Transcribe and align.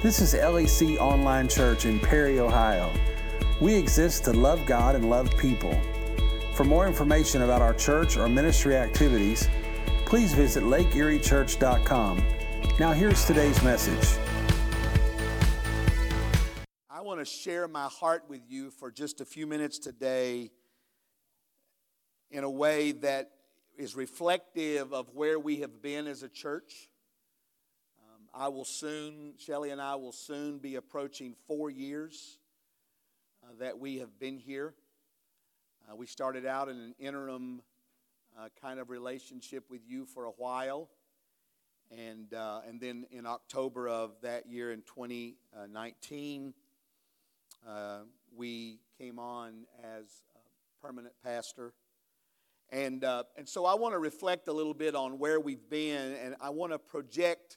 This 0.00 0.20
is 0.20 0.32
LEC 0.32 0.96
Online 0.98 1.48
Church 1.48 1.84
in 1.84 1.98
Perry, 1.98 2.38
Ohio. 2.38 2.92
We 3.60 3.74
exist 3.74 4.22
to 4.26 4.32
love 4.32 4.64
God 4.64 4.94
and 4.94 5.10
love 5.10 5.28
people. 5.38 5.76
For 6.54 6.62
more 6.62 6.86
information 6.86 7.42
about 7.42 7.62
our 7.62 7.74
church 7.74 8.16
or 8.16 8.28
ministry 8.28 8.76
activities, 8.76 9.48
please 10.06 10.32
visit 10.34 10.62
lakeeriechurch.com. 10.62 12.22
Now, 12.78 12.92
here's 12.92 13.24
today's 13.24 13.60
message. 13.64 14.16
I 16.88 17.00
want 17.00 17.18
to 17.18 17.24
share 17.24 17.66
my 17.66 17.88
heart 17.88 18.22
with 18.28 18.42
you 18.48 18.70
for 18.70 18.92
just 18.92 19.20
a 19.20 19.24
few 19.24 19.48
minutes 19.48 19.80
today 19.80 20.52
in 22.30 22.44
a 22.44 22.50
way 22.50 22.92
that 22.92 23.32
is 23.76 23.96
reflective 23.96 24.92
of 24.92 25.08
where 25.12 25.40
we 25.40 25.56
have 25.56 25.82
been 25.82 26.06
as 26.06 26.22
a 26.22 26.28
church. 26.28 26.88
I 28.40 28.46
will 28.46 28.64
soon, 28.64 29.34
Shelly 29.36 29.70
and 29.70 29.82
I 29.82 29.96
will 29.96 30.12
soon 30.12 30.58
be 30.58 30.76
approaching 30.76 31.34
four 31.48 31.70
years 31.70 32.38
uh, 33.42 33.48
that 33.58 33.80
we 33.80 33.98
have 33.98 34.16
been 34.20 34.38
here. 34.38 34.74
Uh, 35.90 35.96
we 35.96 36.06
started 36.06 36.46
out 36.46 36.68
in 36.68 36.76
an 36.76 36.94
interim 37.00 37.62
uh, 38.38 38.46
kind 38.62 38.78
of 38.78 38.90
relationship 38.90 39.64
with 39.68 39.80
you 39.88 40.06
for 40.06 40.26
a 40.26 40.30
while. 40.30 40.88
And, 41.90 42.32
uh, 42.32 42.60
and 42.68 42.80
then 42.80 43.06
in 43.10 43.26
October 43.26 43.88
of 43.88 44.12
that 44.22 44.46
year 44.46 44.70
in 44.70 44.82
2019, 44.82 46.54
uh, 47.68 47.98
we 48.36 48.78
came 48.96 49.18
on 49.18 49.64
as 49.82 50.04
permanent 50.80 51.14
pastor. 51.24 51.72
And, 52.70 53.02
uh, 53.02 53.24
and 53.36 53.48
so 53.48 53.66
I 53.66 53.74
want 53.74 53.94
to 53.94 53.98
reflect 53.98 54.46
a 54.46 54.52
little 54.52 54.74
bit 54.74 54.94
on 54.94 55.18
where 55.18 55.40
we've 55.40 55.68
been, 55.68 56.14
and 56.22 56.36
I 56.40 56.50
want 56.50 56.70
to 56.70 56.78
project. 56.78 57.56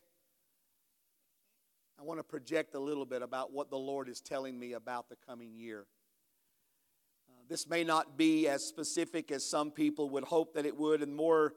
I 2.01 2.03
want 2.03 2.19
to 2.19 2.23
project 2.23 2.73
a 2.73 2.79
little 2.79 3.05
bit 3.05 3.21
about 3.21 3.53
what 3.53 3.69
the 3.69 3.77
Lord 3.77 4.09
is 4.09 4.21
telling 4.21 4.57
me 4.57 4.73
about 4.73 5.07
the 5.07 5.15
coming 5.27 5.53
year. 5.53 5.85
Uh, 7.29 7.43
this 7.47 7.69
may 7.69 7.83
not 7.83 8.17
be 8.17 8.47
as 8.47 8.63
specific 8.63 9.31
as 9.31 9.47
some 9.47 9.69
people 9.69 10.09
would 10.09 10.23
hope 10.23 10.55
that 10.55 10.65
it 10.65 10.75
would, 10.75 11.03
and 11.03 11.15
more, 11.15 11.53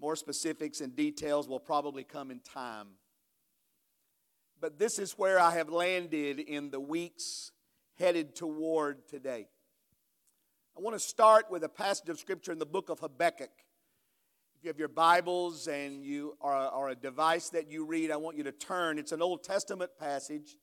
more 0.00 0.16
specifics 0.16 0.80
and 0.80 0.96
details 0.96 1.46
will 1.46 1.60
probably 1.60 2.02
come 2.02 2.32
in 2.32 2.40
time. 2.40 2.88
But 4.60 4.80
this 4.80 4.98
is 4.98 5.12
where 5.12 5.38
I 5.38 5.52
have 5.52 5.68
landed 5.68 6.40
in 6.40 6.72
the 6.72 6.80
weeks 6.80 7.52
headed 8.00 8.34
toward 8.34 9.06
today. 9.06 9.46
I 10.76 10.80
want 10.80 10.96
to 10.96 11.00
start 11.00 11.52
with 11.52 11.62
a 11.62 11.68
passage 11.68 12.08
of 12.08 12.18
scripture 12.18 12.50
in 12.50 12.58
the 12.58 12.66
book 12.66 12.88
of 12.88 12.98
Habakkuk. 12.98 13.52
You 14.62 14.68
have 14.68 14.78
your 14.78 14.86
Bibles 14.86 15.66
and 15.66 16.04
you 16.04 16.36
are, 16.40 16.54
are 16.68 16.90
a 16.90 16.94
device 16.94 17.48
that 17.48 17.68
you 17.68 17.84
read, 17.84 18.12
I 18.12 18.16
want 18.16 18.36
you 18.36 18.44
to 18.44 18.52
turn. 18.52 18.96
It's 18.96 19.10
an 19.10 19.20
Old 19.20 19.42
Testament 19.42 19.90
passage. 19.98 20.56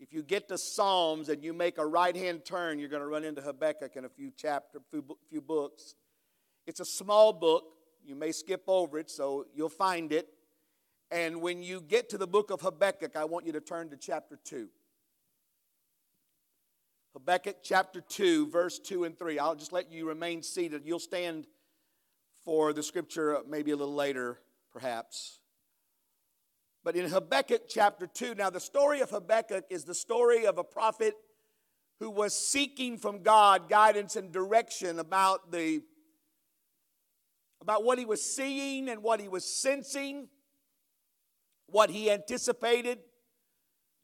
If 0.00 0.12
you 0.12 0.24
get 0.24 0.48
to 0.48 0.58
Psalms 0.58 1.28
and 1.28 1.40
you 1.44 1.52
make 1.52 1.78
a 1.78 1.86
right 1.86 2.16
hand 2.16 2.44
turn, 2.44 2.80
you're 2.80 2.88
going 2.88 3.02
to 3.02 3.06
run 3.06 3.22
into 3.22 3.40
Habakkuk 3.42 3.94
in 3.94 4.06
a 4.06 4.08
few 4.08 4.32
chapter, 4.36 4.80
few 5.30 5.40
books. 5.40 5.94
It's 6.66 6.80
a 6.80 6.84
small 6.84 7.32
book. 7.32 7.62
You 8.04 8.16
may 8.16 8.32
skip 8.32 8.64
over 8.66 8.98
it, 8.98 9.08
so 9.08 9.46
you'll 9.54 9.68
find 9.68 10.12
it. 10.12 10.26
And 11.12 11.40
when 11.40 11.62
you 11.62 11.80
get 11.80 12.08
to 12.08 12.18
the 12.18 12.26
book 12.26 12.50
of 12.50 12.60
Habakkuk, 12.60 13.14
I 13.14 13.24
want 13.24 13.46
you 13.46 13.52
to 13.52 13.60
turn 13.60 13.88
to 13.90 13.96
chapter 13.96 14.36
2. 14.44 14.66
Habakkuk 17.12 17.58
chapter 17.62 18.00
2, 18.00 18.50
verse 18.50 18.80
2 18.80 19.04
and 19.04 19.16
3. 19.16 19.38
I'll 19.38 19.54
just 19.54 19.72
let 19.72 19.92
you 19.92 20.08
remain 20.08 20.42
seated. 20.42 20.82
You'll 20.84 20.98
stand 20.98 21.46
for 22.44 22.72
the 22.72 22.82
scripture 22.82 23.36
uh, 23.36 23.40
maybe 23.48 23.70
a 23.70 23.76
little 23.76 23.94
later, 23.94 24.38
perhaps. 24.72 25.38
But 26.82 26.96
in 26.96 27.08
Habakkuk 27.08 27.62
chapter 27.68 28.06
2, 28.06 28.34
now 28.34 28.50
the 28.50 28.60
story 28.60 29.00
of 29.00 29.10
Habakkuk 29.10 29.64
is 29.70 29.84
the 29.84 29.94
story 29.94 30.46
of 30.46 30.58
a 30.58 30.64
prophet 30.64 31.14
who 32.00 32.10
was 32.10 32.34
seeking 32.34 32.98
from 32.98 33.22
God 33.22 33.68
guidance 33.68 34.16
and 34.16 34.30
direction 34.30 34.98
about 34.98 35.50
the 35.50 35.82
about 37.62 37.82
what 37.82 37.98
he 37.98 38.04
was 38.04 38.20
seeing 38.22 38.90
and 38.90 39.02
what 39.02 39.20
he 39.20 39.28
was 39.28 39.42
sensing, 39.42 40.28
what 41.66 41.88
he 41.88 42.10
anticipated, 42.10 42.98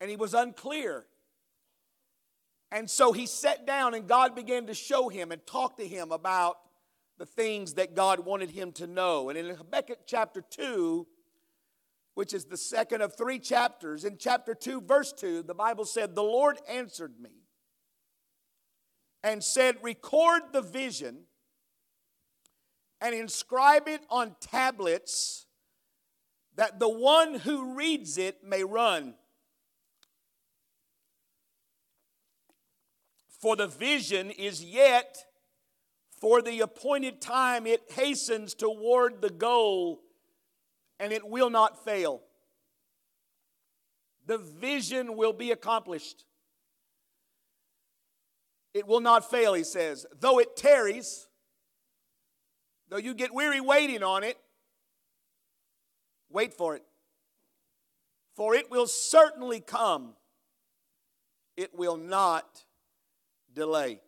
and 0.00 0.08
he 0.08 0.16
was 0.16 0.32
unclear. 0.32 1.04
And 2.72 2.88
so 2.88 3.12
he 3.12 3.26
sat 3.26 3.66
down 3.66 3.92
and 3.92 4.08
God 4.08 4.34
began 4.34 4.66
to 4.68 4.74
show 4.74 5.10
him 5.10 5.30
and 5.30 5.44
talk 5.46 5.76
to 5.76 5.86
him 5.86 6.10
about 6.10 6.56
the 7.20 7.26
things 7.26 7.74
that 7.74 7.94
God 7.94 8.20
wanted 8.20 8.50
him 8.50 8.72
to 8.72 8.86
know. 8.86 9.28
And 9.28 9.36
in 9.36 9.54
Habakkuk 9.54 9.98
chapter 10.06 10.40
2, 10.40 11.06
which 12.14 12.32
is 12.32 12.46
the 12.46 12.56
second 12.56 13.02
of 13.02 13.14
three 13.14 13.38
chapters, 13.38 14.06
in 14.06 14.16
chapter 14.16 14.54
2, 14.54 14.80
verse 14.80 15.12
2, 15.12 15.42
the 15.42 15.52
Bible 15.52 15.84
said, 15.84 16.14
The 16.14 16.22
Lord 16.22 16.58
answered 16.66 17.20
me 17.20 17.42
and 19.22 19.44
said, 19.44 19.76
Record 19.82 20.44
the 20.52 20.62
vision 20.62 21.24
and 23.02 23.14
inscribe 23.14 23.86
it 23.86 24.00
on 24.08 24.34
tablets 24.40 25.44
that 26.56 26.80
the 26.80 26.88
one 26.88 27.34
who 27.34 27.74
reads 27.74 28.16
it 28.16 28.42
may 28.42 28.64
run. 28.64 29.12
For 33.28 33.56
the 33.56 33.66
vision 33.66 34.30
is 34.30 34.64
yet 34.64 35.26
for 36.20 36.42
the 36.42 36.60
appointed 36.60 37.20
time, 37.20 37.66
it 37.66 37.82
hastens 37.90 38.54
toward 38.54 39.22
the 39.22 39.30
goal 39.30 40.02
and 40.98 41.12
it 41.12 41.26
will 41.26 41.48
not 41.48 41.82
fail. 41.82 42.20
The 44.26 44.36
vision 44.36 45.16
will 45.16 45.32
be 45.32 45.50
accomplished. 45.50 46.24
It 48.74 48.86
will 48.86 49.00
not 49.00 49.28
fail, 49.28 49.54
he 49.54 49.64
says. 49.64 50.06
Though 50.20 50.38
it 50.38 50.56
tarries, 50.56 51.26
though 52.90 52.98
you 52.98 53.14
get 53.14 53.34
weary 53.34 53.60
waiting 53.60 54.02
on 54.02 54.22
it, 54.22 54.36
wait 56.28 56.52
for 56.52 56.76
it. 56.76 56.84
For 58.36 58.54
it 58.54 58.70
will 58.70 58.86
certainly 58.86 59.60
come, 59.60 60.14
it 61.56 61.74
will 61.74 61.96
not 61.96 62.64
delay. 63.52 64.00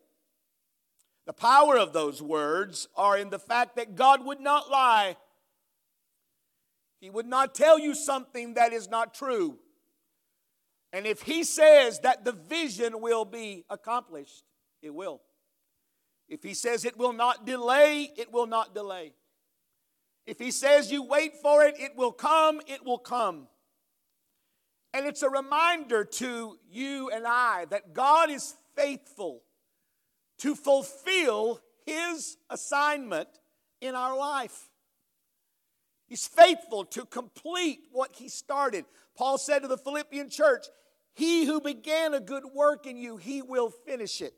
The 1.27 1.33
power 1.33 1.79
of 1.79 1.93
those 1.93 2.21
words 2.21 2.89
are 2.97 3.17
in 3.17 3.31
the 3.31 3.39
fact 3.39 3.77
that 3.77 3.95
God 3.95 4.25
would 4.25 4.41
not 4.41 4.71
lie. 4.71 5.17
He 7.01 7.11
would 7.11 7.27
not 7.27 7.55
tell 7.55 7.79
you 7.79 7.95
something 7.95 8.55
that 8.55 8.73
is 8.73 8.89
not 8.89 9.15
true. 9.15 9.59
And 10.93 11.07
if 11.07 11.23
He 11.23 11.45
says 11.45 12.01
that 12.01 12.25
the 12.25 12.33
vision 12.33 13.01
will 13.01 13.25
be 13.25 13.65
accomplished, 13.71 14.45
it 14.83 14.95
will. 14.95 15.21
If 16.29 16.43
He 16.43 16.55
says 16.55 16.85
it 16.85 16.99
will 16.99 17.13
not 17.13 17.47
delay, 17.47 18.11
it 18.17 18.33
will 18.33 18.47
not 18.47 18.75
delay. 18.75 19.13
If 20.27 20.39
He 20.39 20.51
says 20.51 20.91
you 20.91 21.05
wait 21.05 21.37
for 21.37 21.65
it, 21.65 21.77
it 21.79 21.97
will 21.97 22.13
come, 22.13 22.61
it 22.67 22.85
will 22.85 22.99
come. 22.99 23.47
And 24.93 25.07
it's 25.07 25.23
a 25.23 25.31
reminder 25.31 26.05
to 26.05 26.59
you 26.69 27.11
and 27.11 27.25
I 27.27 27.65
that 27.67 27.95
God 27.95 28.31
is 28.31 28.55
faithful 28.77 29.43
to 30.43 30.57
fulfill 30.57 31.61
his 31.87 32.37
assignment 32.51 33.29
in 33.81 33.95
our 33.95 34.17
life. 34.17 34.69
He's 36.09 36.27
faithful 36.27 36.85
to 36.87 37.05
complete 37.05 37.79
what 37.93 38.17
he 38.17 38.29
started. 38.29 38.85
Paul 39.17 39.39
said 39.39 39.61
to 39.61 39.69
the 39.69 39.79
Philippian 39.79 40.31
church, 40.31 40.67
He 41.15 41.45
who 41.45 41.61
began 41.61 42.13
a 42.13 42.19
good 42.19 42.43
work 42.53 42.87
in 42.87 42.97
you, 42.97 43.19
he 43.19 43.41
will 43.41 43.71
finish 43.71 44.21
it. 44.21 44.35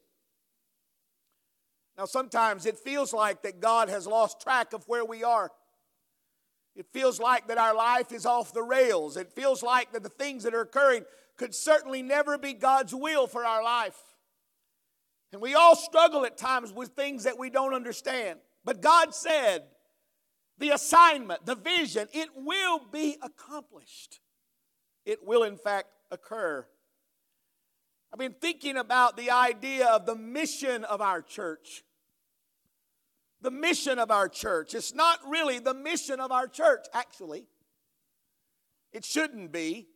Now, 1.96 2.04
sometimes 2.04 2.66
it 2.66 2.78
feels 2.78 3.14
like 3.14 3.42
that 3.42 3.60
God 3.60 3.88
has 3.88 4.06
lost 4.06 4.42
track 4.42 4.74
of 4.74 4.84
where 4.86 5.06
we 5.06 5.24
are. 5.24 5.52
It 6.76 6.86
feels 6.92 7.18
like 7.18 7.48
that 7.48 7.56
our 7.56 7.74
life 7.74 8.12
is 8.12 8.26
off 8.26 8.52
the 8.52 8.62
rails. 8.62 9.16
It 9.16 9.32
feels 9.32 9.62
like 9.62 9.92
that 9.92 10.02
the 10.02 10.10
things 10.10 10.42
that 10.42 10.54
are 10.54 10.60
occurring 10.60 11.04
could 11.38 11.54
certainly 11.54 12.02
never 12.02 12.36
be 12.36 12.52
God's 12.52 12.94
will 12.94 13.26
for 13.26 13.46
our 13.46 13.64
life. 13.64 13.96
And 15.34 15.42
we 15.42 15.54
all 15.54 15.74
struggle 15.74 16.24
at 16.24 16.38
times 16.38 16.72
with 16.72 16.90
things 16.90 17.24
that 17.24 17.36
we 17.36 17.50
don't 17.50 17.74
understand. 17.74 18.38
But 18.64 18.80
God 18.80 19.12
said, 19.12 19.64
the 20.58 20.70
assignment, 20.70 21.44
the 21.44 21.56
vision, 21.56 22.06
it 22.12 22.28
will 22.36 22.80
be 22.92 23.16
accomplished. 23.20 24.20
It 25.04 25.26
will, 25.26 25.42
in 25.42 25.56
fact, 25.56 25.88
occur. 26.12 26.64
I've 28.12 28.18
been 28.20 28.36
thinking 28.40 28.76
about 28.76 29.16
the 29.16 29.32
idea 29.32 29.88
of 29.88 30.06
the 30.06 30.14
mission 30.14 30.84
of 30.84 31.00
our 31.00 31.20
church. 31.20 31.82
The 33.40 33.50
mission 33.50 33.98
of 33.98 34.12
our 34.12 34.28
church. 34.28 34.72
It's 34.72 34.94
not 34.94 35.18
really 35.28 35.58
the 35.58 35.74
mission 35.74 36.20
of 36.20 36.30
our 36.30 36.46
church, 36.46 36.86
actually. 36.94 37.48
It 38.92 39.04
shouldn't 39.04 39.50
be. 39.50 39.88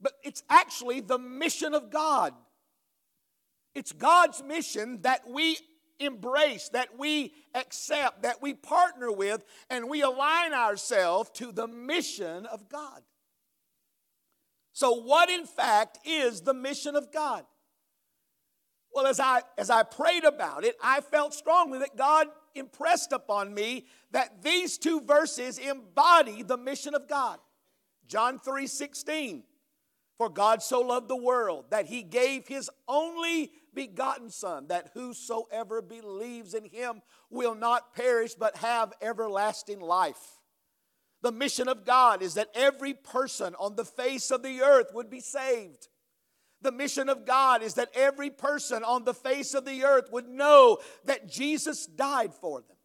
But 0.00 0.14
it's 0.24 0.42
actually 0.50 1.02
the 1.02 1.20
mission 1.20 1.72
of 1.72 1.92
God. 1.92 2.34
It's 3.78 3.92
God's 3.92 4.42
mission 4.42 5.02
that 5.02 5.22
we 5.30 5.56
embrace, 6.00 6.68
that 6.70 6.98
we 6.98 7.32
accept, 7.54 8.24
that 8.24 8.42
we 8.42 8.52
partner 8.52 9.12
with, 9.12 9.44
and 9.70 9.88
we 9.88 10.02
align 10.02 10.52
ourselves 10.52 11.30
to 11.34 11.52
the 11.52 11.68
mission 11.68 12.44
of 12.46 12.68
God. 12.68 13.02
So, 14.72 14.94
what 14.94 15.30
in 15.30 15.46
fact 15.46 16.00
is 16.04 16.40
the 16.40 16.54
mission 16.54 16.96
of 16.96 17.12
God? 17.12 17.44
Well, 18.92 19.06
as 19.06 19.20
I, 19.20 19.42
as 19.56 19.70
I 19.70 19.84
prayed 19.84 20.24
about 20.24 20.64
it, 20.64 20.74
I 20.82 21.00
felt 21.00 21.32
strongly 21.32 21.78
that 21.78 21.96
God 21.96 22.26
impressed 22.56 23.12
upon 23.12 23.54
me 23.54 23.86
that 24.10 24.42
these 24.42 24.76
two 24.76 25.02
verses 25.02 25.56
embody 25.56 26.42
the 26.42 26.58
mission 26.58 26.96
of 26.96 27.06
God. 27.06 27.38
John 28.08 28.40
3 28.40 28.66
16. 28.66 29.44
For 30.18 30.28
God 30.28 30.62
so 30.62 30.80
loved 30.80 31.08
the 31.08 31.16
world 31.16 31.66
that 31.70 31.86
he 31.86 32.02
gave 32.02 32.48
his 32.48 32.68
only 32.88 33.52
begotten 33.72 34.30
Son, 34.30 34.66
that 34.66 34.90
whosoever 34.92 35.80
believes 35.80 36.54
in 36.54 36.64
him 36.64 37.02
will 37.30 37.54
not 37.54 37.94
perish 37.94 38.34
but 38.34 38.56
have 38.56 38.92
everlasting 39.00 39.80
life. 39.80 40.40
The 41.22 41.30
mission 41.30 41.68
of 41.68 41.84
God 41.84 42.20
is 42.20 42.34
that 42.34 42.50
every 42.54 42.94
person 42.94 43.54
on 43.60 43.76
the 43.76 43.84
face 43.84 44.32
of 44.32 44.42
the 44.42 44.62
earth 44.62 44.90
would 44.92 45.08
be 45.08 45.20
saved. 45.20 45.88
The 46.62 46.72
mission 46.72 47.08
of 47.08 47.24
God 47.24 47.62
is 47.62 47.74
that 47.74 47.90
every 47.94 48.30
person 48.30 48.82
on 48.82 49.04
the 49.04 49.14
face 49.14 49.54
of 49.54 49.64
the 49.64 49.84
earth 49.84 50.10
would 50.10 50.28
know 50.28 50.78
that 51.04 51.28
Jesus 51.28 51.86
died 51.86 52.34
for 52.34 52.60
them. 52.60 52.76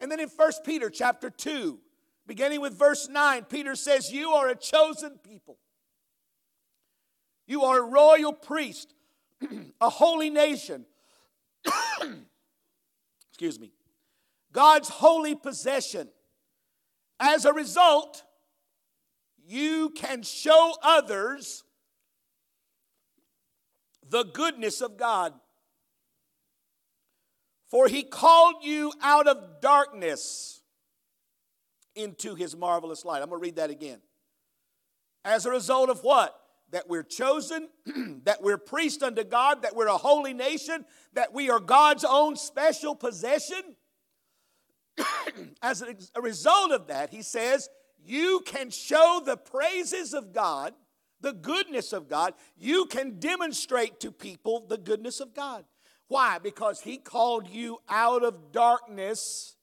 And 0.00 0.10
then 0.10 0.18
in 0.18 0.28
1 0.28 0.52
Peter 0.64 0.90
chapter 0.90 1.30
2, 1.30 1.78
beginning 2.26 2.60
with 2.60 2.76
verse 2.76 3.08
9, 3.08 3.44
Peter 3.44 3.76
says, 3.76 4.12
You 4.12 4.30
are 4.30 4.48
a 4.48 4.56
chosen 4.56 5.18
people. 5.22 5.58
You 7.48 7.62
are 7.62 7.78
a 7.78 7.82
royal 7.82 8.34
priest, 8.34 8.94
a 9.80 9.88
holy 9.88 10.28
nation. 10.28 10.84
Excuse 13.30 13.58
me. 13.58 13.72
God's 14.52 14.90
holy 14.90 15.34
possession. 15.34 16.08
As 17.18 17.46
a 17.46 17.52
result, 17.52 18.22
you 19.46 19.90
can 19.96 20.22
show 20.22 20.74
others 20.82 21.64
the 24.08 24.24
goodness 24.24 24.82
of 24.82 24.98
God. 24.98 25.32
For 27.70 27.88
he 27.88 28.02
called 28.02 28.56
you 28.62 28.92
out 29.02 29.26
of 29.26 29.60
darkness 29.62 30.62
into 31.94 32.34
his 32.34 32.54
marvelous 32.54 33.04
light. 33.04 33.22
I'm 33.22 33.30
going 33.30 33.40
to 33.40 33.44
read 33.44 33.56
that 33.56 33.70
again. 33.70 34.00
As 35.24 35.46
a 35.46 35.50
result 35.50 35.88
of 35.88 36.00
what? 36.00 36.37
That 36.70 36.88
we're 36.88 37.02
chosen, 37.02 37.68
that 38.24 38.42
we're 38.42 38.58
priests 38.58 39.02
unto 39.02 39.24
God, 39.24 39.62
that 39.62 39.74
we're 39.74 39.86
a 39.86 39.96
holy 39.96 40.34
nation, 40.34 40.84
that 41.14 41.32
we 41.32 41.50
are 41.50 41.60
God's 41.60 42.04
own 42.04 42.36
special 42.36 42.94
possession. 42.94 43.76
As 45.62 45.82
a 46.14 46.20
result 46.20 46.72
of 46.72 46.88
that, 46.88 47.10
he 47.10 47.22
says, 47.22 47.68
you 48.04 48.42
can 48.44 48.70
show 48.70 49.22
the 49.24 49.36
praises 49.36 50.12
of 50.12 50.32
God 50.32 50.74
the 51.20 51.32
goodness 51.32 51.92
of 51.92 52.08
God, 52.08 52.34
you 52.56 52.86
can 52.86 53.18
demonstrate 53.18 54.00
to 54.00 54.12
people 54.12 54.66
the 54.66 54.78
goodness 54.78 55.20
of 55.20 55.34
God. 55.34 55.64
Why? 56.06 56.38
Because 56.38 56.80
He 56.80 56.98
called 56.98 57.48
you 57.48 57.78
out 57.88 58.22
of 58.22 58.52
darkness 58.52 59.56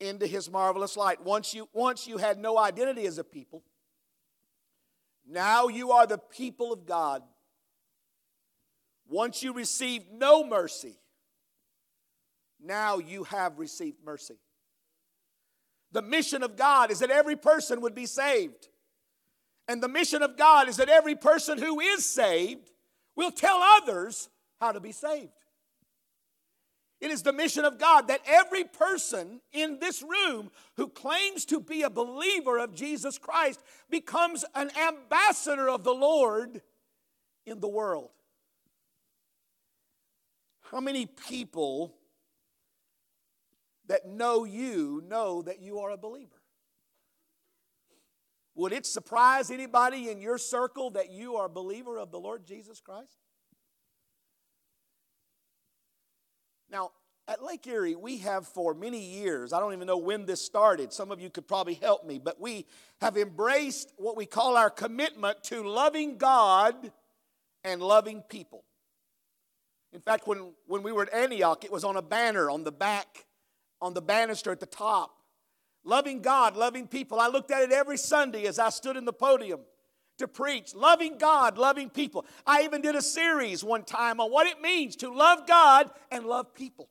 into 0.00 0.26
His 0.26 0.50
marvelous 0.50 0.96
light. 0.96 1.22
Once 1.24 1.54
you, 1.54 1.68
once 1.72 2.06
you 2.06 2.18
had 2.18 2.38
no 2.38 2.58
identity 2.58 3.06
as 3.06 3.18
a 3.18 3.24
people, 3.24 3.62
now 5.26 5.68
you 5.68 5.92
are 5.92 6.06
the 6.06 6.18
people 6.18 6.72
of 6.72 6.86
God. 6.86 7.22
Once 9.08 9.42
you 9.42 9.52
received 9.52 10.06
no 10.12 10.44
mercy, 10.44 10.98
now 12.60 12.98
you 12.98 13.24
have 13.24 13.58
received 13.58 13.98
mercy. 14.04 14.36
The 15.92 16.02
mission 16.02 16.42
of 16.42 16.56
God 16.56 16.90
is 16.90 16.98
that 16.98 17.10
every 17.10 17.36
person 17.36 17.80
would 17.80 17.94
be 17.94 18.06
saved. 18.06 18.68
And 19.68 19.82
the 19.82 19.88
mission 19.88 20.22
of 20.22 20.36
God 20.36 20.68
is 20.68 20.76
that 20.76 20.88
every 20.88 21.14
person 21.14 21.58
who 21.58 21.80
is 21.80 22.04
saved 22.04 22.70
will 23.16 23.30
tell 23.30 23.58
others 23.62 24.28
how 24.60 24.72
to 24.72 24.80
be 24.80 24.92
saved. 24.92 25.32
It 27.00 27.10
is 27.10 27.22
the 27.22 27.32
mission 27.32 27.64
of 27.64 27.78
God 27.78 28.08
that 28.08 28.22
every 28.26 28.64
person 28.64 29.40
in 29.52 29.78
this 29.80 30.02
room 30.02 30.50
who 30.76 30.88
claims 30.88 31.44
to 31.46 31.60
be 31.60 31.82
a 31.82 31.90
believer 31.90 32.58
of 32.58 32.74
Jesus 32.74 33.18
Christ 33.18 33.62
becomes 33.90 34.44
an 34.54 34.70
ambassador 34.76 35.68
of 35.68 35.84
the 35.84 35.94
Lord 35.94 36.62
in 37.44 37.60
the 37.60 37.68
world. 37.68 38.10
How 40.70 40.80
many 40.80 41.06
people 41.06 41.94
that 43.88 44.06
know 44.06 44.44
you 44.44 45.02
know 45.06 45.42
that 45.42 45.60
you 45.60 45.80
are 45.80 45.90
a 45.90 45.98
believer? 45.98 46.40
Would 48.54 48.72
it 48.72 48.86
surprise 48.86 49.50
anybody 49.50 50.08
in 50.08 50.20
your 50.20 50.38
circle 50.38 50.90
that 50.92 51.12
you 51.12 51.36
are 51.36 51.44
a 51.44 51.50
believer 51.50 51.98
of 51.98 52.10
the 52.10 52.18
Lord 52.18 52.46
Jesus 52.46 52.80
Christ? 52.80 53.18
Now, 56.70 56.90
at 57.28 57.42
Lake 57.42 57.66
Erie, 57.66 57.96
we 57.96 58.18
have 58.18 58.46
for 58.46 58.72
many 58.72 59.00
years, 59.00 59.52
I 59.52 59.58
don't 59.58 59.72
even 59.72 59.86
know 59.86 59.98
when 59.98 60.26
this 60.26 60.40
started, 60.40 60.92
some 60.92 61.10
of 61.10 61.20
you 61.20 61.28
could 61.28 61.48
probably 61.48 61.74
help 61.74 62.06
me, 62.06 62.18
but 62.18 62.40
we 62.40 62.66
have 63.00 63.16
embraced 63.16 63.92
what 63.96 64.16
we 64.16 64.26
call 64.26 64.56
our 64.56 64.70
commitment 64.70 65.42
to 65.44 65.62
loving 65.62 66.18
God 66.18 66.92
and 67.64 67.82
loving 67.82 68.22
people. 68.22 68.64
In 69.92 70.00
fact, 70.00 70.28
when, 70.28 70.52
when 70.66 70.82
we 70.82 70.92
were 70.92 71.02
at 71.02 71.12
Antioch, 71.12 71.64
it 71.64 71.72
was 71.72 71.82
on 71.82 71.96
a 71.96 72.02
banner 72.02 72.48
on 72.50 72.62
the 72.62 72.72
back, 72.72 73.26
on 73.80 73.94
the 73.94 74.02
banister 74.02 74.52
at 74.52 74.60
the 74.60 74.66
top. 74.66 75.10
Loving 75.84 76.20
God, 76.20 76.56
loving 76.56 76.86
people. 76.86 77.18
I 77.18 77.28
looked 77.28 77.50
at 77.50 77.62
it 77.62 77.72
every 77.72 77.96
Sunday 77.96 78.46
as 78.46 78.58
I 78.58 78.70
stood 78.70 78.96
in 78.96 79.04
the 79.04 79.12
podium 79.12 79.60
to 80.18 80.28
preach. 80.28 80.74
Loving 80.74 81.18
God, 81.18 81.58
loving 81.58 81.90
people. 81.90 82.24
I 82.46 82.62
even 82.62 82.82
did 82.82 82.94
a 82.94 83.02
series 83.02 83.62
one 83.62 83.84
time 83.84 84.20
on 84.20 84.30
what 84.30 84.46
it 84.46 84.60
means 84.60 84.96
to 84.96 85.12
love 85.12 85.46
God 85.46 85.90
and 86.10 86.24
love 86.24 86.54
people. 86.54 86.88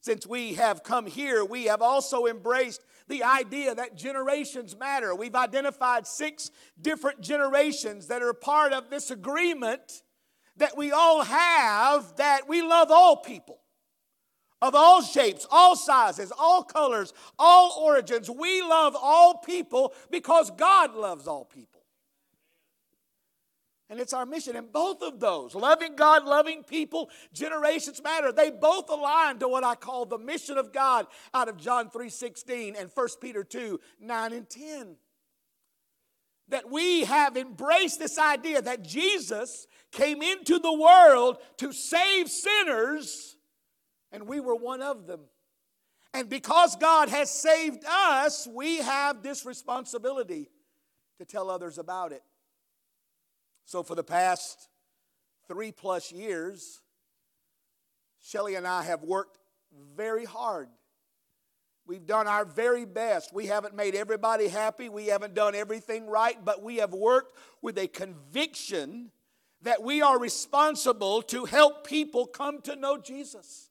Since 0.00 0.26
we 0.26 0.54
have 0.54 0.82
come 0.82 1.06
here, 1.06 1.44
we 1.44 1.64
have 1.64 1.82
also 1.82 2.26
embraced 2.26 2.84
the 3.08 3.24
idea 3.24 3.74
that 3.74 3.96
generations 3.96 4.76
matter. 4.76 5.14
We've 5.14 5.34
identified 5.34 6.06
six 6.06 6.50
different 6.80 7.20
generations 7.20 8.06
that 8.06 8.22
are 8.22 8.32
part 8.32 8.72
of 8.72 8.90
this 8.90 9.10
agreement 9.10 10.02
that 10.56 10.76
we 10.76 10.92
all 10.92 11.22
have 11.22 12.16
that 12.16 12.48
we 12.48 12.62
love 12.62 12.90
all 12.90 13.16
people 13.16 13.60
of 14.60 14.74
all 14.74 15.02
shapes, 15.02 15.46
all 15.50 15.76
sizes, 15.76 16.32
all 16.36 16.64
colors, 16.64 17.12
all 17.38 17.76
origins. 17.80 18.28
We 18.28 18.60
love 18.62 18.96
all 19.00 19.38
people 19.38 19.94
because 20.10 20.50
God 20.50 20.94
loves 20.94 21.28
all 21.28 21.44
people. 21.44 21.77
And 23.90 23.98
it's 23.98 24.12
our 24.12 24.26
mission. 24.26 24.54
And 24.54 24.70
both 24.70 25.02
of 25.02 25.18
those, 25.18 25.54
loving 25.54 25.96
God, 25.96 26.24
loving 26.24 26.62
people, 26.62 27.08
generations 27.32 28.02
matter. 28.02 28.32
They 28.32 28.50
both 28.50 28.90
align 28.90 29.38
to 29.38 29.48
what 29.48 29.64
I 29.64 29.74
call 29.74 30.04
the 30.04 30.18
mission 30.18 30.58
of 30.58 30.72
God 30.72 31.06
out 31.32 31.48
of 31.48 31.56
John 31.56 31.90
3:16 31.90 32.76
and 32.76 32.90
1 32.90 33.20
Peter 33.20 33.42
2, 33.42 33.80
9 34.00 34.32
and 34.32 34.48
10. 34.48 34.98
That 36.48 36.70
we 36.70 37.04
have 37.04 37.36
embraced 37.36 37.98
this 37.98 38.18
idea 38.18 38.60
that 38.62 38.82
Jesus 38.82 39.66
came 39.90 40.22
into 40.22 40.58
the 40.58 40.72
world 40.72 41.38
to 41.58 41.72
save 41.72 42.30
sinners 42.30 43.36
and 44.12 44.26
we 44.26 44.40
were 44.40 44.54
one 44.54 44.82
of 44.82 45.06
them. 45.06 45.20
And 46.14 46.28
because 46.28 46.76
God 46.76 47.08
has 47.10 47.30
saved 47.30 47.84
us, 47.86 48.46
we 48.46 48.78
have 48.78 49.22
this 49.22 49.44
responsibility 49.44 50.50
to 51.18 51.24
tell 51.24 51.50
others 51.50 51.78
about 51.78 52.12
it. 52.12 52.22
So, 53.68 53.82
for 53.82 53.94
the 53.94 54.02
past 54.02 54.70
three 55.46 55.72
plus 55.72 56.10
years, 56.10 56.80
Shelly 58.18 58.54
and 58.54 58.66
I 58.66 58.82
have 58.82 59.02
worked 59.02 59.36
very 59.94 60.24
hard. 60.24 60.70
We've 61.86 62.06
done 62.06 62.26
our 62.26 62.46
very 62.46 62.86
best. 62.86 63.34
We 63.34 63.44
haven't 63.44 63.76
made 63.76 63.94
everybody 63.94 64.48
happy. 64.48 64.88
We 64.88 65.08
haven't 65.08 65.34
done 65.34 65.54
everything 65.54 66.06
right, 66.06 66.42
but 66.42 66.62
we 66.62 66.76
have 66.76 66.94
worked 66.94 67.36
with 67.60 67.76
a 67.76 67.88
conviction 67.88 69.10
that 69.60 69.82
we 69.82 70.00
are 70.00 70.18
responsible 70.18 71.20
to 71.24 71.44
help 71.44 71.86
people 71.86 72.24
come 72.24 72.62
to 72.62 72.74
know 72.74 72.96
Jesus 72.96 73.67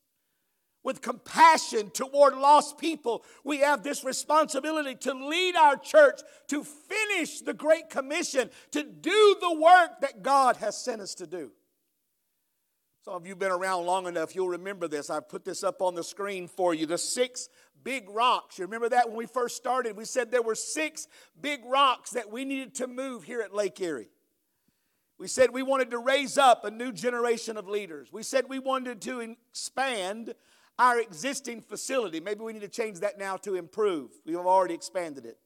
with 0.87 1.01
compassion 1.01 1.89
toward 1.89 2.33
lost 2.33 2.77
people, 2.77 3.21
we 3.43 3.57
have 3.57 3.83
this 3.83 4.05
responsibility 4.05 4.95
to 4.95 5.13
lead 5.13 5.53
our 5.57 5.75
church 5.75 6.21
to 6.47 6.63
finish 6.63 7.41
the 7.41 7.53
Great 7.53 7.89
Commission, 7.89 8.49
to 8.71 8.83
do 8.83 9.35
the 9.41 9.59
work 9.59 9.99
that 9.99 10.23
God 10.23 10.55
has 10.55 10.77
sent 10.77 11.01
us 11.01 11.13
to 11.15 11.27
do. 11.27 11.51
Some 13.03 13.15
of 13.15 13.25
you 13.25 13.31
have 13.31 13.39
been 13.39 13.51
around 13.51 13.85
long 13.85 14.07
enough, 14.07 14.33
you'll 14.33 14.47
remember 14.47 14.87
this. 14.87 15.09
I've 15.09 15.27
put 15.27 15.43
this 15.43 15.61
up 15.61 15.81
on 15.81 15.93
the 15.93 16.05
screen 16.05 16.47
for 16.47 16.73
you. 16.73 16.85
The 16.85 16.97
six 16.97 17.49
big 17.83 18.09
rocks. 18.09 18.57
You 18.57 18.63
remember 18.63 18.87
that 18.87 19.09
when 19.09 19.17
we 19.17 19.25
first 19.25 19.57
started? 19.57 19.97
We 19.97 20.05
said 20.05 20.31
there 20.31 20.41
were 20.41 20.55
six 20.55 21.09
big 21.41 21.65
rocks 21.65 22.11
that 22.11 22.31
we 22.31 22.45
needed 22.45 22.75
to 22.75 22.87
move 22.87 23.25
here 23.25 23.41
at 23.41 23.53
Lake 23.53 23.81
Erie. 23.81 24.07
We 25.19 25.27
said 25.27 25.51
we 25.51 25.63
wanted 25.63 25.91
to 25.91 25.97
raise 25.97 26.37
up 26.37 26.63
a 26.63 26.71
new 26.71 26.93
generation 26.93 27.57
of 27.57 27.67
leaders. 27.67 28.13
We 28.13 28.23
said 28.23 28.45
we 28.47 28.59
wanted 28.59 29.01
to 29.01 29.35
expand 29.51 30.33
our 30.79 30.99
existing 30.99 31.61
facility. 31.61 32.19
Maybe 32.19 32.41
we 32.41 32.53
need 32.53 32.61
to 32.61 32.67
change 32.67 32.99
that 32.99 33.17
now 33.17 33.37
to 33.37 33.55
improve. 33.55 34.11
We 34.25 34.33
have 34.33 34.45
already 34.45 34.73
expanded 34.73 35.25
it. 35.25 35.37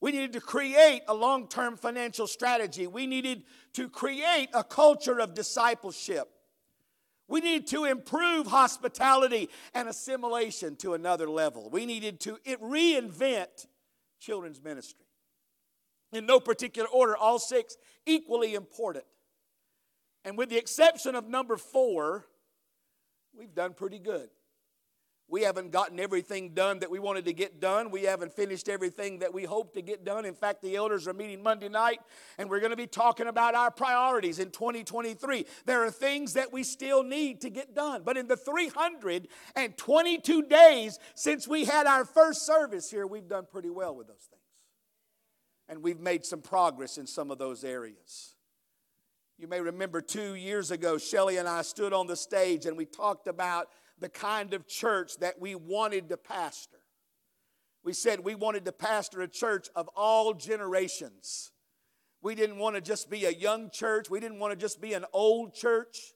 We 0.00 0.12
needed 0.12 0.34
to 0.34 0.40
create 0.40 1.02
a 1.08 1.14
long 1.14 1.48
term 1.48 1.76
financial 1.76 2.26
strategy. 2.26 2.86
We 2.86 3.06
needed 3.06 3.44
to 3.74 3.88
create 3.88 4.48
a 4.52 4.62
culture 4.62 5.20
of 5.20 5.34
discipleship. 5.34 6.28
We 7.28 7.40
needed 7.40 7.66
to 7.68 7.86
improve 7.86 8.46
hospitality 8.46 9.48
and 9.74 9.88
assimilation 9.88 10.76
to 10.76 10.94
another 10.94 11.28
level. 11.28 11.70
We 11.70 11.86
needed 11.86 12.20
to 12.20 12.38
reinvent 12.46 13.66
children's 14.20 14.62
ministry. 14.62 15.06
In 16.12 16.24
no 16.24 16.38
particular 16.38 16.88
order, 16.88 17.16
all 17.16 17.40
six 17.40 17.76
equally 18.04 18.54
important. 18.54 19.04
And 20.24 20.38
with 20.38 20.50
the 20.50 20.56
exception 20.56 21.14
of 21.16 21.28
number 21.28 21.56
four, 21.56 22.26
we've 23.36 23.54
done 23.54 23.74
pretty 23.74 23.98
good. 23.98 24.28
We 25.28 25.42
haven't 25.42 25.72
gotten 25.72 25.98
everything 25.98 26.54
done 26.54 26.78
that 26.78 26.90
we 26.90 27.00
wanted 27.00 27.24
to 27.24 27.32
get 27.32 27.60
done. 27.60 27.90
We 27.90 28.04
haven't 28.04 28.32
finished 28.32 28.68
everything 28.68 29.18
that 29.18 29.34
we 29.34 29.42
hoped 29.42 29.74
to 29.74 29.82
get 29.82 30.04
done. 30.04 30.24
In 30.24 30.34
fact, 30.34 30.62
the 30.62 30.76
elders 30.76 31.08
are 31.08 31.14
meeting 31.14 31.42
Monday 31.42 31.68
night, 31.68 31.98
and 32.38 32.48
we're 32.48 32.60
going 32.60 32.70
to 32.70 32.76
be 32.76 32.86
talking 32.86 33.26
about 33.26 33.56
our 33.56 33.72
priorities 33.72 34.38
in 34.38 34.50
2023. 34.50 35.44
There 35.64 35.84
are 35.84 35.90
things 35.90 36.34
that 36.34 36.52
we 36.52 36.62
still 36.62 37.02
need 37.02 37.40
to 37.40 37.50
get 37.50 37.74
done. 37.74 38.02
But 38.04 38.16
in 38.16 38.28
the 38.28 38.36
322 38.36 40.42
days 40.42 40.98
since 41.16 41.48
we 41.48 41.64
had 41.64 41.88
our 41.88 42.04
first 42.04 42.46
service 42.46 42.88
here, 42.88 43.08
we've 43.08 43.28
done 43.28 43.46
pretty 43.50 43.70
well 43.70 43.96
with 43.96 44.06
those 44.06 44.28
things. 44.30 44.42
And 45.68 45.82
we've 45.82 45.98
made 45.98 46.24
some 46.24 46.40
progress 46.40 46.98
in 46.98 47.08
some 47.08 47.32
of 47.32 47.38
those 47.38 47.64
areas. 47.64 48.36
You 49.38 49.48
may 49.48 49.60
remember 49.60 50.00
two 50.00 50.34
years 50.34 50.70
ago, 50.70 50.96
Shelly 50.96 51.36
and 51.36 51.48
I 51.48 51.62
stood 51.62 51.92
on 51.92 52.06
the 52.06 52.16
stage 52.16 52.64
and 52.64 52.76
we 52.76 52.86
talked 52.86 53.26
about 53.26 53.68
the 53.98 54.08
kind 54.08 54.54
of 54.54 54.66
church 54.66 55.18
that 55.18 55.40
we 55.40 55.54
wanted 55.54 56.08
to 56.08 56.16
pastor. 56.16 56.78
We 57.82 57.92
said 57.92 58.20
we 58.20 58.34
wanted 58.34 58.64
to 58.64 58.72
pastor 58.72 59.22
a 59.22 59.28
church 59.28 59.68
of 59.74 59.88
all 59.94 60.34
generations. 60.34 61.52
We 62.20 62.34
didn't 62.34 62.58
want 62.58 62.74
to 62.74 62.82
just 62.82 63.08
be 63.08 63.24
a 63.24 63.30
young 63.30 63.70
church, 63.70 64.10
we 64.10 64.20
didn't 64.20 64.38
want 64.38 64.52
to 64.52 64.56
just 64.56 64.80
be 64.80 64.94
an 64.94 65.04
old 65.12 65.54
church. 65.54 66.14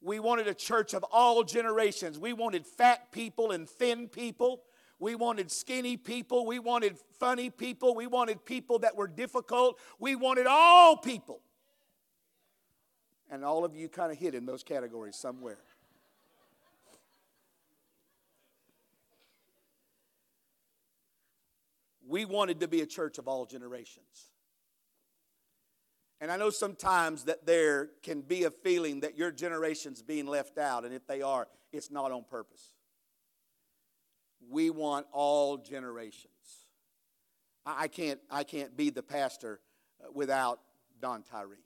We 0.00 0.20
wanted 0.20 0.46
a 0.46 0.54
church 0.54 0.94
of 0.94 1.04
all 1.10 1.42
generations. 1.42 2.18
We 2.18 2.32
wanted 2.32 2.64
fat 2.64 3.10
people 3.10 3.50
and 3.50 3.68
thin 3.68 4.06
people. 4.06 4.62
We 5.00 5.14
wanted 5.14 5.50
skinny 5.50 5.96
people. 5.96 6.46
We 6.46 6.58
wanted 6.58 6.96
funny 7.18 7.50
people. 7.50 7.94
We 7.94 8.06
wanted 8.06 8.44
people 8.44 8.78
that 8.80 8.96
were 8.96 9.08
difficult. 9.08 9.78
We 9.98 10.14
wanted 10.14 10.46
all 10.46 10.96
people. 10.96 11.40
And 13.30 13.44
all 13.44 13.64
of 13.64 13.74
you 13.74 13.88
kind 13.88 14.10
of 14.10 14.18
hit 14.18 14.34
in 14.34 14.46
those 14.46 14.62
categories 14.62 15.16
somewhere. 15.16 15.58
We 22.08 22.24
wanted 22.24 22.60
to 22.60 22.68
be 22.68 22.80
a 22.80 22.86
church 22.86 23.18
of 23.18 23.28
all 23.28 23.44
generations. 23.44 24.32
And 26.20 26.32
I 26.32 26.36
know 26.36 26.50
sometimes 26.50 27.24
that 27.24 27.46
there 27.46 27.90
can 28.02 28.22
be 28.22 28.44
a 28.44 28.50
feeling 28.50 29.00
that 29.00 29.16
your 29.16 29.30
generation's 29.30 30.02
being 30.02 30.26
left 30.26 30.58
out, 30.58 30.84
and 30.84 30.92
if 30.92 31.06
they 31.06 31.22
are, 31.22 31.46
it's 31.72 31.90
not 31.90 32.10
on 32.10 32.24
purpose. 32.28 32.72
We 34.50 34.70
want 34.70 35.06
all 35.12 35.58
generations. 35.58 36.32
I 37.66 37.88
can't, 37.88 38.18
I 38.30 38.44
can't 38.44 38.76
be 38.76 38.88
the 38.88 39.02
pastor 39.02 39.60
uh, 40.02 40.08
without 40.12 40.60
Don 41.00 41.22
Tyree. 41.22 41.58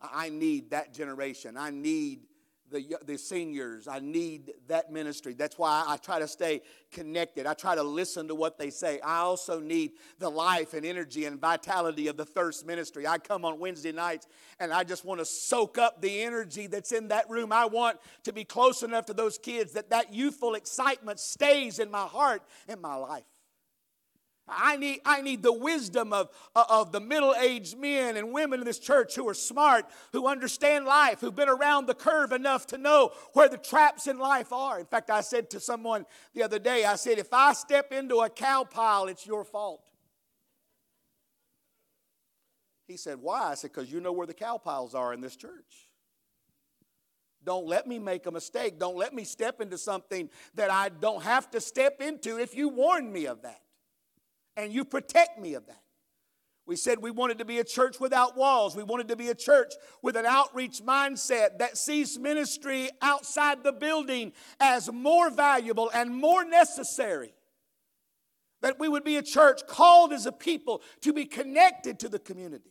I 0.00 0.28
need 0.28 0.70
that 0.70 0.94
generation. 0.94 1.56
I 1.56 1.70
need 1.70 2.20
the, 2.70 2.96
the 3.04 3.18
seniors. 3.18 3.88
I 3.88 3.98
need 3.98 4.52
that 4.68 4.92
ministry. 4.92 5.34
That's 5.34 5.58
why 5.58 5.84
I 5.86 5.96
try 5.96 6.18
to 6.18 6.28
stay 6.28 6.62
connected. 6.90 7.46
I 7.46 7.54
try 7.54 7.74
to 7.74 7.82
listen 7.82 8.28
to 8.28 8.34
what 8.34 8.58
they 8.58 8.70
say. 8.70 9.00
I 9.00 9.18
also 9.18 9.60
need 9.60 9.92
the 10.18 10.30
life 10.30 10.74
and 10.74 10.86
energy 10.86 11.24
and 11.24 11.40
vitality 11.40 12.08
of 12.08 12.16
the 12.16 12.24
thirst 12.24 12.66
ministry. 12.66 13.06
I 13.06 13.18
come 13.18 13.44
on 13.44 13.58
Wednesday 13.58 13.92
nights 13.92 14.26
and 14.58 14.72
I 14.72 14.84
just 14.84 15.04
want 15.04 15.20
to 15.20 15.24
soak 15.24 15.78
up 15.78 16.00
the 16.00 16.22
energy 16.22 16.66
that's 16.66 16.92
in 16.92 17.08
that 17.08 17.28
room. 17.28 17.52
I 17.52 17.66
want 17.66 17.98
to 18.24 18.32
be 18.32 18.44
close 18.44 18.82
enough 18.82 19.06
to 19.06 19.14
those 19.14 19.38
kids 19.38 19.72
that 19.72 19.90
that 19.90 20.12
youthful 20.14 20.54
excitement 20.54 21.20
stays 21.20 21.78
in 21.78 21.90
my 21.90 22.06
heart 22.06 22.42
and 22.68 22.80
my 22.80 22.94
life. 22.94 23.24
I 24.48 24.76
need, 24.76 25.00
I 25.04 25.22
need 25.22 25.42
the 25.42 25.52
wisdom 25.52 26.12
of, 26.12 26.28
uh, 26.56 26.64
of 26.68 26.92
the 26.92 27.00
middle 27.00 27.34
aged 27.34 27.78
men 27.78 28.16
and 28.16 28.32
women 28.32 28.60
in 28.60 28.66
this 28.66 28.78
church 28.78 29.14
who 29.14 29.28
are 29.28 29.34
smart, 29.34 29.86
who 30.12 30.26
understand 30.26 30.86
life, 30.86 31.20
who've 31.20 31.34
been 31.34 31.48
around 31.48 31.86
the 31.86 31.94
curve 31.94 32.32
enough 32.32 32.66
to 32.68 32.78
know 32.78 33.12
where 33.32 33.48
the 33.48 33.58
traps 33.58 34.06
in 34.06 34.18
life 34.18 34.52
are. 34.52 34.80
In 34.80 34.86
fact, 34.86 35.10
I 35.10 35.20
said 35.20 35.50
to 35.50 35.60
someone 35.60 36.04
the 36.34 36.42
other 36.42 36.58
day, 36.58 36.84
I 36.84 36.96
said, 36.96 37.18
if 37.18 37.32
I 37.32 37.52
step 37.52 37.92
into 37.92 38.20
a 38.20 38.28
cow 38.28 38.64
pile, 38.64 39.06
it's 39.06 39.26
your 39.26 39.44
fault. 39.44 39.82
He 42.90 42.96
said, 42.96 43.18
Why? 43.20 43.52
I 43.52 43.54
said, 43.54 43.70
Because 43.72 43.92
you 43.92 44.00
know 44.00 44.12
where 44.12 44.26
the 44.26 44.34
cow 44.34 44.58
piles 44.58 44.96
are 44.96 45.14
in 45.14 45.20
this 45.20 45.36
church. 45.36 45.88
Don't 47.44 47.66
let 47.66 47.86
me 47.86 48.00
make 48.00 48.26
a 48.26 48.32
mistake. 48.32 48.78
Don't 48.80 48.96
let 48.96 49.14
me 49.14 49.22
step 49.22 49.60
into 49.60 49.78
something 49.78 50.28
that 50.54 50.70
I 50.70 50.88
don't 50.88 51.22
have 51.22 51.48
to 51.52 51.60
step 51.60 52.02
into 52.02 52.38
if 52.38 52.54
you 52.54 52.68
warn 52.68 53.10
me 53.12 53.26
of 53.26 53.42
that 53.42 53.60
and 54.60 54.72
you 54.72 54.84
protect 54.84 55.38
me 55.38 55.54
of 55.54 55.66
that. 55.66 55.82
We 56.66 56.76
said 56.76 57.00
we 57.00 57.10
wanted 57.10 57.38
to 57.38 57.44
be 57.44 57.58
a 57.58 57.64
church 57.64 57.98
without 57.98 58.36
walls. 58.36 58.76
We 58.76 58.82
wanted 58.82 59.08
to 59.08 59.16
be 59.16 59.28
a 59.28 59.34
church 59.34 59.72
with 60.02 60.16
an 60.16 60.26
outreach 60.26 60.82
mindset 60.82 61.58
that 61.58 61.76
sees 61.76 62.18
ministry 62.18 62.90
outside 63.02 63.64
the 63.64 63.72
building 63.72 64.32
as 64.60 64.92
more 64.92 65.30
valuable 65.30 65.90
and 65.92 66.14
more 66.14 66.44
necessary. 66.44 67.32
That 68.62 68.78
we 68.78 68.88
would 68.88 69.02
be 69.02 69.16
a 69.16 69.22
church 69.22 69.66
called 69.66 70.12
as 70.12 70.26
a 70.26 70.32
people 70.32 70.82
to 71.00 71.12
be 71.12 71.24
connected 71.24 71.98
to 72.00 72.08
the 72.08 72.18
community. 72.18 72.70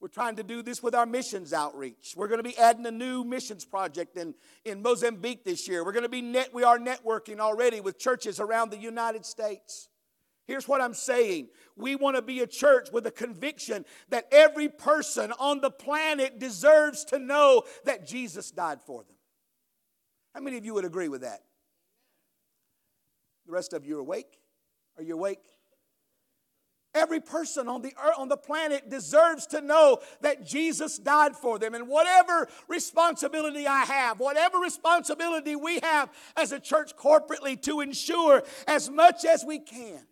We're 0.00 0.08
trying 0.08 0.36
to 0.36 0.42
do 0.42 0.62
this 0.62 0.82
with 0.82 0.94
our 0.94 1.06
missions 1.06 1.52
outreach. 1.52 2.14
We're 2.16 2.28
going 2.28 2.42
to 2.42 2.48
be 2.48 2.56
adding 2.56 2.86
a 2.86 2.90
new 2.90 3.22
missions 3.22 3.64
project 3.64 4.16
in, 4.16 4.34
in 4.64 4.82
Mozambique 4.82 5.44
this 5.44 5.68
year. 5.68 5.84
We're 5.84 5.92
going 5.92 6.04
to 6.04 6.08
be 6.08 6.22
net, 6.22 6.54
we 6.54 6.64
are 6.64 6.78
networking 6.78 7.38
already 7.38 7.80
with 7.80 7.98
churches 7.98 8.40
around 8.40 8.70
the 8.70 8.78
United 8.78 9.26
States. 9.26 9.88
Here's 10.46 10.66
what 10.66 10.80
I'm 10.80 10.94
saying. 10.94 11.48
We 11.76 11.96
want 11.96 12.16
to 12.16 12.22
be 12.22 12.40
a 12.40 12.46
church 12.46 12.88
with 12.92 13.06
a 13.06 13.10
conviction 13.10 13.84
that 14.10 14.26
every 14.32 14.68
person 14.68 15.32
on 15.38 15.60
the 15.60 15.70
planet 15.70 16.38
deserves 16.38 17.04
to 17.06 17.18
know 17.18 17.62
that 17.84 18.06
Jesus 18.06 18.50
died 18.50 18.80
for 18.82 19.04
them. 19.04 19.16
How 20.34 20.40
many 20.40 20.56
of 20.56 20.64
you 20.64 20.74
would 20.74 20.84
agree 20.84 21.08
with 21.08 21.20
that? 21.20 21.40
The 23.46 23.52
rest 23.52 23.72
of 23.72 23.84
you 23.84 23.98
are 23.98 24.00
awake? 24.00 24.38
Are 24.96 25.02
you 25.02 25.14
awake? 25.14 25.44
Every 26.94 27.20
person 27.20 27.68
on 27.68 27.80
the 27.80 27.94
earth, 28.04 28.16
on 28.18 28.28
the 28.28 28.36
planet 28.36 28.90
deserves 28.90 29.46
to 29.46 29.62
know 29.62 30.00
that 30.20 30.44
Jesus 30.44 30.98
died 30.98 31.34
for 31.34 31.58
them. 31.58 31.74
And 31.74 31.88
whatever 31.88 32.48
responsibility 32.68 33.66
I 33.66 33.84
have, 33.84 34.20
whatever 34.20 34.58
responsibility 34.58 35.56
we 35.56 35.78
have 35.82 36.10
as 36.36 36.52
a 36.52 36.60
church 36.60 36.94
corporately 36.96 37.60
to 37.62 37.80
ensure 37.80 38.42
as 38.66 38.90
much 38.90 39.24
as 39.24 39.44
we 39.44 39.58
can 39.58 40.06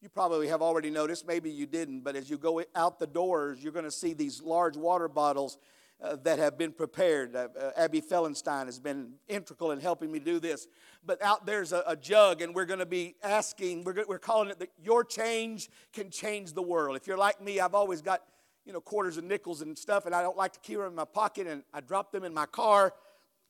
you 0.00 0.08
probably 0.08 0.48
have 0.48 0.62
already 0.62 0.90
noticed, 0.90 1.26
maybe 1.26 1.50
you 1.50 1.66
didn't, 1.66 2.00
but 2.00 2.16
as 2.16 2.30
you 2.30 2.38
go 2.38 2.62
out 2.74 2.98
the 2.98 3.06
doors, 3.06 3.62
you're 3.62 3.72
going 3.72 3.84
to 3.84 3.90
see 3.90 4.14
these 4.14 4.42
large 4.42 4.76
water 4.76 5.08
bottles 5.08 5.58
uh, 6.02 6.16
that 6.22 6.38
have 6.38 6.56
been 6.56 6.72
prepared. 6.72 7.36
Uh, 7.36 7.48
uh, 7.60 7.70
Abby 7.76 8.00
Fellenstein 8.00 8.64
has 8.64 8.78
been 8.78 9.12
integral 9.28 9.72
in 9.72 9.80
helping 9.80 10.10
me 10.10 10.18
do 10.18 10.40
this. 10.40 10.66
But 11.04 11.20
out 11.22 11.44
there's 11.44 11.72
a, 11.72 11.82
a 11.86 11.96
jug, 11.96 12.40
and 12.40 12.54
we're 12.54 12.64
going 12.64 12.78
to 12.78 12.86
be 12.86 13.16
asking, 13.22 13.84
we're, 13.84 14.04
we're 14.08 14.18
calling 14.18 14.48
it 14.48 14.58
that 14.60 14.70
your 14.82 15.04
change 15.04 15.68
can 15.92 16.10
change 16.10 16.54
the 16.54 16.62
world. 16.62 16.96
If 16.96 17.06
you're 17.06 17.18
like 17.18 17.42
me, 17.42 17.60
I've 17.60 17.74
always 17.74 18.00
got 18.00 18.22
you 18.64 18.72
know 18.72 18.80
quarters 18.80 19.18
and 19.18 19.28
nickels 19.28 19.60
and 19.60 19.76
stuff, 19.76 20.06
and 20.06 20.14
I 20.14 20.22
don't 20.22 20.36
like 20.36 20.52
to 20.54 20.60
keep 20.60 20.78
them 20.78 20.86
in 20.86 20.94
my 20.94 21.04
pocket, 21.04 21.46
and 21.46 21.62
I 21.74 21.80
drop 21.80 22.12
them 22.12 22.24
in 22.24 22.32
my 22.32 22.46
car. 22.46 22.94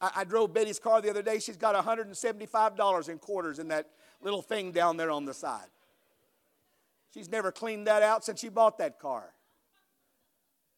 I, 0.01 0.11
I 0.17 0.25
drove 0.25 0.53
Betty's 0.53 0.81
car 0.81 1.01
the 1.01 1.11
other 1.11 1.23
day. 1.23 1.39
She's 1.39 1.57
got 1.57 1.77
$175 1.77 3.09
in 3.09 3.19
quarters 3.19 3.61
in 3.61 3.69
that 3.69 3.87
little 4.21 4.43
thing 4.43 4.73
down 4.73 4.97
there 4.97 5.11
on 5.13 5.25
the 5.25 5.35
side. 5.35 5.69
She's 7.13 7.29
never 7.29 7.51
cleaned 7.51 7.87
that 7.87 8.03
out 8.03 8.25
since 8.25 8.41
she 8.41 8.49
bought 8.49 8.79
that 8.79 8.99
car. 8.99 9.35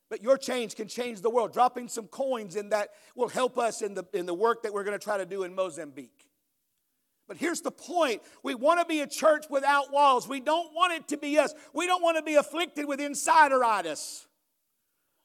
But 0.09 0.23
your 0.23 0.37
change 0.37 0.77
can 0.77 0.89
change 0.89 1.21
the 1.23 1.31
world. 1.31 1.53
Dropping 1.53 1.89
some 1.89 2.07
coins 2.07 2.57
in 2.57 2.69
that 2.71 2.91
will 3.15 3.29
help 3.29 3.59
us 3.59 3.81
in 3.81 3.95
the, 3.95 4.05
in 4.13 4.27
the 4.27 4.35
work 4.35 4.63
that 4.63 4.73
we're 4.73 4.85
going 4.85 4.99
to 4.99 5.03
try 5.03 5.17
to 5.17 5.27
do 5.27 5.43
in 5.45 5.55
Mozambique. 5.55 6.29
But 7.29 7.37
here's 7.37 7.63
the 7.63 7.71
point 7.71 8.21
we 8.43 8.55
want 8.55 8.81
to 8.81 8.87
be 8.87 9.01
a 9.01 9.07
church 9.07 9.47
without 9.49 9.91
walls. 9.93 10.29
We 10.29 10.41
don't 10.41 10.75
want 10.75 10.93
it 10.93 11.09
to 11.09 11.17
be 11.17 11.39
us. 11.39 11.55
We 11.73 11.87
don't 11.87 12.03
want 12.03 12.19
to 12.19 12.23
be 12.23 12.35
afflicted 12.35 12.87
with 12.87 13.01
insideritis. 13.01 14.27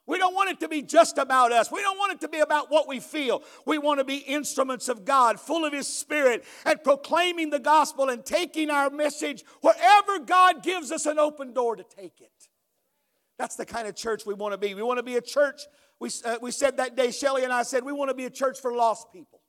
We 0.07 0.17
don't 0.17 0.33
want 0.33 0.49
it 0.49 0.61
to 0.61 0.69
be 0.69 0.81
just 0.81 1.17
about 1.17 1.51
us. 1.51 1.69
We 1.69 1.81
don't 1.81 1.97
want 1.97 2.13
it 2.13 2.21
to 2.21 2.29
be 2.29 2.39
about 2.39 2.71
what 2.71 2.87
we 2.87 3.01
feel. 3.01 3.43
We 3.65 3.77
want 3.77 3.99
to 3.99 4.05
be 4.05 4.17
instruments 4.17 4.87
of 4.87 5.03
God, 5.03 5.37
full 5.37 5.65
of 5.65 5.73
His 5.73 5.85
Spirit, 5.85 6.45
and 6.65 6.81
proclaiming 6.81 7.49
the 7.49 7.59
gospel 7.59 8.07
and 8.07 8.25
taking 8.25 8.69
our 8.69 8.89
message 8.89 9.43
wherever 9.59 10.19
God 10.19 10.63
gives 10.63 10.93
us 10.93 11.05
an 11.05 11.19
open 11.19 11.53
door 11.53 11.75
to 11.75 11.83
take 11.83 12.21
it. 12.21 12.31
That's 13.37 13.57
the 13.57 13.65
kind 13.65 13.85
of 13.85 13.95
church 13.95 14.25
we 14.25 14.33
want 14.33 14.53
to 14.53 14.57
be. 14.57 14.73
We 14.73 14.81
want 14.81 14.97
to 14.97 15.03
be 15.03 15.17
a 15.17 15.21
church. 15.21 15.61
We, 15.99 16.09
uh, 16.23 16.37
we 16.41 16.51
said 16.51 16.77
that 16.77 16.95
day, 16.95 17.11
Shelly 17.11 17.43
and 17.43 17.51
I 17.51 17.63
said, 17.63 17.83
we 17.83 17.91
want 17.91 18.09
to 18.09 18.15
be 18.15 18.25
a 18.25 18.29
church 18.29 18.59
for 18.61 18.73
lost 18.73 19.11
people. 19.11 19.41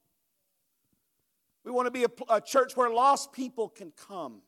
We 1.64 1.70
want 1.70 1.86
to 1.86 1.92
be 1.92 2.04
a, 2.04 2.34
a 2.34 2.40
church 2.40 2.76
where 2.76 2.90
lost 2.90 3.32
people 3.32 3.68
can 3.68 3.92
come 4.08 4.42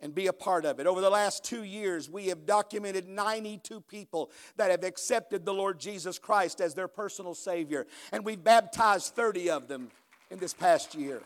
and 0.00 0.14
be 0.14 0.26
a 0.26 0.32
part 0.32 0.64
of 0.64 0.80
it. 0.80 0.86
Over 0.86 1.00
the 1.00 1.10
last 1.10 1.44
two 1.44 1.62
years, 1.62 2.08
we 2.08 2.26
have 2.28 2.46
documented 2.46 3.08
92 3.08 3.80
people 3.82 4.30
that 4.56 4.70
have 4.70 4.84
accepted 4.84 5.44
the 5.44 5.54
Lord 5.54 5.78
Jesus 5.78 6.18
Christ 6.18 6.60
as 6.60 6.74
their 6.74 6.88
personal 6.88 7.34
Savior, 7.34 7.86
and 8.12 8.24
we've 8.24 8.42
baptized 8.42 9.14
30 9.14 9.50
of 9.50 9.68
them 9.68 9.90
in 10.30 10.38
this 10.38 10.54
past 10.54 10.94
year. 10.94 11.20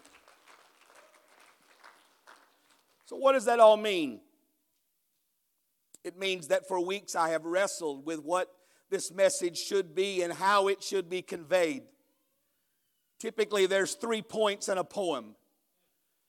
So, 3.06 3.16
what 3.16 3.32
does 3.32 3.44
that 3.44 3.60
all 3.60 3.76
mean? 3.76 4.20
It 6.02 6.18
means 6.18 6.48
that 6.48 6.68
for 6.68 6.80
weeks 6.80 7.14
I 7.14 7.30
have 7.30 7.44
wrestled 7.44 8.04
with 8.04 8.20
what 8.20 8.50
this 8.90 9.10
message 9.10 9.58
should 9.58 9.94
be 9.94 10.22
and 10.22 10.32
how 10.32 10.68
it 10.68 10.82
should 10.82 11.08
be 11.08 11.22
conveyed. 11.22 11.82
Typically, 13.18 13.66
there's 13.66 13.94
three 13.94 14.22
points 14.22 14.68
in 14.68 14.78
a 14.78 14.84
poem. 14.84 15.34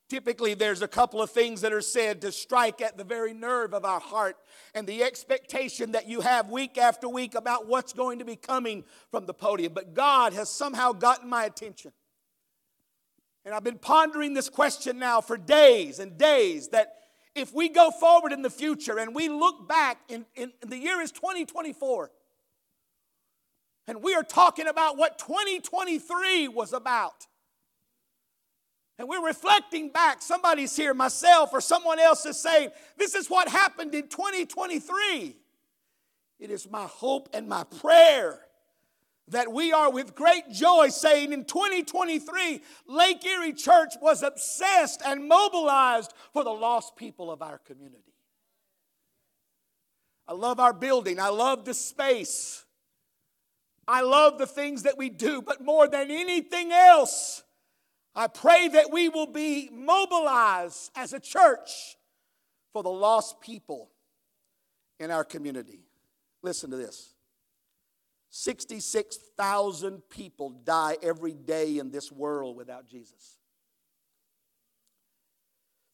Typically, 0.08 0.54
there's 0.54 0.82
a 0.82 0.88
couple 0.88 1.20
of 1.20 1.30
things 1.30 1.62
that 1.62 1.72
are 1.72 1.80
said 1.80 2.20
to 2.20 2.30
strike 2.30 2.80
at 2.80 2.96
the 2.96 3.02
very 3.02 3.34
nerve 3.34 3.74
of 3.74 3.84
our 3.84 3.98
heart 3.98 4.36
and 4.72 4.86
the 4.86 5.02
expectation 5.02 5.92
that 5.92 6.08
you 6.08 6.20
have 6.20 6.48
week 6.48 6.78
after 6.78 7.08
week 7.08 7.34
about 7.34 7.66
what's 7.66 7.92
going 7.92 8.20
to 8.20 8.24
be 8.24 8.36
coming 8.36 8.84
from 9.10 9.26
the 9.26 9.34
podium. 9.34 9.72
But 9.74 9.94
God 9.94 10.32
has 10.32 10.48
somehow 10.48 10.92
gotten 10.92 11.28
my 11.28 11.44
attention. 11.44 11.90
And 13.44 13.52
I've 13.52 13.64
been 13.64 13.78
pondering 13.78 14.34
this 14.34 14.48
question 14.48 14.98
now 15.00 15.20
for 15.20 15.36
days 15.36 15.98
and 15.98 16.16
days 16.16 16.68
that 16.68 16.94
if 17.34 17.52
we 17.52 17.68
go 17.68 17.90
forward 17.90 18.32
in 18.32 18.42
the 18.42 18.50
future 18.50 18.98
and 18.98 19.12
we 19.12 19.28
look 19.28 19.68
back, 19.68 19.98
in, 20.08 20.24
in, 20.36 20.52
the 20.64 20.78
year 20.78 21.00
is 21.00 21.10
2024, 21.10 22.10
and 23.88 24.02
we 24.02 24.14
are 24.14 24.22
talking 24.22 24.68
about 24.68 24.96
what 24.96 25.18
2023 25.18 26.48
was 26.48 26.72
about. 26.72 27.26
And 28.98 29.08
we're 29.08 29.24
reflecting 29.24 29.90
back. 29.90 30.22
Somebody's 30.22 30.74
here, 30.74 30.94
myself 30.94 31.50
or 31.52 31.60
someone 31.60 31.98
else 31.98 32.24
is 32.24 32.40
saying, 32.40 32.70
This 32.96 33.14
is 33.14 33.28
what 33.28 33.48
happened 33.48 33.94
in 33.94 34.08
2023. 34.08 35.36
It 36.38 36.50
is 36.50 36.70
my 36.70 36.84
hope 36.84 37.28
and 37.32 37.48
my 37.48 37.64
prayer 37.64 38.40
that 39.28 39.52
we 39.52 39.72
are 39.72 39.90
with 39.90 40.14
great 40.14 40.48
joy 40.50 40.88
saying 40.88 41.32
in 41.32 41.44
2023, 41.44 42.60
Lake 42.86 43.26
Erie 43.26 43.52
Church 43.52 43.94
was 44.00 44.22
obsessed 44.22 45.02
and 45.04 45.28
mobilized 45.28 46.14
for 46.32 46.44
the 46.44 46.50
lost 46.50 46.96
people 46.96 47.30
of 47.30 47.42
our 47.42 47.58
community. 47.58 48.02
I 50.28 50.32
love 50.32 50.60
our 50.60 50.72
building, 50.72 51.18
I 51.18 51.28
love 51.28 51.64
the 51.64 51.74
space. 51.74 52.64
I 53.88 54.00
love 54.00 54.38
the 54.38 54.46
things 54.46 54.82
that 54.82 54.98
we 54.98 55.08
do, 55.08 55.40
but 55.40 55.60
more 55.60 55.86
than 55.86 56.10
anything 56.10 56.72
else, 56.72 57.44
I 58.16 58.28
pray 58.28 58.68
that 58.68 58.90
we 58.90 59.10
will 59.10 59.26
be 59.26 59.68
mobilized 59.70 60.90
as 60.96 61.12
a 61.12 61.20
church 61.20 61.96
for 62.72 62.82
the 62.82 62.88
lost 62.88 63.42
people 63.42 63.90
in 64.98 65.10
our 65.10 65.22
community. 65.22 65.84
Listen 66.42 66.70
to 66.70 66.78
this 66.78 67.14
66,000 68.30 70.02
people 70.08 70.50
die 70.50 70.96
every 71.02 71.34
day 71.34 71.78
in 71.78 71.90
this 71.90 72.10
world 72.10 72.56
without 72.56 72.86
Jesus. 72.86 73.38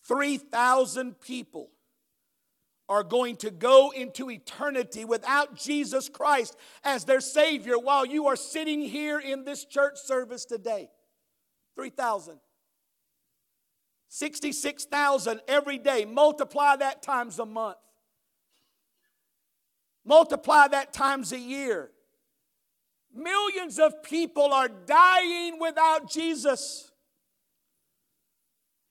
3,000 0.07 1.21
people 1.21 1.71
are 2.89 3.03
going 3.03 3.37
to 3.37 3.51
go 3.51 3.91
into 3.91 4.31
eternity 4.31 5.05
without 5.05 5.57
Jesus 5.57 6.09
Christ 6.09 6.57
as 6.85 7.05
their 7.05 7.21
Savior 7.21 7.79
while 7.79 8.05
you 8.05 8.27
are 8.27 8.37
sitting 8.37 8.81
here 8.81 9.19
in 9.19 9.45
this 9.45 9.65
church 9.65 9.99
service 9.99 10.45
today. 10.45 10.91
3,000. 11.75 12.39
66,000 14.09 15.41
every 15.49 15.79
day. 15.79 16.05
Multiply 16.05 16.77
that 16.77 17.03
times 17.03 17.39
a 17.39 17.47
month. 17.47 17.79
Multiply 20.05 20.69
that 20.69 20.93
times 20.93 21.33
a 21.33 21.39
year. 21.39 21.91
Millions 23.15 23.79
of 23.79 24.03
people 24.03 24.53
are 24.53 24.69
dying 24.69 25.59
without 25.59 26.11
Jesus. 26.11 26.91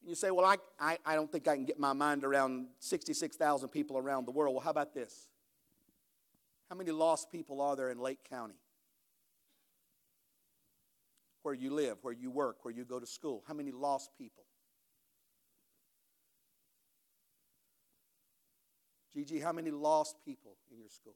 You 0.04 0.16
say, 0.16 0.32
Well, 0.32 0.46
I, 0.46 0.58
I, 0.80 0.98
I 1.06 1.16
don't 1.16 1.32
think 1.32 1.48
I 1.48 1.56
can 1.56 1.66
get 1.66 1.80
my 1.80 1.94
mind 1.94 2.24
around 2.24 2.68
66,000 2.80 3.70
people 3.70 3.98
around 3.98 4.26
the 4.26 4.32
world. 4.32 4.56
Well, 4.56 4.64
how 4.64 4.72
about 4.72 4.94
this? 4.94 5.30
How 6.70 6.76
many 6.76 6.92
lost 6.92 7.32
people 7.32 7.62
are 7.62 7.76
there 7.76 7.90
in 7.90 8.00
Lake 8.00 8.24
County? 8.30 8.56
Where 11.44 11.54
you 11.54 11.74
live, 11.74 11.98
where 12.02 12.14
you 12.14 12.30
work, 12.30 12.64
where 12.64 12.74
you 12.74 12.86
go 12.86 13.00
to 13.00 13.08
school. 13.08 13.44
How 13.48 13.54
many 13.54 13.72
lost 13.72 14.12
people? 14.18 14.44
Gigi, 19.14 19.40
how 19.40 19.52
many 19.52 19.72
lost 19.72 20.18
people 20.24 20.58
in 20.72 20.80
your 20.80 20.90
school? 20.90 21.16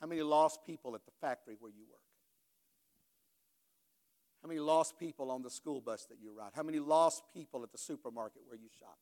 How 0.00 0.06
many 0.06 0.22
lost 0.22 0.64
people 0.64 0.94
at 0.94 1.04
the 1.04 1.12
factory 1.20 1.56
where 1.58 1.70
you 1.70 1.84
work? 1.90 2.00
How 4.42 4.48
many 4.48 4.60
lost 4.60 4.98
people 4.98 5.30
on 5.30 5.42
the 5.42 5.50
school 5.50 5.80
bus 5.80 6.06
that 6.06 6.18
you 6.22 6.32
ride? 6.36 6.52
How 6.54 6.62
many 6.62 6.78
lost 6.78 7.22
people 7.34 7.62
at 7.62 7.72
the 7.72 7.78
supermarket 7.78 8.42
where 8.46 8.56
you 8.56 8.68
shop? 8.78 8.98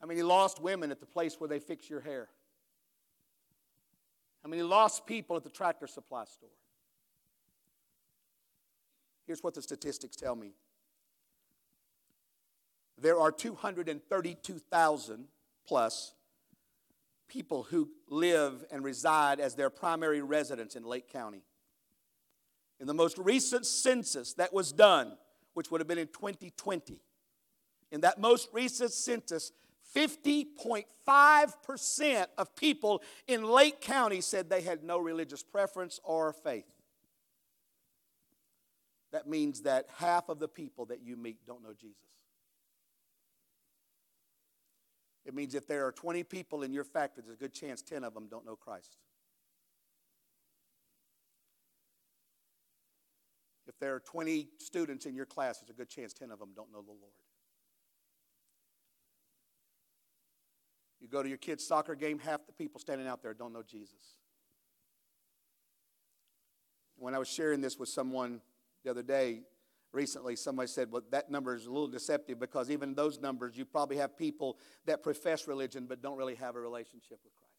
How 0.00 0.06
many 0.06 0.22
lost 0.22 0.60
women 0.60 0.90
at 0.90 1.00
the 1.00 1.06
place 1.06 1.36
where 1.38 1.48
they 1.48 1.58
fix 1.60 1.88
your 1.88 2.00
hair? 2.00 2.28
How 4.42 4.48
many 4.48 4.62
lost 4.62 5.06
people 5.06 5.36
at 5.36 5.44
the 5.44 5.50
tractor 5.50 5.86
supply 5.86 6.24
store? 6.24 6.48
Here's 9.26 9.42
what 9.42 9.54
the 9.54 9.62
statistics 9.62 10.16
tell 10.16 10.34
me 10.34 10.54
there 12.98 13.18
are 13.18 13.32
232,000 13.32 15.24
plus 15.66 16.14
people 17.26 17.64
who 17.64 17.88
live 18.08 18.64
and 18.70 18.84
reside 18.84 19.40
as 19.40 19.54
their 19.54 19.70
primary 19.70 20.20
residence 20.22 20.76
in 20.76 20.84
Lake 20.84 21.10
County. 21.10 21.42
In 22.78 22.86
the 22.86 22.94
most 22.94 23.18
recent 23.18 23.66
census 23.66 24.34
that 24.34 24.52
was 24.52 24.72
done, 24.72 25.16
which 25.54 25.70
would 25.70 25.80
have 25.80 25.88
been 25.88 25.98
in 25.98 26.08
2020, 26.08 27.00
in 27.90 28.02
that 28.02 28.20
most 28.20 28.48
recent 28.52 28.92
census, 28.92 29.52
50.5% 29.94 32.26
of 32.38 32.56
people 32.56 33.02
in 33.26 33.44
Lake 33.44 33.80
County 33.80 34.20
said 34.20 34.48
they 34.48 34.62
had 34.62 34.84
no 34.84 34.98
religious 34.98 35.42
preference 35.42 35.98
or 36.04 36.32
faith. 36.32 36.66
That 39.12 39.28
means 39.28 39.62
that 39.62 39.86
half 39.98 40.28
of 40.28 40.38
the 40.38 40.48
people 40.48 40.86
that 40.86 41.02
you 41.02 41.16
meet 41.16 41.44
don't 41.46 41.62
know 41.62 41.74
Jesus. 41.78 41.96
It 45.24 45.34
means 45.34 45.54
if 45.54 45.66
there 45.66 45.86
are 45.86 45.92
20 45.92 46.24
people 46.24 46.62
in 46.62 46.72
your 46.72 46.84
factory, 46.84 47.22
there's 47.24 47.36
a 47.36 47.40
good 47.40 47.52
chance 47.52 47.82
10 47.82 48.04
of 48.04 48.14
them 48.14 48.26
don't 48.28 48.44
know 48.44 48.56
Christ. 48.56 48.96
If 53.68 53.78
there 53.78 53.94
are 53.94 54.00
20 54.00 54.48
students 54.58 55.06
in 55.06 55.14
your 55.14 55.26
class, 55.26 55.58
there's 55.58 55.70
a 55.70 55.74
good 55.74 55.88
chance 55.88 56.12
10 56.12 56.30
of 56.30 56.40
them 56.40 56.50
don't 56.56 56.72
know 56.72 56.82
the 56.82 56.90
Lord. 56.90 57.12
You 61.02 61.08
go 61.08 61.20
to 61.20 61.28
your 61.28 61.38
kid's 61.38 61.66
soccer 61.66 61.96
game, 61.96 62.20
half 62.20 62.46
the 62.46 62.52
people 62.52 62.80
standing 62.80 63.08
out 63.08 63.22
there 63.22 63.34
don't 63.34 63.52
know 63.52 63.64
Jesus. 63.64 64.16
When 66.96 67.12
I 67.12 67.18
was 67.18 67.26
sharing 67.26 67.60
this 67.60 67.76
with 67.76 67.88
someone 67.88 68.40
the 68.84 68.90
other 68.92 69.02
day, 69.02 69.42
recently 69.92 70.36
somebody 70.36 70.68
said 70.68 70.90
well 70.90 71.02
that 71.10 71.30
number 71.30 71.54
is 71.54 71.66
a 71.66 71.70
little 71.70 71.88
deceptive 71.88 72.40
because 72.40 72.70
even 72.70 72.94
those 72.94 73.20
numbers 73.20 73.58
you 73.58 73.64
probably 73.66 73.98
have 73.98 74.16
people 74.16 74.56
that 74.86 75.02
profess 75.02 75.46
religion 75.46 75.84
but 75.86 76.00
don't 76.00 76.16
really 76.16 76.34
have 76.34 76.56
a 76.56 76.60
relationship 76.60 77.18
with 77.22 77.34
christ. 77.36 77.52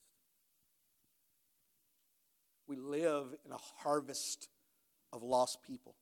We 2.66 2.76
live 2.78 3.36
in 3.46 3.52
a 3.52 3.58
harvest 3.84 4.50
of 5.12 5.22
lost 5.22 5.60
people. 5.62 5.96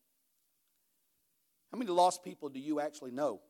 How 1.71 1.77
many 1.77 1.91
lost 1.91 2.23
people 2.23 2.47
do 2.47 2.59
you 2.59 2.79
actually 2.79 3.11
know 3.11 3.41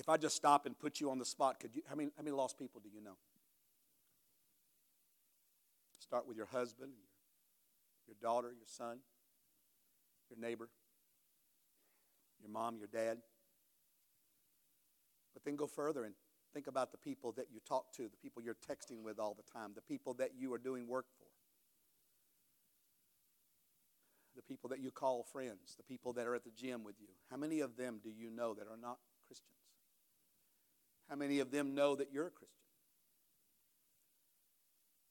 if 0.00 0.08
i 0.08 0.16
just 0.16 0.34
stop 0.34 0.66
and 0.66 0.76
put 0.78 1.00
you 1.00 1.10
on 1.10 1.18
the 1.18 1.24
spot 1.24 1.60
could 1.60 1.76
you 1.76 1.82
how 1.88 1.94
many, 1.94 2.10
how 2.16 2.22
many 2.22 2.34
lost 2.34 2.58
people 2.58 2.80
do 2.82 2.90
you 2.92 3.00
know 3.00 3.16
Start 6.10 6.26
with 6.26 6.36
your 6.36 6.46
husband, 6.46 6.90
your 8.08 8.16
daughter, 8.20 8.48
your 8.48 8.66
son, 8.66 8.98
your 10.28 10.40
neighbor, 10.40 10.68
your 12.40 12.50
mom, 12.50 12.78
your 12.78 12.88
dad. 12.88 13.18
But 15.32 15.44
then 15.44 15.54
go 15.54 15.68
further 15.68 16.02
and 16.02 16.14
think 16.52 16.66
about 16.66 16.90
the 16.90 16.98
people 16.98 17.30
that 17.32 17.46
you 17.52 17.60
talk 17.64 17.92
to, 17.92 18.08
the 18.08 18.16
people 18.16 18.42
you're 18.42 18.56
texting 18.56 19.04
with 19.04 19.20
all 19.20 19.34
the 19.34 19.48
time, 19.52 19.70
the 19.76 19.82
people 19.82 20.14
that 20.14 20.30
you 20.36 20.52
are 20.52 20.58
doing 20.58 20.88
work 20.88 21.06
for, 21.16 21.28
the 24.34 24.42
people 24.42 24.68
that 24.70 24.80
you 24.80 24.90
call 24.90 25.22
friends, 25.22 25.76
the 25.76 25.84
people 25.84 26.12
that 26.14 26.26
are 26.26 26.34
at 26.34 26.42
the 26.42 26.50
gym 26.50 26.82
with 26.82 26.96
you. 27.00 27.06
How 27.30 27.36
many 27.36 27.60
of 27.60 27.76
them 27.76 28.00
do 28.02 28.10
you 28.10 28.30
know 28.30 28.52
that 28.54 28.66
are 28.66 28.76
not 28.76 28.98
Christians? 29.28 29.59
How 31.10 31.16
many 31.16 31.40
of 31.40 31.50
them 31.50 31.74
know 31.74 31.96
that 31.96 32.08
you're 32.12 32.28
a 32.28 32.30
Christian? 32.30 32.48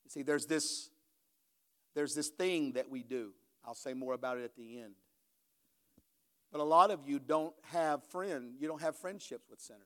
You 0.06 0.10
see, 0.10 0.24
there's 0.24 0.46
this 0.46 0.90
there's 1.94 2.14
this 2.14 2.30
thing 2.30 2.74
that 2.74 2.90
we 2.90 3.04
do. 3.04 3.34
I'll 3.66 3.76
say 3.76 3.94
more 3.94 4.14
about 4.14 4.38
it 4.38 4.46
at 4.46 4.56
the 4.56 4.80
end. 4.80 4.94
But 6.52 6.62
a 6.62 6.64
lot 6.64 6.92
of 6.92 7.02
you 7.06 7.20
don't 7.20 7.54
have 7.72 8.04
friend, 8.06 8.54
you 8.60 8.68
don't 8.68 8.82
have 8.82 8.96
friendships 8.96 9.50
with 9.50 9.60
sinners. 9.60 9.84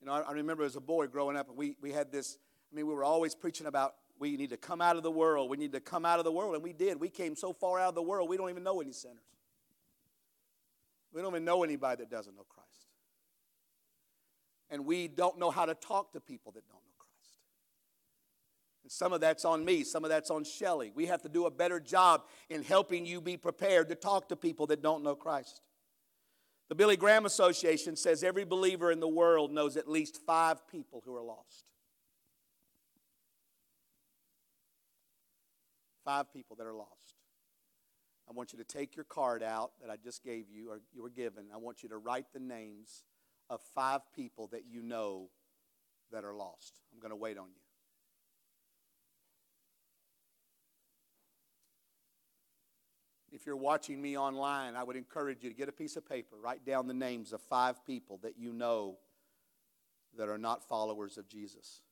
You 0.00 0.06
know, 0.06 0.12
I, 0.12 0.20
I 0.20 0.32
remember 0.32 0.64
as 0.64 0.76
a 0.76 0.80
boy 0.80 1.06
growing 1.06 1.36
up, 1.36 1.48
we, 1.54 1.76
we 1.80 1.92
had 1.92 2.12
this, 2.12 2.38
I 2.70 2.76
mean, 2.76 2.86
we 2.86 2.94
were 2.94 3.04
always 3.04 3.34
preaching 3.34 3.66
about 3.66 3.94
we 4.18 4.36
need 4.36 4.50
to 4.50 4.56
come 4.56 4.82
out 4.82 4.96
of 4.96 5.02
the 5.02 5.10
world. 5.10 5.48
We 5.48 5.56
need 5.56 5.72
to 5.72 5.80
come 5.80 6.04
out 6.04 6.18
of 6.18 6.24
the 6.26 6.32
world. 6.32 6.54
And 6.54 6.62
we 6.62 6.74
did. 6.74 7.00
We 7.00 7.08
came 7.08 7.34
so 7.34 7.54
far 7.54 7.80
out 7.80 7.88
of 7.88 7.94
the 7.94 8.02
world, 8.02 8.28
we 8.28 8.36
don't 8.36 8.50
even 8.50 8.62
know 8.62 8.80
any 8.80 8.92
sinners. 8.92 9.18
We 11.12 11.22
don't 11.22 11.32
even 11.32 11.44
know 11.44 11.64
anybody 11.64 12.04
that 12.04 12.10
doesn't 12.10 12.36
know 12.36 12.44
Christ. 12.48 12.59
And 14.70 14.86
we 14.86 15.08
don't 15.08 15.38
know 15.38 15.50
how 15.50 15.66
to 15.66 15.74
talk 15.74 16.12
to 16.12 16.20
people 16.20 16.52
that 16.52 16.66
don't 16.68 16.76
know 16.76 16.94
Christ. 16.98 17.38
And 18.84 18.92
some 18.92 19.12
of 19.12 19.20
that's 19.20 19.44
on 19.44 19.64
me, 19.64 19.82
some 19.82 20.04
of 20.04 20.10
that's 20.10 20.30
on 20.30 20.44
Shelly. 20.44 20.92
We 20.94 21.06
have 21.06 21.22
to 21.22 21.28
do 21.28 21.46
a 21.46 21.50
better 21.50 21.80
job 21.80 22.22
in 22.48 22.62
helping 22.62 23.04
you 23.04 23.20
be 23.20 23.36
prepared 23.36 23.88
to 23.88 23.94
talk 23.94 24.28
to 24.28 24.36
people 24.36 24.66
that 24.68 24.82
don't 24.82 25.02
know 25.02 25.16
Christ. 25.16 25.60
The 26.68 26.76
Billy 26.76 26.96
Graham 26.96 27.26
Association 27.26 27.96
says 27.96 28.22
every 28.22 28.44
believer 28.44 28.92
in 28.92 29.00
the 29.00 29.08
world 29.08 29.50
knows 29.50 29.76
at 29.76 29.88
least 29.88 30.20
five 30.24 30.68
people 30.68 31.02
who 31.04 31.16
are 31.16 31.22
lost. 31.22 31.64
Five 36.04 36.32
people 36.32 36.54
that 36.56 36.66
are 36.66 36.72
lost. 36.72 36.90
I 38.28 38.32
want 38.32 38.52
you 38.52 38.58
to 38.60 38.64
take 38.64 38.94
your 38.94 39.04
card 39.04 39.42
out 39.42 39.72
that 39.80 39.90
I 39.90 39.96
just 39.96 40.22
gave 40.22 40.48
you, 40.48 40.70
or 40.70 40.80
you 40.94 41.02
were 41.02 41.10
given. 41.10 41.46
I 41.52 41.56
want 41.56 41.82
you 41.82 41.88
to 41.88 41.98
write 41.98 42.26
the 42.32 42.38
names 42.38 43.02
of 43.50 43.60
five 43.74 44.00
people 44.14 44.46
that 44.52 44.62
you 44.70 44.80
know 44.80 45.28
that 46.12 46.24
are 46.24 46.34
lost. 46.34 46.80
I'm 46.92 47.00
going 47.00 47.10
to 47.10 47.16
wait 47.16 47.36
on 47.36 47.48
you. 47.48 47.60
If 53.32 53.46
you're 53.46 53.56
watching 53.56 54.00
me 54.00 54.16
online, 54.16 54.74
I 54.74 54.82
would 54.82 54.96
encourage 54.96 55.42
you 55.42 55.50
to 55.50 55.56
get 55.56 55.68
a 55.68 55.72
piece 55.72 55.96
of 55.96 56.08
paper, 56.08 56.36
write 56.40 56.64
down 56.64 56.86
the 56.86 56.94
names 56.94 57.32
of 57.32 57.40
five 57.42 57.84
people 57.84 58.18
that 58.22 58.38
you 58.38 58.52
know 58.52 58.98
that 60.16 60.28
are 60.28 60.38
not 60.38 60.64
followers 60.64 61.16
of 61.16 61.28
Jesus. 61.28 61.82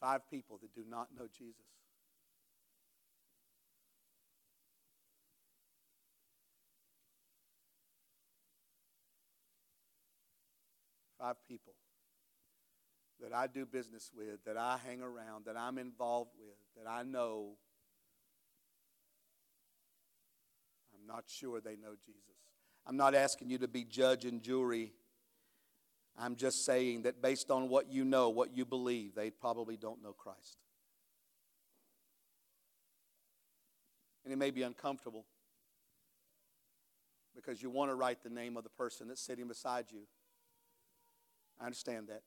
Five 0.00 0.28
people 0.30 0.58
that 0.62 0.74
do 0.74 0.84
not 0.88 1.08
know 1.18 1.26
Jesus. 1.36 1.64
Five 11.24 11.36
people 11.48 11.72
that 13.22 13.32
I 13.32 13.46
do 13.46 13.64
business 13.64 14.10
with, 14.14 14.44
that 14.44 14.58
I 14.58 14.78
hang 14.86 15.00
around, 15.00 15.46
that 15.46 15.56
I'm 15.56 15.78
involved 15.78 16.32
with, 16.38 16.56
that 16.76 16.90
I 16.90 17.02
know. 17.02 17.52
I'm 20.92 21.06
not 21.06 21.24
sure 21.26 21.62
they 21.62 21.76
know 21.76 21.94
Jesus. 22.04 22.36
I'm 22.86 22.98
not 22.98 23.14
asking 23.14 23.48
you 23.48 23.56
to 23.58 23.68
be 23.68 23.84
judge 23.84 24.26
and 24.26 24.42
jury 24.42 24.92
I'm 26.16 26.36
just 26.36 26.64
saying 26.64 27.02
that 27.02 27.20
based 27.20 27.50
on 27.50 27.68
what 27.68 27.90
you 27.90 28.04
know, 28.04 28.28
what 28.28 28.56
you 28.56 28.64
believe, 28.64 29.14
they 29.14 29.30
probably 29.30 29.76
don't 29.76 30.02
know 30.02 30.12
Christ. 30.12 30.58
And 34.24 34.32
it 34.32 34.36
may 34.36 34.50
be 34.50 34.62
uncomfortable 34.62 35.26
because 37.34 37.60
you 37.60 37.68
want 37.68 37.90
to 37.90 37.96
write 37.96 38.22
the 38.22 38.30
name 38.30 38.56
of 38.56 38.62
the 38.62 38.70
person 38.70 39.08
that's 39.08 39.20
sitting 39.20 39.48
beside 39.48 39.86
you. 39.90 40.02
I 41.60 41.64
understand 41.64 42.08
that. 42.08 42.22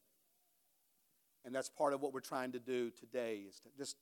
And 1.46 1.54
that's 1.56 1.70
part 1.70 1.94
of 1.94 2.02
what 2.02 2.14
we're 2.14 2.20
trying 2.20 2.52
to 2.54 2.60
do 2.60 2.92
today 2.92 3.44
is 3.48 3.60
to 3.60 3.70
just 3.78 3.96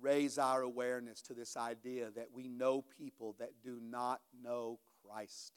raise 0.00 0.38
our 0.38 0.62
awareness 0.62 1.22
to 1.22 1.34
this 1.34 1.56
idea 1.56 2.10
that 2.10 2.28
we 2.34 2.48
know 2.48 2.84
people 2.98 3.36
that 3.38 3.50
do 3.62 3.78
not 3.80 4.20
know 4.42 4.78
Christ. 5.06 5.52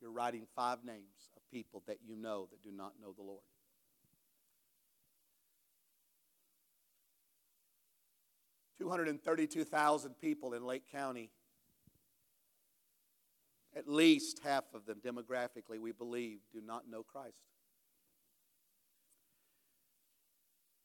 You're 0.00 0.12
writing 0.12 0.46
five 0.54 0.84
names 0.84 1.30
of 1.36 1.42
people 1.50 1.82
that 1.86 1.98
you 2.04 2.16
know 2.16 2.48
that 2.50 2.62
do 2.62 2.70
not 2.72 2.94
know 3.00 3.12
the 3.12 3.22
Lord. 3.22 3.42
Two 8.78 8.88
hundred 8.88 9.08
and 9.08 9.22
thirty-two 9.22 9.64
thousand 9.64 10.14
people 10.20 10.54
in 10.54 10.64
Lake 10.64 10.90
County. 10.90 11.30
At 13.74 13.88
least 13.88 14.40
half 14.44 14.64
of 14.74 14.84
them, 14.84 14.98
demographically, 15.04 15.78
we 15.80 15.92
believe, 15.92 16.40
do 16.52 16.60
not 16.60 16.88
know 16.90 17.02
Christ. 17.02 17.42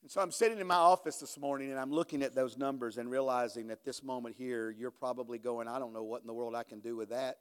And 0.02 0.12
so 0.12 0.22
I'm 0.22 0.32
sitting 0.32 0.60
in 0.60 0.68
my 0.68 0.76
office 0.76 1.18
this 1.18 1.38
morning 1.38 1.70
and 1.70 1.78
I'm 1.78 1.92
looking 1.92 2.24
at 2.24 2.34
those 2.34 2.58
numbers 2.58 2.98
and 2.98 3.12
realizing 3.12 3.70
at 3.72 3.84
this 3.84 4.02
moment 4.02 4.36
here, 4.38 4.70
you're 4.70 4.90
probably 4.90 5.38
going, 5.38 5.68
I 5.68 5.80
don't 5.80 5.92
know 5.92 6.04
what 6.04 6.22
in 6.22 6.28
the 6.28 6.34
world 6.34 6.56
I 6.56 6.64
can 6.64 6.80
do 6.80 6.96
with 6.96 7.10
that. 7.10 7.40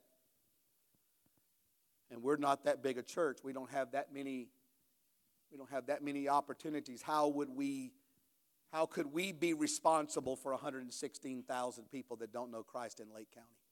And 2.10 2.22
we're 2.24 2.38
not 2.38 2.64
that 2.64 2.82
big 2.82 2.98
a 2.98 3.02
church. 3.02 3.38
We 3.44 3.52
don't 3.52 3.70
have 3.70 3.92
that 3.92 4.12
many 4.12 4.48
we 5.52 5.58
don't 5.58 5.70
have 5.70 5.86
that 5.86 6.02
many 6.02 6.28
opportunities. 6.28 7.02
How 7.02 7.28
would 7.28 7.50
we 7.50 7.92
how 8.72 8.84
could 8.84 9.12
we 9.12 9.30
be 9.30 9.54
responsible 9.54 10.34
for 10.34 10.50
116,000 10.50 11.84
people 11.90 12.16
that 12.16 12.32
don't 12.32 12.50
know 12.50 12.64
Christ 12.64 12.98
in 12.98 13.06
Lake 13.14 13.30
County? 13.32 13.65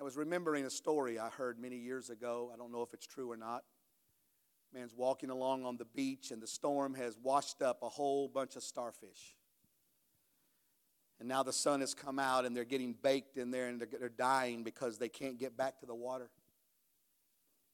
I 0.00 0.02
was 0.02 0.16
remembering 0.16 0.64
a 0.64 0.70
story 0.70 1.18
I 1.18 1.28
heard 1.28 1.60
many 1.60 1.76
years 1.76 2.08
ago. 2.08 2.50
I 2.54 2.56
don't 2.56 2.72
know 2.72 2.80
if 2.80 2.94
it's 2.94 3.06
true 3.06 3.30
or 3.30 3.36
not. 3.36 3.64
Man's 4.72 4.94
walking 4.94 5.28
along 5.28 5.66
on 5.66 5.76
the 5.76 5.84
beach, 5.84 6.30
and 6.30 6.40
the 6.40 6.46
storm 6.46 6.94
has 6.94 7.18
washed 7.22 7.60
up 7.60 7.82
a 7.82 7.88
whole 7.90 8.26
bunch 8.26 8.56
of 8.56 8.62
starfish. 8.62 9.36
And 11.18 11.28
now 11.28 11.42
the 11.42 11.52
sun 11.52 11.80
has 11.80 11.92
come 11.92 12.18
out 12.18 12.46
and 12.46 12.56
they're 12.56 12.64
getting 12.64 12.94
baked 12.94 13.36
in 13.36 13.50
there 13.50 13.66
and 13.66 13.78
they're, 13.78 13.88
they're 13.98 14.08
dying 14.08 14.64
because 14.64 14.96
they 14.96 15.10
can't 15.10 15.38
get 15.38 15.54
back 15.54 15.80
to 15.80 15.86
the 15.86 15.94
water. 15.94 16.30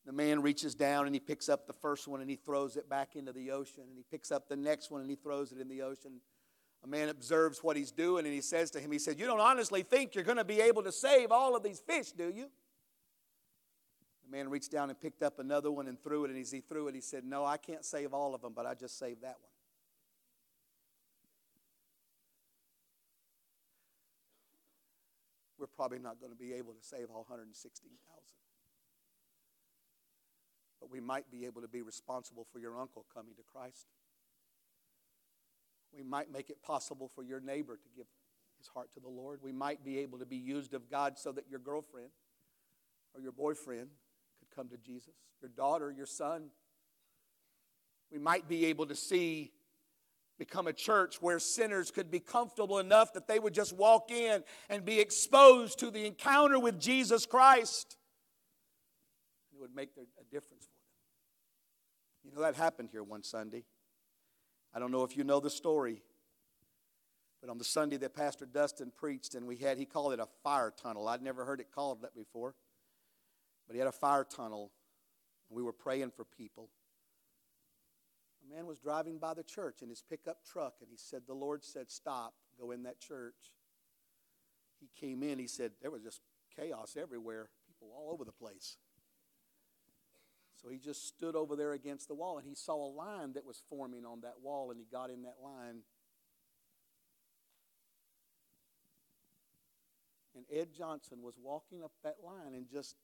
The 0.04 0.12
man 0.12 0.42
reaches 0.42 0.74
down 0.74 1.06
and 1.06 1.14
he 1.14 1.20
picks 1.20 1.48
up 1.48 1.68
the 1.68 1.72
first 1.72 2.08
one 2.08 2.20
and 2.20 2.28
he 2.28 2.34
throws 2.34 2.76
it 2.76 2.90
back 2.90 3.14
into 3.14 3.32
the 3.32 3.52
ocean. 3.52 3.84
And 3.86 3.96
he 3.96 4.02
picks 4.10 4.32
up 4.32 4.48
the 4.48 4.56
next 4.56 4.90
one 4.90 5.00
and 5.00 5.08
he 5.08 5.14
throws 5.14 5.52
it 5.52 5.60
in 5.60 5.68
the 5.68 5.82
ocean. 5.82 6.20
A 6.86 6.88
man 6.88 7.08
observes 7.08 7.64
what 7.64 7.76
he's 7.76 7.90
doing 7.90 8.26
and 8.26 8.32
he 8.32 8.40
says 8.40 8.70
to 8.70 8.80
him, 8.80 8.92
He 8.92 9.00
said, 9.00 9.18
You 9.18 9.26
don't 9.26 9.40
honestly 9.40 9.82
think 9.82 10.14
you're 10.14 10.22
going 10.22 10.36
to 10.36 10.44
be 10.44 10.60
able 10.60 10.84
to 10.84 10.92
save 10.92 11.32
all 11.32 11.56
of 11.56 11.64
these 11.64 11.80
fish, 11.80 12.12
do 12.12 12.32
you? 12.34 12.48
The 14.24 14.36
man 14.36 14.48
reached 14.48 14.70
down 14.70 14.88
and 14.90 15.00
picked 15.00 15.22
up 15.22 15.38
another 15.40 15.70
one 15.70 15.88
and 15.88 16.00
threw 16.00 16.24
it. 16.24 16.30
And 16.30 16.40
as 16.40 16.50
he 16.50 16.60
threw 16.60 16.86
it, 16.88 16.94
he 16.94 17.00
said, 17.00 17.24
No, 17.24 17.44
I 17.44 17.56
can't 17.56 17.84
save 17.84 18.14
all 18.14 18.34
of 18.34 18.40
them, 18.40 18.52
but 18.54 18.66
I 18.66 18.74
just 18.74 18.98
saved 18.98 19.22
that 19.22 19.36
one. 19.40 19.50
we're 25.58 25.66
probably 25.66 25.98
not 25.98 26.20
going 26.20 26.30
to 26.30 26.38
be 26.38 26.52
able 26.52 26.72
to 26.72 26.82
save 26.82 27.10
all 27.10 27.24
116,000. 27.28 27.96
But 30.80 30.90
we 30.90 31.00
might 31.00 31.30
be 31.30 31.46
able 31.46 31.62
to 31.62 31.68
be 31.68 31.82
responsible 31.82 32.46
for 32.52 32.58
your 32.58 32.78
uncle 32.78 33.04
coming 33.12 33.34
to 33.34 33.42
Christ. 33.42 33.86
We 35.94 36.02
might 36.02 36.30
make 36.30 36.50
it 36.50 36.62
possible 36.62 37.10
for 37.14 37.22
your 37.22 37.40
neighbor 37.40 37.76
to 37.76 37.88
give 37.96 38.06
his 38.58 38.68
heart 38.68 38.92
to 38.94 39.00
the 39.00 39.08
Lord. 39.08 39.40
We 39.42 39.52
might 39.52 39.84
be 39.84 39.98
able 39.98 40.18
to 40.18 40.26
be 40.26 40.36
used 40.36 40.74
of 40.74 40.90
God 40.90 41.18
so 41.18 41.32
that 41.32 41.44
your 41.48 41.60
girlfriend 41.60 42.10
or 43.14 43.20
your 43.20 43.32
boyfriend 43.32 43.88
could 44.38 44.54
come 44.54 44.68
to 44.68 44.76
Jesus, 44.76 45.14
your 45.40 45.50
daughter, 45.50 45.90
your 45.90 46.06
son. 46.06 46.48
We 48.10 48.18
might 48.18 48.48
be 48.48 48.66
able 48.66 48.86
to 48.86 48.94
see 48.94 49.52
become 50.38 50.66
a 50.66 50.72
church 50.72 51.22
where 51.22 51.38
sinners 51.38 51.90
could 51.90 52.10
be 52.10 52.20
comfortable 52.20 52.78
enough 52.78 53.12
that 53.14 53.26
they 53.26 53.38
would 53.38 53.54
just 53.54 53.72
walk 53.72 54.10
in 54.10 54.44
and 54.68 54.84
be 54.84 55.00
exposed 55.00 55.78
to 55.78 55.90
the 55.90 56.06
encounter 56.06 56.58
with 56.58 56.78
Jesus 56.78 57.24
Christ. 57.24 57.96
It 59.52 59.60
would 59.60 59.74
make 59.74 59.90
a 59.96 60.24
difference 60.24 60.64
for 60.66 60.78
them. 60.78 60.82
You 62.24 62.32
know, 62.34 62.42
that 62.42 62.54
happened 62.54 62.90
here 62.92 63.02
one 63.02 63.22
Sunday. 63.22 63.64
I 64.74 64.78
don't 64.78 64.90
know 64.90 65.04
if 65.04 65.16
you 65.16 65.24
know 65.24 65.40
the 65.40 65.50
story, 65.50 66.02
but 67.40 67.50
on 67.50 67.58
the 67.58 67.64
Sunday 67.64 67.96
that 67.98 68.14
Pastor 68.14 68.46
Dustin 68.46 68.92
preached, 68.94 69.34
and 69.34 69.46
we 69.46 69.56
had, 69.56 69.78
he 69.78 69.86
called 69.86 70.12
it 70.12 70.20
a 70.20 70.26
fire 70.42 70.72
tunnel. 70.76 71.08
I'd 71.08 71.22
never 71.22 71.44
heard 71.44 71.60
it 71.60 71.72
called 71.72 72.02
that 72.02 72.14
before. 72.14 72.54
But 73.66 73.74
he 73.74 73.78
had 73.78 73.88
a 73.88 73.92
fire 73.92 74.24
tunnel, 74.24 74.70
and 75.48 75.56
we 75.56 75.62
were 75.62 75.72
praying 75.72 76.12
for 76.14 76.24
people. 76.24 76.70
A 78.44 78.54
man 78.54 78.66
was 78.66 78.78
driving 78.78 79.18
by 79.18 79.34
the 79.34 79.42
church 79.42 79.82
in 79.82 79.88
his 79.88 80.02
pickup 80.02 80.44
truck, 80.44 80.74
and 80.80 80.90
he 80.90 80.96
said, 80.96 81.22
The 81.26 81.34
Lord 81.34 81.64
said, 81.64 81.90
Stop, 81.90 82.34
go 82.60 82.70
in 82.70 82.84
that 82.84 83.00
church. 83.00 83.34
He 84.78 84.88
came 85.00 85.22
in, 85.22 85.38
he 85.38 85.48
said, 85.48 85.72
There 85.82 85.90
was 85.90 86.02
just 86.02 86.20
chaos 86.54 86.96
everywhere, 87.00 87.48
people 87.66 87.88
all 87.96 88.12
over 88.12 88.24
the 88.24 88.32
place. 88.32 88.76
So 90.60 90.68
he 90.68 90.78
just 90.78 91.06
stood 91.06 91.36
over 91.36 91.54
there 91.54 91.72
against 91.72 92.08
the 92.08 92.14
wall, 92.14 92.38
and 92.38 92.46
he 92.46 92.54
saw 92.54 92.74
a 92.74 92.90
line 92.90 93.34
that 93.34 93.44
was 93.44 93.62
forming 93.68 94.04
on 94.04 94.22
that 94.22 94.36
wall, 94.42 94.70
and 94.70 94.80
he 94.80 94.86
got 94.90 95.10
in 95.10 95.22
that 95.22 95.36
line. 95.42 95.82
And 100.34 100.44
Ed 100.52 100.68
Johnson 100.76 101.22
was 101.22 101.34
walking 101.42 101.82
up 101.82 101.92
that 102.04 102.16
line 102.22 102.54
and 102.54 102.68
just 102.68 102.96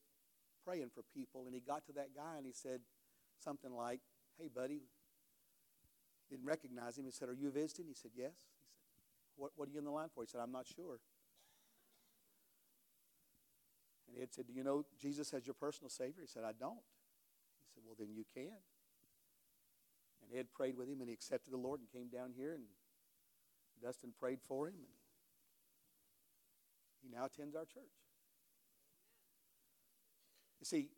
praying 0.65 0.91
for 0.95 1.03
people. 1.15 1.45
And 1.47 1.55
he 1.55 1.61
got 1.61 1.87
to 1.87 1.93
that 1.95 2.15
guy 2.15 2.37
and 2.37 2.47
he 2.47 2.53
said 2.53 2.81
something 3.43 3.73
like, 3.73 4.01
Hey, 4.39 4.49
buddy. 4.55 4.83
Didn't 6.31 6.47
recognize 6.47 6.97
him. 6.97 7.05
He 7.05 7.11
said, 7.11 7.29
Are 7.29 7.35
you 7.35 7.51
visiting? 7.51 7.87
He 7.87 7.95
said, 7.95 8.11
Yes. 8.15 8.33
He 8.33 9.27
said, 9.27 9.33
What, 9.37 9.53
what 9.57 9.69
are 9.69 9.73
you 9.73 9.79
in 9.79 9.85
the 9.85 9.91
line 9.91 10.09
for? 10.15 10.23
He 10.23 10.29
said, 10.29 10.41
I'm 10.43 10.53
not 10.53 10.67
sure. 10.67 10.99
And 14.09 14.23
Ed 14.23 14.33
said, 14.33 14.47
Do 14.47 14.53
you 14.53 14.65
know 14.65 14.85
Jesus 15.01 15.33
as 15.33 15.47
your 15.47 15.55
personal 15.55 15.91
Savior? 15.91 16.23
He 16.23 16.29
said, 16.29 16.45
I 16.45 16.53
don't. 16.53 16.81
Said, 17.75 17.83
Well, 17.87 17.97
then 17.99 18.15
you 18.15 18.25
can. 18.35 18.59
And 20.23 20.39
Ed 20.39 20.47
prayed 20.53 20.77
with 20.77 20.89
him 20.89 21.01
and 21.01 21.09
he 21.09 21.15
accepted 21.15 21.53
the 21.53 21.59
Lord 21.59 21.81
and 21.81 21.89
came 21.91 22.09
down 22.09 22.33
here 22.37 22.55
and 22.55 22.65
Dustin 23.83 24.13
prayed 24.19 24.39
for 24.41 24.69
him. 24.69 24.75
And 24.75 24.87
he 27.03 27.09
now 27.09 27.25
attends 27.27 27.57
our 27.57 27.65
church. 27.65 27.83
You 30.61 30.67
see, 30.67 30.89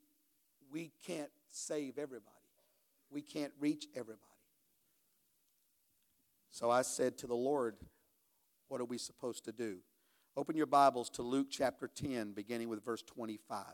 we 0.70 0.92
can't 1.06 1.30
save 1.48 1.98
everybody, 1.98 2.30
we 3.10 3.22
can't 3.22 3.52
reach 3.58 3.86
everybody. 3.94 4.20
So 6.50 6.70
I 6.70 6.82
said 6.82 7.18
to 7.18 7.26
the 7.26 7.34
Lord, 7.34 7.76
What 8.68 8.80
are 8.80 8.84
we 8.84 8.98
supposed 8.98 9.44
to 9.46 9.52
do? 9.52 9.78
Open 10.36 10.56
your 10.56 10.66
Bibles 10.66 11.08
to 11.10 11.22
Luke 11.22 11.46
chapter 11.50 11.88
10, 11.88 12.32
beginning 12.32 12.68
with 12.68 12.84
verse 12.84 13.02
25. 13.02 13.64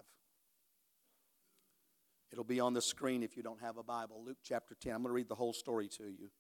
It'll 2.40 2.48
be 2.48 2.58
on 2.58 2.72
the 2.72 2.80
screen 2.80 3.22
if 3.22 3.36
you 3.36 3.42
don't 3.42 3.60
have 3.60 3.76
a 3.76 3.82
Bible. 3.82 4.22
Luke 4.24 4.38
chapter 4.42 4.74
10. 4.74 4.94
I'm 4.94 5.02
going 5.02 5.10
to 5.10 5.12
read 5.12 5.28
the 5.28 5.34
whole 5.34 5.52
story 5.52 5.88
to 5.98 6.04
you. 6.04 6.30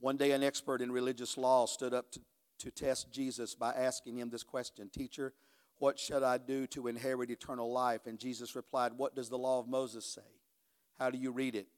One 0.00 0.18
day, 0.18 0.32
an 0.32 0.42
expert 0.42 0.82
in 0.82 0.92
religious 0.92 1.38
law 1.38 1.64
stood 1.64 1.94
up 1.94 2.12
to, 2.12 2.20
to 2.58 2.70
test 2.70 3.10
Jesus 3.10 3.54
by 3.54 3.72
asking 3.72 4.18
him 4.18 4.28
this 4.28 4.42
question 4.42 4.90
Teacher, 4.90 5.32
what 5.78 5.98
should 5.98 6.22
I 6.22 6.36
do 6.36 6.66
to 6.66 6.88
inherit 6.88 7.30
eternal 7.30 7.72
life? 7.72 8.02
And 8.04 8.18
Jesus 8.18 8.54
replied, 8.54 8.92
What 8.98 9.16
does 9.16 9.30
the 9.30 9.38
law 9.38 9.60
of 9.60 9.66
Moses 9.66 10.04
say? 10.04 10.28
How 10.98 11.08
do 11.08 11.16
you 11.16 11.32
read 11.32 11.54
it? 11.54 11.68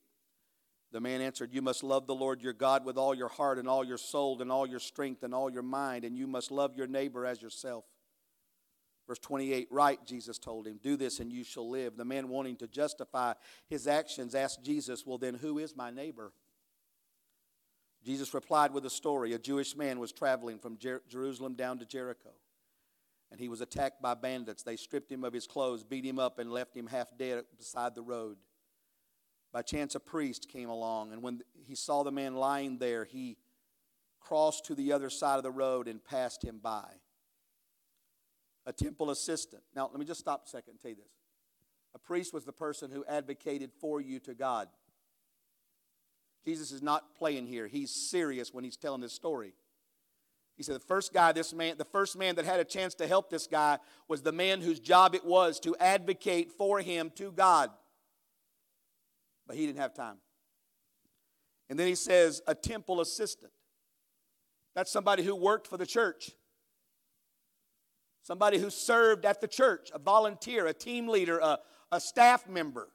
The 0.91 1.01
man 1.01 1.21
answered, 1.21 1.55
You 1.55 1.63
must 1.63 1.85
love 1.85 2.09
the 2.09 2.17
Lord 2.17 2.43
your 2.43 2.53
God 2.53 2.85
with 2.85 2.99
all 2.99 3.15
your 3.15 3.29
heart 3.29 3.61
and 3.61 3.69
all 3.69 3.85
your 3.85 3.97
soul 3.97 4.43
and 4.43 4.51
all 4.51 4.67
your 4.67 4.81
strength 4.81 5.23
and 5.23 5.33
all 5.33 5.49
your 5.49 5.63
mind, 5.63 6.05
and 6.05 6.19
you 6.19 6.27
must 6.27 6.51
love 6.51 6.77
your 6.77 6.89
neighbor 6.89 7.25
as 7.27 7.41
yourself. 7.41 7.85
Verse 9.07 9.19
28, 9.19 9.69
right, 9.71 9.99
Jesus 10.07 10.39
told 10.39 10.67
him, 10.67 10.79
Do 10.83 10.97
this 10.97 11.19
and 11.19 11.33
you 11.33 11.45
shall 11.45 11.69
live. 11.69 11.97
The 11.97 12.05
man 12.05 12.29
wanting 12.29 12.57
to 12.57 12.69
justify 12.69 13.35
his 13.69 13.87
actions 13.87 14.35
asked 14.35 14.63
Jesus, 14.63 15.05
Well, 15.05 15.19
then 15.19 15.35
who 15.35 15.59
is 15.59 15.75
my 15.77 15.91
neighbor? 15.91 16.33
Jesus 18.05 18.35
replied 18.35 18.73
with 18.73 18.85
a 18.87 18.91
story. 18.91 19.33
A 19.33 19.39
Jewish 19.39 19.77
man 19.77 19.99
was 19.99 20.13
traveling 20.13 20.59
from 20.59 20.77
Jer- 20.77 21.03
Jerusalem 21.09 21.55
down 21.55 21.79
to 21.79 21.87
Jericho, 21.87 22.31
and 23.31 23.41
he 23.41 23.49
was 23.49 23.61
attacked 23.61 24.03
by 24.03 24.15
bandits. 24.15 24.63
They 24.63 24.77
stripped 24.77 25.11
him 25.11 25.25
of 25.25 25.33
his 25.33 25.47
clothes, 25.47 25.85
beat 25.85 26.05
him 26.05 26.19
up, 26.19 26.39
and 26.39 26.51
left 26.51 26.77
him 26.77 26.87
half 26.87 27.17
dead 27.17 27.45
beside 27.57 27.95
the 27.95 28.03
road. 28.03 28.39
By 29.53 29.63
chance, 29.63 29.95
a 29.95 30.01
priest 30.01 30.49
came 30.49 30.69
along, 30.69 31.13
and 31.13 31.23
when 31.23 31.43
he 31.67 31.75
saw 31.75 32.03
the 32.03 32.11
man 32.11 32.35
lying 32.35 32.79
there, 32.79 33.05
he 33.05 33.37
crossed 34.21 34.65
to 34.67 34.75
the 34.75 34.93
other 34.93 35.11
side 35.11 35.37
of 35.37 35.43
the 35.43 35.51
road 35.51 35.89
and 35.89 36.03
passed 36.03 36.43
him 36.43 36.59
by. 36.63 36.89
A 38.67 38.73
temple 38.73 39.11
assistant. 39.11 39.63
Now, 39.75 39.89
let 39.91 39.99
me 39.99 40.07
just 40.07 40.21
stop 40.21 40.45
a 40.47 40.49
second 40.49 40.73
and 40.73 40.81
tell 40.81 40.91
you 40.91 40.97
this. 40.97 41.13
A 41.95 41.99
priest 41.99 42.33
was 42.33 42.45
the 42.45 42.53
person 42.53 42.91
who 42.91 43.05
advocated 43.07 43.71
for 43.81 44.01
you 44.01 44.19
to 44.21 44.35
God. 44.35 44.69
Jesus 46.45 46.73
is 46.73 46.83
not 46.83 47.15
playing 47.15 47.47
here. 47.47 47.67
He's 47.67 47.91
serious 47.91 48.53
when 48.53 48.65
he's 48.65 48.77
telling 48.77 49.01
this 49.01 49.13
story. 49.13 49.55
He 50.57 50.63
said 50.63 50.75
the 50.75 50.81
first 50.81 51.13
guy, 51.13 51.33
this 51.33 51.53
man, 51.53 51.77
the 51.79 51.85
first 51.85 52.17
man 52.17 52.35
that 52.37 52.45
had 52.45 52.61
a 52.61 52.65
chance 52.65 52.95
to 52.97 53.07
help 53.07 53.31
this 53.31 53.47
guy 53.47 53.79
was 54.09 54.23
the 54.23 54.33
man 54.33 54.61
whose 54.61 54.81
job 54.81 55.15
it 55.15 55.25
was 55.25 55.59
to 55.61 55.77
advocate 55.77 56.53
for 56.53 56.81
him 56.81 57.11
to 57.17 57.33
God. 57.33 57.71
But 59.47 59.57
he 59.57 59.67
didn't 59.67 59.79
have 59.79 59.95
time. 59.95 60.17
And 61.69 61.79
then 61.79 61.87
he 61.87 61.95
says 61.95 62.43
a 62.47 62.55
temple 62.55 63.01
assistant. 63.01 63.53
That's 64.75 64.91
somebody 64.91 65.23
who 65.23 65.35
worked 65.35 65.67
for 65.67 65.77
the 65.77 65.87
church. 65.87 66.33
Somebody 68.23 68.59
who 68.59 68.71
served 68.71 69.25
at 69.25 69.41
the 69.41 69.49
church, 69.49 69.91
a 69.95 69.99
volunteer, 69.99 70.67
a 70.67 70.73
team 70.73 71.09
leader, 71.09 71.39
a, 71.39 71.59
a 71.91 72.01
staff 72.01 72.49
member 72.49 72.89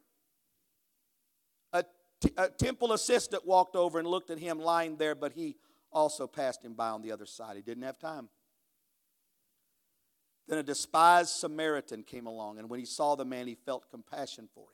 a 2.37 2.49
temple 2.49 2.93
assistant 2.93 3.45
walked 3.45 3.75
over 3.75 3.99
and 3.99 4.07
looked 4.07 4.29
at 4.29 4.39
him 4.39 4.59
lying 4.59 4.97
there, 4.97 5.15
but 5.15 5.33
he 5.33 5.55
also 5.91 6.27
passed 6.27 6.63
him 6.63 6.73
by 6.73 6.89
on 6.89 7.01
the 7.01 7.11
other 7.11 7.25
side. 7.25 7.55
He 7.55 7.61
didn't 7.61 7.83
have 7.83 7.99
time. 7.99 8.29
Then 10.47 10.57
a 10.57 10.63
despised 10.63 11.29
Samaritan 11.29 12.03
came 12.03 12.25
along, 12.25 12.57
and 12.57 12.69
when 12.69 12.79
he 12.79 12.85
saw 12.85 13.15
the 13.15 13.25
man, 13.25 13.47
he 13.47 13.55
felt 13.55 13.89
compassion 13.91 14.47
for 14.53 14.61
him. 14.61 14.67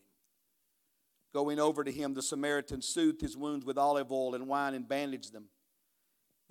Going 1.34 1.60
over 1.60 1.84
to 1.84 1.92
him, 1.92 2.14
the 2.14 2.22
Samaritan 2.22 2.82
soothed 2.82 3.22
his 3.22 3.36
wounds 3.36 3.66
with 3.66 3.78
olive 3.78 4.12
oil 4.12 4.36
and 4.36 4.48
wine 4.48 4.76
and 4.76 4.88
bandaged 4.88 5.34
them. 5.34 5.46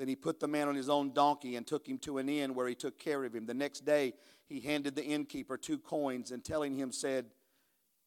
Then 0.02 0.08
he 0.08 0.16
put 0.16 0.40
the 0.40 0.48
man 0.48 0.66
on 0.66 0.74
his 0.74 0.88
own 0.88 1.12
donkey 1.12 1.54
and 1.54 1.64
took 1.64 1.86
him 1.86 1.96
to 1.98 2.18
an 2.18 2.28
inn 2.28 2.56
where 2.56 2.66
he 2.66 2.74
took 2.74 2.98
care 2.98 3.24
of 3.24 3.32
him. 3.32 3.46
The 3.46 3.54
next 3.54 3.84
day, 3.84 4.14
he 4.48 4.58
handed 4.58 4.96
the 4.96 5.04
innkeeper 5.04 5.56
two 5.56 5.78
coins 5.78 6.32
and 6.32 6.44
telling 6.44 6.74
him, 6.74 6.90
said, 6.90 7.26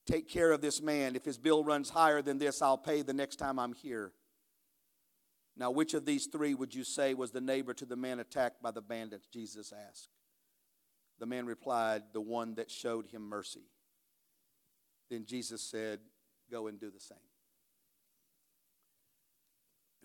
Take 0.05 0.27
care 0.27 0.51
of 0.51 0.59
this 0.59 0.81
man. 0.81 1.15
If 1.15 1.23
his 1.23 1.37
bill 1.37 1.63
runs 1.63 1.89
higher 1.89 2.21
than 2.21 2.37
this, 2.37 2.61
I'll 2.61 2.77
pay 2.77 3.01
the 3.01 3.13
next 3.13 3.37
time 3.37 3.57
I'm 3.57 3.71
here. 3.71 4.11
Now, 5.55 5.71
which 5.71 5.93
of 5.93 6.03
these 6.03 6.25
three 6.25 6.53
would 6.53 6.75
you 6.75 6.83
say 6.83 7.13
was 7.13 7.31
the 7.31 7.39
neighbor 7.39 7.73
to 7.73 7.85
the 7.85 7.95
man 7.95 8.19
attacked 8.19 8.61
by 8.61 8.71
the 8.71 8.81
bandits? 8.81 9.27
Jesus 9.27 9.71
asked. 9.87 10.09
The 11.19 11.25
man 11.25 11.45
replied, 11.45 12.03
The 12.11 12.19
one 12.19 12.55
that 12.55 12.69
showed 12.69 13.05
him 13.05 13.21
mercy. 13.21 13.69
Then 15.09 15.23
Jesus 15.25 15.61
said, 15.61 16.01
Go 16.51 16.67
and 16.67 16.77
do 16.77 16.91
the 16.91 16.99
same. 16.99 17.19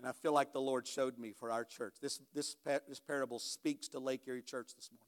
And 0.01 0.09
I 0.09 0.13
feel 0.13 0.33
like 0.33 0.51
the 0.51 0.59
Lord 0.59 0.87
showed 0.87 1.19
me 1.19 1.31
for 1.31 1.51
our 1.51 1.63
church. 1.63 1.97
This, 2.01 2.19
this, 2.33 2.55
this 2.87 2.99
parable 2.99 3.37
speaks 3.37 3.87
to 3.89 3.99
Lake 3.99 4.21
Erie 4.25 4.41
Church 4.41 4.73
this 4.75 4.89
morning. 4.91 5.05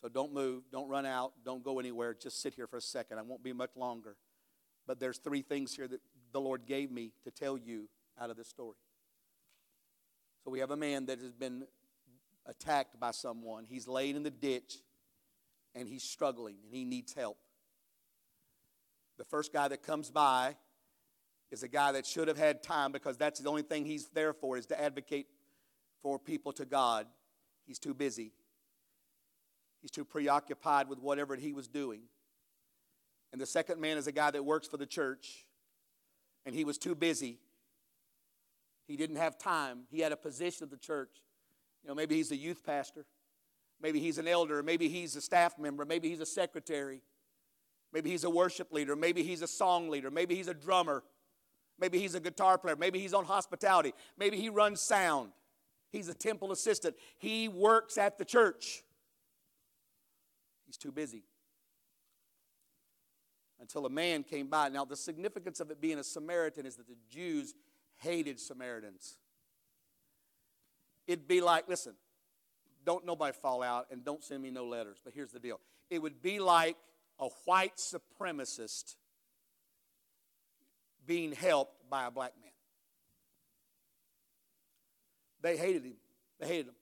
So 0.00 0.08
don't 0.08 0.32
move, 0.32 0.62
don't 0.70 0.88
run 0.88 1.04
out, 1.04 1.32
don't 1.44 1.64
go 1.64 1.80
anywhere. 1.80 2.14
Just 2.14 2.40
sit 2.40 2.54
here 2.54 2.68
for 2.68 2.76
a 2.76 2.80
second. 2.80 3.18
I 3.18 3.22
won't 3.22 3.42
be 3.42 3.52
much 3.52 3.74
longer. 3.74 4.14
But 4.86 5.00
there's 5.00 5.18
three 5.18 5.42
things 5.42 5.74
here 5.74 5.88
that 5.88 6.00
the 6.30 6.40
Lord 6.40 6.64
gave 6.64 6.92
me 6.92 7.10
to 7.24 7.32
tell 7.32 7.58
you 7.58 7.88
out 8.20 8.30
of 8.30 8.36
this 8.36 8.46
story. 8.46 8.76
So 10.44 10.52
we 10.52 10.60
have 10.60 10.70
a 10.70 10.76
man 10.76 11.06
that 11.06 11.18
has 11.18 11.32
been 11.32 11.64
attacked 12.46 13.00
by 13.00 13.10
someone. 13.10 13.66
He's 13.68 13.88
laid 13.88 14.14
in 14.14 14.22
the 14.22 14.30
ditch 14.30 14.76
and 15.74 15.88
he's 15.88 16.04
struggling 16.04 16.58
and 16.62 16.72
he 16.72 16.84
needs 16.84 17.14
help. 17.14 17.38
The 19.18 19.24
first 19.24 19.52
guy 19.52 19.66
that 19.66 19.82
comes 19.82 20.08
by 20.08 20.54
is 21.56 21.62
a 21.62 21.68
guy 21.68 21.90
that 21.92 22.04
should 22.04 22.28
have 22.28 22.36
had 22.36 22.62
time 22.62 22.92
because 22.92 23.16
that's 23.16 23.40
the 23.40 23.48
only 23.48 23.62
thing 23.62 23.86
he's 23.86 24.08
there 24.08 24.34
for 24.34 24.58
is 24.58 24.66
to 24.66 24.78
advocate 24.78 25.26
for 26.02 26.18
people 26.18 26.52
to 26.52 26.66
God. 26.66 27.06
He's 27.66 27.78
too 27.78 27.94
busy. 27.94 28.32
He's 29.80 29.90
too 29.90 30.04
preoccupied 30.04 30.86
with 30.86 30.98
whatever 30.98 31.34
he 31.34 31.54
was 31.54 31.66
doing. 31.66 32.02
And 33.32 33.40
the 33.40 33.46
second 33.46 33.80
man 33.80 33.96
is 33.96 34.06
a 34.06 34.12
guy 34.12 34.30
that 34.30 34.44
works 34.44 34.68
for 34.68 34.76
the 34.76 34.84
church, 34.84 35.46
and 36.44 36.54
he 36.54 36.64
was 36.64 36.76
too 36.76 36.94
busy. 36.94 37.38
He 38.86 38.96
didn't 38.96 39.16
have 39.16 39.38
time. 39.38 39.84
He 39.90 40.00
had 40.00 40.12
a 40.12 40.16
position 40.16 40.64
at 40.64 40.70
the 40.70 40.76
church. 40.76 41.22
You 41.82 41.88
know, 41.88 41.94
maybe 41.94 42.16
he's 42.16 42.32
a 42.32 42.36
youth 42.36 42.64
pastor, 42.66 43.06
maybe 43.80 43.98
he's 43.98 44.18
an 44.18 44.28
elder, 44.28 44.62
maybe 44.62 44.88
he's 44.88 45.16
a 45.16 45.22
staff 45.22 45.58
member, 45.58 45.86
maybe 45.86 46.10
he's 46.10 46.20
a 46.20 46.26
secretary, 46.26 47.00
maybe 47.94 48.10
he's 48.10 48.24
a 48.24 48.30
worship 48.30 48.72
leader, 48.72 48.94
maybe 48.94 49.22
he's 49.22 49.40
a 49.40 49.46
song 49.46 49.88
leader, 49.88 50.10
maybe 50.10 50.34
he's 50.34 50.48
a 50.48 50.54
drummer, 50.54 51.02
maybe 51.78 51.98
he's 51.98 52.14
a 52.14 52.20
guitar 52.20 52.58
player, 52.58 52.76
maybe 52.76 52.98
he's 52.98 53.14
on 53.14 53.24
hospitality, 53.24 53.92
maybe 54.18 54.36
he 54.36 54.48
runs 54.48 54.80
sound. 54.80 55.30
He's 55.90 56.08
a 56.08 56.14
temple 56.14 56.52
assistant. 56.52 56.96
He 57.16 57.48
works 57.48 57.96
at 57.96 58.18
the 58.18 58.24
church. 58.24 58.82
He's 60.66 60.76
too 60.76 60.92
busy. 60.92 61.22
Until 63.60 63.86
a 63.86 63.90
man 63.90 64.22
came 64.22 64.48
by. 64.48 64.68
Now, 64.68 64.84
the 64.84 64.96
significance 64.96 65.60
of 65.60 65.70
it 65.70 65.80
being 65.80 65.98
a 65.98 66.04
Samaritan 66.04 66.66
is 66.66 66.76
that 66.76 66.88
the 66.88 66.96
Jews 67.08 67.54
hated 67.96 68.38
Samaritans. 68.38 69.16
It'd 71.06 71.28
be 71.28 71.40
like, 71.40 71.68
listen, 71.68 71.94
don't 72.84 73.06
nobody 73.06 73.32
fall 73.32 73.62
out 73.62 73.86
and 73.90 74.04
don't 74.04 74.22
send 74.22 74.42
me 74.42 74.50
no 74.50 74.66
letters, 74.66 74.98
but 75.02 75.14
here's 75.14 75.32
the 75.32 75.40
deal. 75.40 75.60
It 75.88 76.02
would 76.02 76.20
be 76.20 76.40
like 76.40 76.76
a 77.18 77.28
white 77.44 77.76
supremacist 77.76 78.96
being 81.06 81.32
helped 81.32 81.88
by 81.88 82.06
a 82.06 82.10
black 82.10 82.32
man. 82.40 82.50
They 85.42 85.56
hated 85.56 85.84
him. 85.84 85.96
They 86.40 86.46
hated 86.46 86.68
him. 86.68 86.74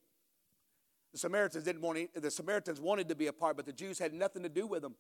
The 1.12 1.18
Samaritans 1.18 1.64
didn't 1.64 1.82
want 1.82 1.98
the 2.14 2.30
Samaritans 2.30 2.80
wanted 2.80 3.08
to 3.08 3.14
be 3.14 3.28
a 3.28 3.32
part, 3.32 3.56
but 3.56 3.66
the 3.66 3.72
Jews 3.72 3.98
had 3.98 4.12
nothing 4.12 4.42
to 4.42 4.48
do 4.48 4.66
with 4.66 4.82
them. 4.82 4.96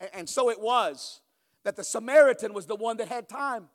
And, 0.00 0.10
and 0.14 0.28
so 0.28 0.50
it 0.50 0.60
was 0.60 1.20
that 1.64 1.76
the 1.76 1.84
Samaritan 1.84 2.54
was 2.54 2.66
the 2.66 2.76
one 2.76 2.96
that 2.98 3.08
had 3.08 3.28
time. 3.28 3.68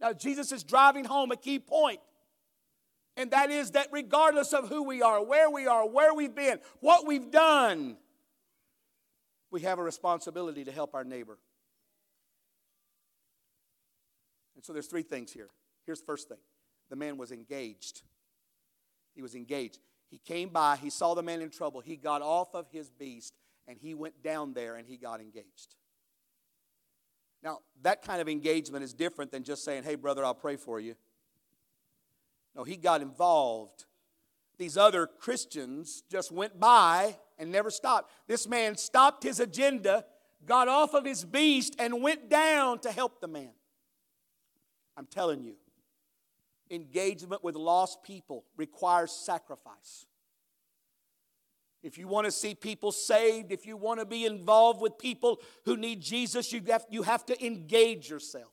Now 0.00 0.12
Jesus 0.12 0.50
is 0.52 0.62
driving 0.62 1.04
home 1.04 1.30
a 1.30 1.36
key 1.36 1.58
point. 1.58 2.00
And 3.16 3.32
that 3.32 3.50
is 3.50 3.72
that 3.72 3.88
regardless 3.92 4.52
of 4.54 4.68
who 4.68 4.84
we 4.84 5.02
are, 5.02 5.22
where 5.22 5.50
we 5.50 5.66
are, 5.66 5.86
where 5.86 6.14
we've 6.14 6.34
been, 6.34 6.58
what 6.80 7.06
we've 7.06 7.30
done, 7.30 7.96
we 9.50 9.60
have 9.62 9.78
a 9.78 9.82
responsibility 9.82 10.64
to 10.64 10.72
help 10.72 10.94
our 10.94 11.04
neighbor. 11.04 11.38
And 14.60 14.64
so 14.66 14.74
there's 14.74 14.88
three 14.88 15.00
things 15.00 15.32
here. 15.32 15.48
Here's 15.86 16.00
the 16.00 16.04
first 16.04 16.28
thing 16.28 16.36
the 16.90 16.96
man 16.96 17.16
was 17.16 17.32
engaged. 17.32 18.02
He 19.14 19.22
was 19.22 19.34
engaged. 19.34 19.78
He 20.10 20.18
came 20.18 20.50
by, 20.50 20.76
he 20.76 20.90
saw 20.90 21.14
the 21.14 21.22
man 21.22 21.40
in 21.40 21.48
trouble, 21.48 21.80
he 21.80 21.96
got 21.96 22.20
off 22.20 22.54
of 22.54 22.66
his 22.70 22.90
beast, 22.90 23.32
and 23.66 23.78
he 23.78 23.94
went 23.94 24.22
down 24.22 24.52
there 24.52 24.76
and 24.76 24.86
he 24.86 24.98
got 24.98 25.22
engaged. 25.22 25.76
Now, 27.42 27.60
that 27.80 28.02
kind 28.02 28.20
of 28.20 28.28
engagement 28.28 28.84
is 28.84 28.92
different 28.92 29.32
than 29.32 29.44
just 29.44 29.64
saying, 29.64 29.84
hey, 29.84 29.94
brother, 29.94 30.26
I'll 30.26 30.34
pray 30.34 30.56
for 30.56 30.78
you. 30.78 30.94
No, 32.54 32.62
he 32.62 32.76
got 32.76 33.00
involved. 33.00 33.86
These 34.58 34.76
other 34.76 35.06
Christians 35.06 36.02
just 36.10 36.30
went 36.30 36.60
by 36.60 37.16
and 37.38 37.50
never 37.50 37.70
stopped. 37.70 38.12
This 38.26 38.46
man 38.46 38.76
stopped 38.76 39.24
his 39.24 39.40
agenda, 39.40 40.04
got 40.44 40.68
off 40.68 40.92
of 40.92 41.06
his 41.06 41.24
beast, 41.24 41.76
and 41.78 42.02
went 42.02 42.28
down 42.28 42.78
to 42.80 42.92
help 42.92 43.22
the 43.22 43.28
man. 43.28 43.52
I'm 44.96 45.06
telling 45.06 45.42
you, 45.42 45.54
engagement 46.70 47.42
with 47.42 47.56
lost 47.56 48.02
people 48.02 48.44
requires 48.56 49.10
sacrifice. 49.10 50.06
If 51.82 51.96
you 51.96 52.08
want 52.08 52.26
to 52.26 52.30
see 52.30 52.54
people 52.54 52.92
saved, 52.92 53.52
if 53.52 53.66
you 53.66 53.76
want 53.76 54.00
to 54.00 54.06
be 54.06 54.26
involved 54.26 54.82
with 54.82 54.98
people 54.98 55.40
who 55.64 55.76
need 55.76 56.00
Jesus, 56.00 56.52
you 56.52 56.60
have, 56.68 56.84
you 56.90 57.02
have 57.02 57.24
to 57.26 57.46
engage 57.46 58.10
yourself. 58.10 58.52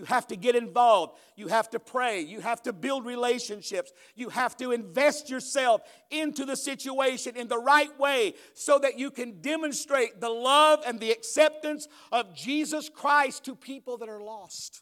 You 0.00 0.06
have 0.06 0.28
to 0.28 0.36
get 0.36 0.56
involved. 0.56 1.18
You 1.36 1.48
have 1.48 1.68
to 1.70 1.78
pray. 1.78 2.22
You 2.22 2.40
have 2.40 2.62
to 2.62 2.72
build 2.72 3.04
relationships. 3.04 3.92
You 4.14 4.30
have 4.30 4.56
to 4.56 4.72
invest 4.72 5.28
yourself 5.28 5.82
into 6.10 6.46
the 6.46 6.56
situation 6.56 7.36
in 7.36 7.48
the 7.48 7.58
right 7.58 7.90
way 8.00 8.32
so 8.54 8.78
that 8.78 8.98
you 8.98 9.10
can 9.10 9.42
demonstrate 9.42 10.18
the 10.18 10.30
love 10.30 10.80
and 10.86 10.98
the 10.98 11.10
acceptance 11.10 11.86
of 12.12 12.34
Jesus 12.34 12.88
Christ 12.88 13.44
to 13.44 13.54
people 13.54 13.98
that 13.98 14.08
are 14.08 14.22
lost. 14.22 14.80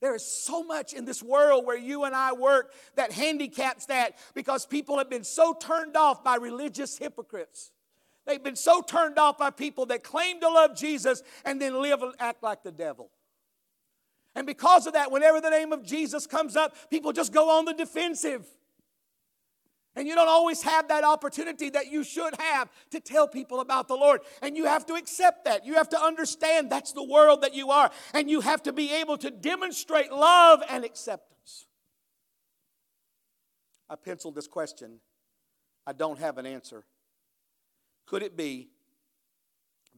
There 0.00 0.14
is 0.14 0.24
so 0.24 0.62
much 0.62 0.92
in 0.92 1.04
this 1.04 1.20
world 1.20 1.66
where 1.66 1.76
you 1.76 2.04
and 2.04 2.14
I 2.14 2.32
work 2.32 2.74
that 2.94 3.10
handicaps 3.10 3.86
that 3.86 4.16
because 4.34 4.66
people 4.66 4.98
have 4.98 5.10
been 5.10 5.24
so 5.24 5.52
turned 5.52 5.96
off 5.96 6.22
by 6.22 6.36
religious 6.36 6.96
hypocrites. 6.96 7.72
They've 8.26 8.42
been 8.42 8.56
so 8.56 8.80
turned 8.80 9.18
off 9.18 9.38
by 9.38 9.50
people 9.50 9.86
that 9.86 10.02
claim 10.02 10.40
to 10.40 10.48
love 10.48 10.76
Jesus 10.76 11.22
and 11.44 11.60
then 11.60 11.80
live 11.80 12.02
and 12.02 12.14
act 12.18 12.42
like 12.42 12.62
the 12.62 12.72
devil. 12.72 13.10
And 14.34 14.46
because 14.46 14.86
of 14.86 14.94
that, 14.94 15.12
whenever 15.12 15.40
the 15.40 15.50
name 15.50 15.72
of 15.72 15.84
Jesus 15.84 16.26
comes 16.26 16.56
up, 16.56 16.74
people 16.90 17.12
just 17.12 17.32
go 17.32 17.50
on 17.50 17.66
the 17.66 17.74
defensive. 17.74 18.46
And 19.96 20.08
you 20.08 20.16
don't 20.16 20.28
always 20.28 20.62
have 20.62 20.88
that 20.88 21.04
opportunity 21.04 21.70
that 21.70 21.92
you 21.92 22.02
should 22.02 22.34
have 22.40 22.68
to 22.90 22.98
tell 22.98 23.28
people 23.28 23.60
about 23.60 23.86
the 23.86 23.94
Lord. 23.94 24.22
And 24.42 24.56
you 24.56 24.64
have 24.64 24.84
to 24.86 24.94
accept 24.94 25.44
that. 25.44 25.64
You 25.64 25.74
have 25.74 25.88
to 25.90 26.00
understand 26.00 26.68
that's 26.68 26.92
the 26.92 27.04
world 27.04 27.42
that 27.42 27.54
you 27.54 27.70
are. 27.70 27.90
And 28.12 28.28
you 28.28 28.40
have 28.40 28.62
to 28.64 28.72
be 28.72 28.92
able 28.92 29.16
to 29.18 29.30
demonstrate 29.30 30.10
love 30.10 30.62
and 30.68 30.84
acceptance. 30.84 31.66
I 33.88 33.94
penciled 33.94 34.34
this 34.34 34.48
question. 34.48 34.98
I 35.86 35.92
don't 35.92 36.18
have 36.18 36.38
an 36.38 36.46
answer. 36.46 36.84
Could 38.06 38.22
it 38.22 38.36
be 38.36 38.68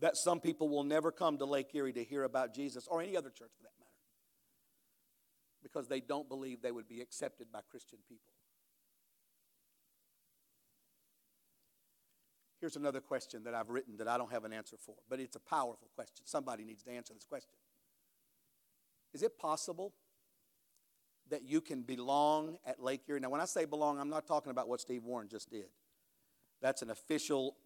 that 0.00 0.16
some 0.16 0.40
people 0.40 0.68
will 0.68 0.84
never 0.84 1.10
come 1.10 1.38
to 1.38 1.44
Lake 1.44 1.74
Erie 1.74 1.92
to 1.92 2.04
hear 2.04 2.24
about 2.24 2.54
Jesus 2.54 2.86
or 2.86 3.00
any 3.00 3.16
other 3.16 3.30
church 3.30 3.50
for 3.56 3.62
that 3.62 3.72
matter 3.78 3.90
because 5.62 5.88
they 5.88 6.00
don't 6.00 6.28
believe 6.28 6.62
they 6.62 6.72
would 6.72 6.88
be 6.88 7.00
accepted 7.00 7.50
by 7.52 7.60
Christian 7.70 7.98
people? 8.08 8.32
Here's 12.60 12.76
another 12.76 13.00
question 13.00 13.44
that 13.44 13.54
I've 13.54 13.68
written 13.68 13.96
that 13.98 14.08
I 14.08 14.16
don't 14.16 14.32
have 14.32 14.44
an 14.44 14.52
answer 14.52 14.76
for, 14.78 14.94
but 15.08 15.20
it's 15.20 15.36
a 15.36 15.40
powerful 15.40 15.88
question. 15.94 16.24
Somebody 16.26 16.64
needs 16.64 16.82
to 16.84 16.90
answer 16.90 17.12
this 17.12 17.24
question. 17.24 17.56
Is 19.12 19.22
it 19.22 19.38
possible 19.38 19.92
that 21.28 21.42
you 21.42 21.60
can 21.60 21.82
belong 21.82 22.56
at 22.66 22.82
Lake 22.82 23.02
Erie? 23.08 23.20
Now, 23.20 23.30
when 23.30 23.40
I 23.40 23.44
say 23.44 23.66
belong, 23.66 23.98
I'm 23.98 24.08
not 24.08 24.26
talking 24.26 24.50
about 24.50 24.68
what 24.68 24.80
Steve 24.80 25.04
Warren 25.04 25.28
just 25.28 25.50
did. 25.50 25.66
That's 26.62 26.82
an 26.82 26.90
official, 26.90 27.56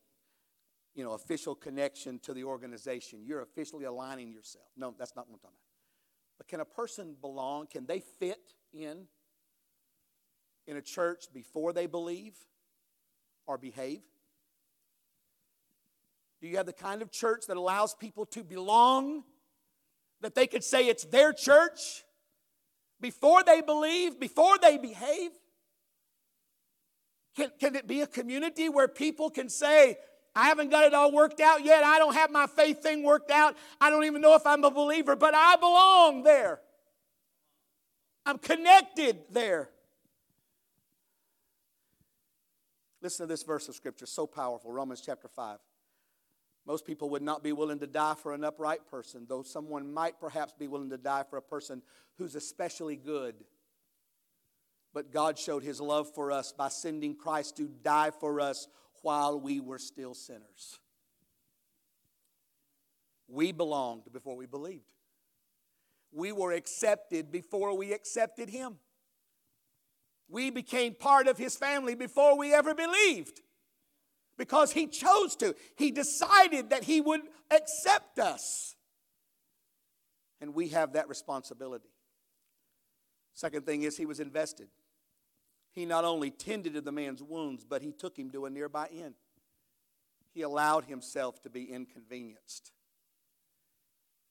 you 0.94 1.04
know, 1.04 1.12
official 1.12 1.54
connection 1.54 2.18
to 2.20 2.34
the 2.34 2.44
organization. 2.44 3.20
You're 3.24 3.42
officially 3.42 3.84
aligning 3.84 4.32
yourself. 4.32 4.66
No, 4.76 4.94
that's 4.98 5.14
not 5.14 5.28
what 5.28 5.34
I'm 5.34 5.40
talking 5.40 5.56
about. 5.56 6.38
But 6.38 6.48
can 6.48 6.60
a 6.60 6.64
person 6.64 7.16
belong? 7.20 7.66
Can 7.66 7.86
they 7.86 8.00
fit 8.00 8.54
in 8.72 9.06
in 10.66 10.76
a 10.76 10.82
church 10.82 11.26
before 11.32 11.72
they 11.72 11.86
believe 11.86 12.34
or 13.46 13.58
behave? 13.58 14.00
Do 16.40 16.48
you 16.48 16.56
have 16.56 16.66
the 16.66 16.72
kind 16.72 17.02
of 17.02 17.10
church 17.10 17.46
that 17.48 17.56
allows 17.56 17.94
people 17.94 18.24
to 18.26 18.42
belong? 18.42 19.24
That 20.22 20.34
they 20.34 20.46
could 20.46 20.64
say 20.64 20.86
it's 20.86 21.04
their 21.04 21.32
church 21.32 22.04
before 23.00 23.42
they 23.42 23.60
believe, 23.60 24.18
before 24.18 24.58
they 24.58 24.78
behave? 24.78 25.30
Can, 27.36 27.50
can 27.58 27.76
it 27.76 27.86
be 27.86 28.00
a 28.02 28.06
community 28.06 28.68
where 28.68 28.88
people 28.88 29.30
can 29.30 29.48
say, 29.48 29.96
I 30.34 30.46
haven't 30.46 30.70
got 30.70 30.84
it 30.84 30.94
all 30.94 31.12
worked 31.12 31.40
out 31.40 31.64
yet. 31.64 31.82
I 31.82 31.98
don't 31.98 32.14
have 32.14 32.30
my 32.30 32.46
faith 32.46 32.82
thing 32.82 33.02
worked 33.02 33.30
out. 33.30 33.56
I 33.80 33.90
don't 33.90 34.04
even 34.04 34.20
know 34.20 34.34
if 34.34 34.46
I'm 34.46 34.62
a 34.64 34.70
believer, 34.70 35.16
but 35.16 35.34
I 35.34 35.56
belong 35.56 36.22
there. 36.22 36.60
I'm 38.24 38.38
connected 38.38 39.18
there. 39.30 39.70
Listen 43.02 43.26
to 43.26 43.32
this 43.32 43.42
verse 43.42 43.68
of 43.68 43.74
scripture, 43.74 44.06
so 44.06 44.26
powerful. 44.26 44.70
Romans 44.70 45.02
chapter 45.04 45.26
5. 45.26 45.58
Most 46.66 46.86
people 46.86 47.10
would 47.10 47.22
not 47.22 47.42
be 47.42 47.52
willing 47.52 47.78
to 47.78 47.86
die 47.86 48.14
for 48.14 48.34
an 48.34 48.44
upright 48.44 48.86
person, 48.88 49.24
though 49.28 49.42
someone 49.42 49.92
might 49.92 50.20
perhaps 50.20 50.52
be 50.52 50.68
willing 50.68 50.90
to 50.90 50.98
die 50.98 51.24
for 51.28 51.38
a 51.38 51.42
person 51.42 51.82
who's 52.18 52.34
especially 52.34 52.96
good. 52.96 53.34
But 54.92 55.12
God 55.12 55.38
showed 55.38 55.62
his 55.62 55.80
love 55.80 56.12
for 56.14 56.30
us 56.30 56.52
by 56.52 56.68
sending 56.68 57.16
Christ 57.16 57.56
to 57.56 57.68
die 57.82 58.10
for 58.10 58.40
us 58.40 58.68
while 59.02 59.38
we 59.40 59.60
were 59.60 59.78
still 59.78 60.14
sinners. 60.14 60.78
We 63.28 63.52
belonged 63.52 64.12
before 64.12 64.36
we 64.36 64.46
believed. 64.46 64.84
We 66.12 66.32
were 66.32 66.52
accepted 66.52 67.30
before 67.30 67.76
we 67.76 67.92
accepted 67.92 68.48
him. 68.48 68.76
We 70.28 70.50
became 70.50 70.94
part 70.94 71.28
of 71.28 71.38
his 71.38 71.56
family 71.56 71.94
before 71.94 72.36
we 72.36 72.52
ever 72.52 72.74
believed 72.74 73.40
because 74.36 74.72
he 74.72 74.86
chose 74.86 75.36
to. 75.36 75.54
He 75.76 75.90
decided 75.90 76.70
that 76.70 76.84
he 76.84 77.00
would 77.00 77.20
accept 77.50 78.18
us. 78.18 78.74
And 80.40 80.54
we 80.54 80.68
have 80.68 80.94
that 80.94 81.08
responsibility. 81.08 81.90
Second 83.34 83.66
thing 83.66 83.82
is, 83.82 83.96
he 83.96 84.06
was 84.06 84.20
invested. 84.20 84.68
He 85.72 85.86
not 85.86 86.04
only 86.04 86.30
tended 86.30 86.74
to 86.74 86.80
the 86.80 86.92
man's 86.92 87.22
wounds, 87.22 87.64
but 87.64 87.82
he 87.82 87.92
took 87.92 88.18
him 88.18 88.30
to 88.30 88.46
a 88.46 88.50
nearby 88.50 88.88
inn. 88.92 89.14
He 90.32 90.42
allowed 90.42 90.84
himself 90.84 91.42
to 91.42 91.50
be 91.50 91.64
inconvenienced. 91.64 92.72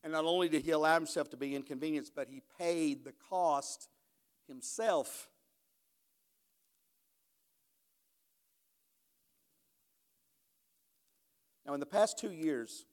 And 0.03 0.13
not 0.13 0.25
only 0.25 0.47
did 0.47 0.63
he 0.63 0.71
allow 0.71 0.95
himself 0.95 1.29
to 1.31 1.37
be 1.37 1.55
inconvenienced, 1.55 2.13
but 2.15 2.29
he 2.29 2.41
paid 2.57 3.03
the 3.03 3.13
cost 3.29 3.89
himself. 4.47 5.29
Now, 11.65 11.73
in 11.73 11.79
the 11.79 11.85
past 11.85 12.17
two 12.17 12.31
years, 12.31 12.85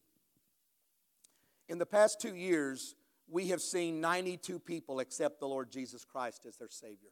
in 1.68 1.78
the 1.78 1.86
past 1.86 2.20
two 2.20 2.34
years, 2.34 2.94
we 3.28 3.48
have 3.48 3.60
seen 3.60 4.00
92 4.00 4.58
people 4.58 5.00
accept 5.00 5.40
the 5.40 5.48
Lord 5.48 5.70
Jesus 5.70 6.04
Christ 6.04 6.44
as 6.46 6.56
their 6.56 6.68
Savior. 6.70 7.10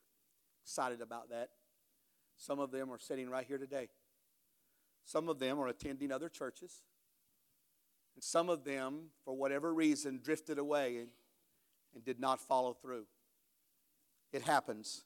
Excited 0.64 1.00
about 1.00 1.30
that. 1.30 1.50
Some 2.36 2.58
of 2.58 2.70
them 2.70 2.90
are 2.90 2.98
sitting 2.98 3.28
right 3.28 3.46
here 3.46 3.58
today. 3.58 3.88
Some 5.04 5.28
of 5.28 5.38
them 5.38 5.60
are 5.60 5.68
attending 5.68 6.10
other 6.10 6.28
churches. 6.28 6.82
And 8.14 8.24
some 8.24 8.48
of 8.48 8.64
them, 8.64 9.10
for 9.24 9.34
whatever 9.34 9.74
reason, 9.74 10.20
drifted 10.22 10.58
away 10.58 10.98
and, 10.98 11.08
and 11.94 12.04
did 12.04 12.18
not 12.18 12.40
follow 12.40 12.72
through. 12.72 13.04
It 14.32 14.42
happens. 14.42 15.04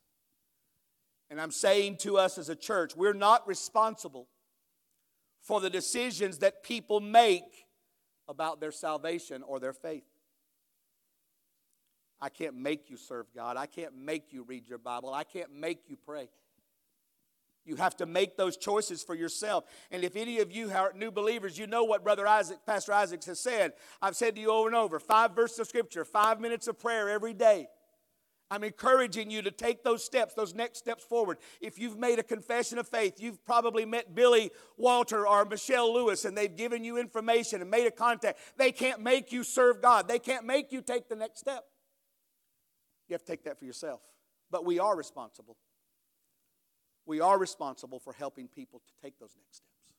And 1.31 1.41
I'm 1.41 1.51
saying 1.51 1.97
to 1.99 2.19
us 2.19 2.39
as 2.39 2.49
a 2.49 2.57
church, 2.57 2.97
we're 2.97 3.13
not 3.13 3.47
responsible 3.47 4.29
for 5.43 5.61
the 5.61 5.71
decisions 5.71 6.39
that 6.39 6.63
people 6.63 7.01
make 7.01 7.67
about 8.29 8.61
their 8.61 8.73
salvation 8.73 9.43
or 9.43 9.59
their 9.59 9.73
faith. 9.73 10.05
I 12.21 12.29
can't 12.29 12.57
make 12.57 12.91
you 12.91 12.97
serve 12.97 13.27
God. 13.35 13.57
I 13.57 13.67
can't 13.67 13.97
make 13.97 14.33
you 14.33 14.43
read 14.43 14.69
your 14.69 14.79
Bible. 14.79 15.15
I 15.15 15.25
can't 15.25 15.55
make 15.55 15.89
you 15.89 15.97
pray. 15.97 16.29
You 17.65 17.77
have 17.77 17.97
to 17.99 18.07
make 18.07 18.37
those 18.37 18.57
choices 18.57 19.03
for 19.03 19.15
yourself. 19.15 19.65
And 19.91 20.03
if 20.03 20.17
any 20.17 20.41
of 20.41 20.51
you 20.51 20.71
are 20.71 20.93
new 20.97 21.11
believers, 21.11 21.59
you 21.59 21.67
know 21.67 21.85
what 21.85 22.03
Brother 22.03 22.27
Isaac, 22.27 22.59
Pastor 22.67 22.95
Isaacs 22.95 23.27
has 23.27 23.39
said. 23.39 23.75
I've 24.01 24.17
said 24.17 24.35
to 24.37 24.41
you 24.41 24.51
over 24.51 24.69
and 24.69 24.77
over 24.77 24.99
five 24.99 25.37
verses 25.37 25.59
of 25.59 25.69
Scripture, 25.69 26.05
five 26.05 26.41
minutes 26.41 26.67
of 26.67 26.79
prayer 26.79 27.11
every 27.11 27.35
day. 27.35 27.69
I'm 28.51 28.65
encouraging 28.65 29.31
you 29.31 29.43
to 29.43 29.51
take 29.51 29.85
those 29.85 30.03
steps, 30.03 30.33
those 30.33 30.55
next 30.55 30.79
steps 30.79 31.05
forward. 31.05 31.37
If 31.61 31.79
you've 31.79 31.99
made 31.99 32.19
a 32.19 32.23
confession 32.23 32.79
of 32.79 32.89
faith, 32.89 33.21
you've 33.21 33.45
probably 33.45 33.85
met 33.85 34.15
Billy 34.15 34.51
Walter 34.79 35.29
or 35.29 35.45
Michelle 35.45 35.93
Lewis, 35.93 36.25
and 36.25 36.37
they've 36.37 36.57
given 36.57 36.83
you 36.83 36.97
information 36.97 37.61
and 37.61 37.71
made 37.71 37.87
a 37.87 37.91
contact. 37.91 38.39
They 38.57 38.73
can't 38.73 39.03
make 39.03 39.31
you 39.31 39.45
serve 39.45 39.83
God, 39.83 40.09
they 40.09 40.19
can't 40.19 40.47
make 40.47 40.73
you 40.73 40.81
take 40.81 41.09
the 41.11 41.17
next 41.17 41.41
step. 41.41 41.67
You 43.09 43.15
have 43.15 43.25
to 43.25 43.33
take 43.33 43.45
that 43.45 43.59
for 43.59 43.65
yourself. 43.65 44.01
But 44.51 44.65
we 44.65 44.79
are 44.79 44.97
responsible. 44.97 45.57
We 47.07 47.21
are 47.21 47.39
responsible 47.39 48.01
for 48.01 48.13
helping 48.13 48.49
people 48.49 48.81
to 48.81 48.93
take 49.03 49.19
those 49.19 49.35
next 49.37 49.57
steps. 49.57 49.95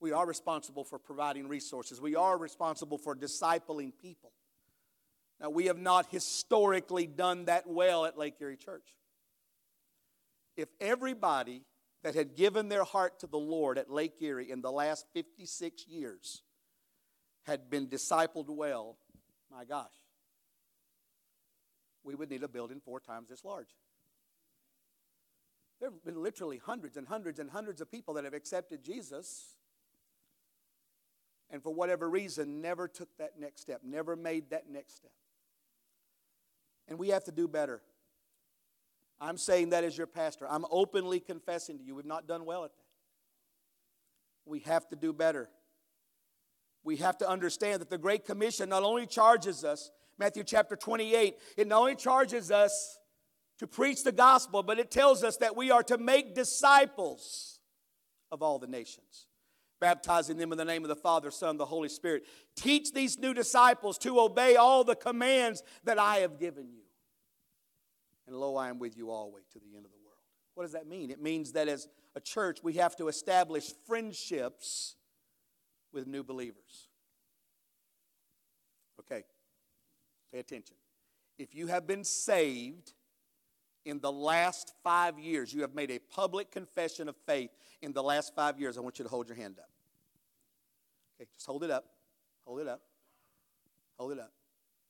We 0.00 0.12
are 0.12 0.26
responsible 0.26 0.84
for 0.84 0.98
providing 0.98 1.48
resources. 1.48 2.00
We 2.00 2.16
are 2.16 2.36
responsible 2.36 2.98
for 2.98 3.16
discipling 3.16 3.92
people. 4.00 4.32
Now, 5.40 5.50
we 5.50 5.66
have 5.66 5.78
not 5.78 6.06
historically 6.10 7.06
done 7.06 7.44
that 7.44 7.68
well 7.68 8.04
at 8.04 8.18
Lake 8.18 8.34
Erie 8.40 8.56
Church. 8.56 8.94
If 10.56 10.68
everybody 10.80 11.62
that 12.02 12.14
had 12.14 12.36
given 12.36 12.68
their 12.68 12.84
heart 12.84 13.20
to 13.20 13.26
the 13.26 13.38
Lord 13.38 13.78
at 13.78 13.90
Lake 13.90 14.14
Erie 14.20 14.50
in 14.50 14.62
the 14.62 14.72
last 14.72 15.06
56 15.14 15.86
years 15.86 16.42
had 17.44 17.70
been 17.70 17.86
discipled 17.86 18.48
well, 18.48 18.98
my 19.50 19.64
gosh, 19.64 19.97
we 22.08 22.14
would 22.14 22.30
need 22.30 22.42
a 22.42 22.48
building 22.48 22.80
four 22.82 23.00
times 23.00 23.28
this 23.28 23.44
large. 23.44 23.76
There 25.78 25.90
have 25.90 26.02
been 26.02 26.22
literally 26.22 26.56
hundreds 26.56 26.96
and 26.96 27.06
hundreds 27.06 27.38
and 27.38 27.50
hundreds 27.50 27.82
of 27.82 27.90
people 27.90 28.14
that 28.14 28.24
have 28.24 28.32
accepted 28.32 28.82
Jesus 28.82 29.56
and 31.50 31.62
for 31.62 31.72
whatever 31.72 32.08
reason 32.08 32.62
never 32.62 32.88
took 32.88 33.10
that 33.18 33.38
next 33.38 33.60
step, 33.60 33.82
never 33.84 34.16
made 34.16 34.48
that 34.50 34.70
next 34.70 34.96
step. 34.96 35.12
And 36.88 36.98
we 36.98 37.08
have 37.10 37.24
to 37.24 37.32
do 37.32 37.46
better. 37.46 37.82
I'm 39.20 39.36
saying 39.36 39.70
that 39.70 39.84
as 39.84 39.98
your 39.98 40.06
pastor. 40.06 40.46
I'm 40.48 40.64
openly 40.70 41.20
confessing 41.20 41.76
to 41.76 41.84
you, 41.84 41.94
we've 41.94 42.06
not 42.06 42.26
done 42.26 42.46
well 42.46 42.64
at 42.64 42.70
that. 42.74 42.84
We 44.46 44.60
have 44.60 44.88
to 44.88 44.96
do 44.96 45.12
better. 45.12 45.50
We 46.84 46.96
have 46.96 47.18
to 47.18 47.28
understand 47.28 47.82
that 47.82 47.90
the 47.90 47.98
Great 47.98 48.24
Commission 48.24 48.70
not 48.70 48.82
only 48.82 49.06
charges 49.06 49.62
us, 49.62 49.90
Matthew 50.18 50.44
chapter 50.44 50.76
28, 50.76 51.36
it 51.56 51.68
not 51.68 51.80
only 51.80 51.94
charges 51.94 52.50
us 52.50 52.98
to 53.58 53.66
preach 53.66 54.04
the 54.04 54.12
gospel, 54.12 54.62
but 54.62 54.78
it 54.78 54.90
tells 54.90 55.22
us 55.22 55.36
that 55.38 55.56
we 55.56 55.70
are 55.70 55.82
to 55.84 55.98
make 55.98 56.34
disciples 56.34 57.60
of 58.30 58.42
all 58.42 58.58
the 58.58 58.66
nations 58.66 59.28
baptizing 59.80 60.36
them 60.36 60.52
in 60.52 60.58
the 60.58 60.64
name 60.64 60.84
of 60.84 60.88
the 60.88 60.96
Father, 60.96 61.30
Son, 61.30 61.56
the 61.56 61.66
Holy 61.66 61.88
Spirit. 61.88 62.24
Teach 62.56 62.92
these 62.92 63.18
new 63.18 63.34
disciples 63.34 63.98
to 63.98 64.20
obey 64.20 64.56
all 64.56 64.84
the 64.84 64.96
commands 64.96 65.62
that 65.84 65.98
I 65.98 66.16
have 66.16 66.38
given 66.38 66.70
you. 66.70 66.82
And 68.26 68.36
lo, 68.36 68.56
I 68.56 68.68
am 68.68 68.78
with 68.78 68.96
you 68.96 69.10
always 69.10 69.46
to 69.52 69.58
the 69.58 69.76
end 69.76 69.84
of 69.84 69.90
the 69.90 69.98
world. 69.98 70.18
What 70.54 70.64
does 70.64 70.72
that 70.72 70.86
mean? 70.86 71.10
It 71.10 71.22
means 71.22 71.52
that 71.52 71.68
as 71.68 71.88
a 72.14 72.20
church, 72.20 72.58
we 72.62 72.74
have 72.74 72.96
to 72.96 73.08
establish 73.08 73.72
friendships 73.86 74.96
with 75.92 76.06
new 76.06 76.22
believers. 76.22 76.88
Okay, 79.00 79.24
pay 80.32 80.38
attention. 80.38 80.76
If 81.38 81.54
you 81.54 81.68
have 81.68 81.86
been 81.86 82.04
saved 82.04 82.92
in 83.84 84.00
the 84.00 84.12
last 84.12 84.74
five 84.82 85.18
years, 85.18 85.52
you 85.52 85.62
have 85.62 85.74
made 85.74 85.90
a 85.90 85.98
public 85.98 86.50
confession 86.50 87.08
of 87.08 87.16
faith 87.26 87.50
in 87.80 87.92
the 87.92 88.02
last 88.02 88.34
five 88.34 88.58
years, 88.58 88.76
I 88.76 88.80
want 88.80 88.98
you 88.98 89.04
to 89.04 89.08
hold 89.08 89.28
your 89.28 89.36
hand 89.36 89.58
up. 89.58 89.70
Okay, 91.16 91.28
just 91.34 91.46
hold 91.46 91.64
it 91.64 91.70
up. 91.70 91.84
Hold 92.44 92.60
it 92.60 92.68
up. 92.68 92.82
Hold 93.98 94.12
it 94.12 94.18
up. 94.18 94.32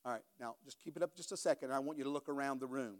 All 0.05 0.11
right, 0.11 0.21
now 0.39 0.55
just 0.63 0.79
keep 0.79 0.97
it 0.97 1.03
up 1.03 1.15
just 1.15 1.31
a 1.31 1.37
second. 1.37 1.71
I 1.71 1.79
want 1.79 1.97
you 1.97 2.03
to 2.03 2.09
look 2.09 2.29
around 2.29 2.59
the 2.59 2.67
room. 2.67 2.97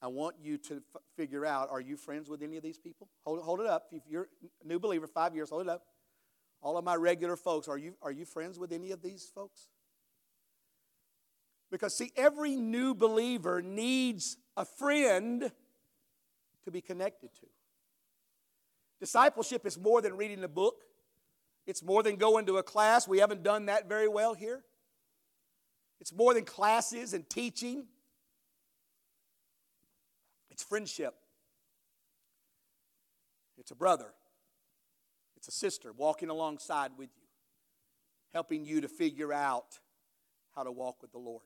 I 0.00 0.06
want 0.06 0.36
you 0.40 0.58
to 0.58 0.74
f- 0.94 1.02
figure 1.16 1.44
out 1.44 1.68
are 1.70 1.80
you 1.80 1.96
friends 1.96 2.28
with 2.28 2.42
any 2.42 2.56
of 2.56 2.62
these 2.62 2.78
people? 2.78 3.08
Hold, 3.24 3.40
hold 3.40 3.60
it 3.60 3.66
up. 3.66 3.86
If 3.90 4.02
you're 4.08 4.28
a 4.62 4.66
new 4.66 4.78
believer, 4.78 5.06
five 5.06 5.34
years, 5.34 5.50
hold 5.50 5.62
it 5.62 5.68
up. 5.68 5.82
All 6.60 6.76
of 6.76 6.84
my 6.84 6.94
regular 6.94 7.36
folks, 7.36 7.66
are 7.66 7.78
you, 7.78 7.96
are 8.02 8.12
you 8.12 8.24
friends 8.24 8.58
with 8.58 8.72
any 8.72 8.90
of 8.90 9.02
these 9.02 9.30
folks? 9.34 9.68
Because, 11.70 11.96
see, 11.96 12.12
every 12.16 12.56
new 12.56 12.94
believer 12.94 13.60
needs 13.60 14.36
a 14.56 14.64
friend 14.64 15.52
to 16.64 16.70
be 16.70 16.80
connected 16.80 17.34
to. 17.40 17.46
Discipleship 19.00 19.66
is 19.66 19.78
more 19.78 20.02
than 20.02 20.16
reading 20.16 20.42
a 20.44 20.48
book, 20.48 20.82
it's 21.66 21.82
more 21.82 22.02
than 22.02 22.16
going 22.16 22.46
to 22.46 22.56
a 22.56 22.62
class. 22.62 23.06
We 23.06 23.18
haven't 23.18 23.42
done 23.42 23.66
that 23.66 23.88
very 23.88 24.08
well 24.08 24.32
here. 24.32 24.64
It's 26.00 26.14
more 26.14 26.32
than 26.32 26.44
classes 26.44 27.12
and 27.12 27.28
teaching, 27.28 27.86
it's 30.50 30.62
friendship. 30.62 31.14
It's 33.58 33.72
a 33.72 33.74
brother, 33.74 34.14
it's 35.36 35.48
a 35.48 35.52
sister 35.52 35.92
walking 35.92 36.30
alongside 36.30 36.92
with 36.96 37.10
you, 37.16 37.26
helping 38.32 38.64
you 38.64 38.80
to 38.80 38.88
figure 38.88 39.32
out 39.32 39.78
how 40.54 40.62
to 40.62 40.72
walk 40.72 41.02
with 41.02 41.12
the 41.12 41.18
Lord. 41.18 41.42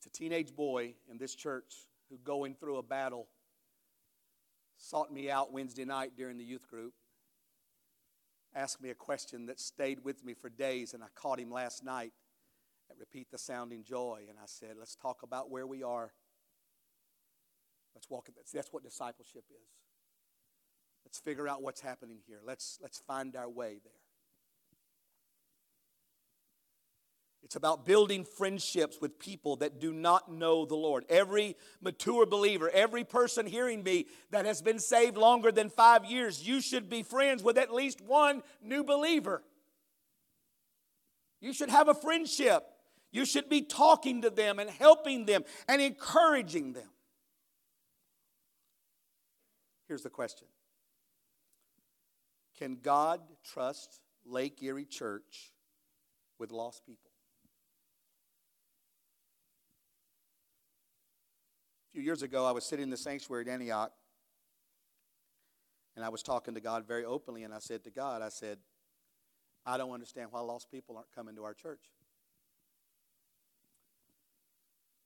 It's 0.00 0.06
a 0.06 0.18
teenage 0.18 0.56
boy 0.56 0.94
in 1.10 1.18
this 1.18 1.34
church 1.34 1.74
who 2.08 2.16
going 2.24 2.54
through 2.54 2.78
a 2.78 2.82
battle 2.82 3.28
sought 4.78 5.12
me 5.12 5.30
out 5.30 5.52
Wednesday 5.52 5.84
night 5.84 6.12
during 6.16 6.38
the 6.38 6.44
youth 6.44 6.66
group, 6.66 6.94
asked 8.54 8.80
me 8.80 8.88
a 8.88 8.94
question 8.94 9.44
that 9.44 9.60
stayed 9.60 10.02
with 10.02 10.24
me 10.24 10.32
for 10.32 10.48
days, 10.48 10.94
and 10.94 11.04
I 11.04 11.08
caught 11.14 11.38
him 11.38 11.50
last 11.50 11.84
night 11.84 12.14
at 12.90 12.98
Repeat 12.98 13.30
the 13.30 13.36
Sounding 13.36 13.84
Joy, 13.84 14.22
and 14.30 14.38
I 14.38 14.46
said, 14.46 14.76
Let's 14.78 14.96
talk 14.96 15.22
about 15.22 15.50
where 15.50 15.66
we 15.66 15.82
are. 15.82 16.14
Let's 17.94 18.08
walk. 18.08 18.30
That's 18.54 18.72
what 18.72 18.82
discipleship 18.82 19.44
is. 19.50 19.68
Let's 21.04 21.18
figure 21.18 21.46
out 21.46 21.60
what's 21.60 21.82
happening 21.82 22.20
here. 22.26 22.40
Let's, 22.42 22.78
let's 22.80 23.00
find 23.00 23.36
our 23.36 23.50
way 23.50 23.80
there. 23.84 23.99
It's 27.42 27.56
about 27.56 27.86
building 27.86 28.24
friendships 28.24 28.98
with 29.00 29.18
people 29.18 29.56
that 29.56 29.80
do 29.80 29.92
not 29.92 30.30
know 30.30 30.66
the 30.66 30.76
Lord. 30.76 31.04
Every 31.08 31.56
mature 31.80 32.26
believer, 32.26 32.70
every 32.70 33.02
person 33.02 33.46
hearing 33.46 33.82
me 33.82 34.06
that 34.30 34.44
has 34.44 34.62
been 34.62 34.78
saved 34.78 35.16
longer 35.16 35.50
than 35.50 35.70
five 35.70 36.04
years, 36.04 36.46
you 36.46 36.60
should 36.60 36.88
be 36.88 37.02
friends 37.02 37.42
with 37.42 37.58
at 37.58 37.72
least 37.72 38.00
one 38.00 38.42
new 38.62 38.84
believer. 38.84 39.42
You 41.40 41.52
should 41.52 41.70
have 41.70 41.88
a 41.88 41.94
friendship. 41.94 42.62
You 43.10 43.24
should 43.24 43.48
be 43.48 43.62
talking 43.62 44.22
to 44.22 44.30
them 44.30 44.58
and 44.58 44.70
helping 44.70 45.24
them 45.24 45.44
and 45.66 45.82
encouraging 45.82 46.74
them. 46.74 46.88
Here's 49.88 50.02
the 50.02 50.10
question 50.10 50.46
Can 52.58 52.76
God 52.80 53.20
trust 53.42 53.98
Lake 54.24 54.62
Erie 54.62 54.84
Church 54.84 55.52
with 56.38 56.52
lost 56.52 56.86
people? 56.86 57.09
Few 62.00 62.06
years 62.06 62.22
ago, 62.22 62.46
I 62.46 62.52
was 62.52 62.64
sitting 62.64 62.84
in 62.84 62.88
the 62.88 62.96
sanctuary 62.96 63.42
at 63.42 63.48
Antioch, 63.48 63.92
and 65.96 66.02
I 66.02 66.08
was 66.08 66.22
talking 66.22 66.54
to 66.54 66.60
God 66.60 66.88
very 66.88 67.04
openly, 67.04 67.42
and 67.42 67.52
I 67.52 67.58
said 67.58 67.84
to 67.84 67.90
God, 67.90 68.22
I 68.22 68.30
said, 68.30 68.56
I 69.66 69.76
don't 69.76 69.90
understand 69.90 70.28
why 70.30 70.40
lost 70.40 70.70
people 70.70 70.96
aren't 70.96 71.12
coming 71.14 71.36
to 71.36 71.44
our 71.44 71.52
church. 71.52 71.92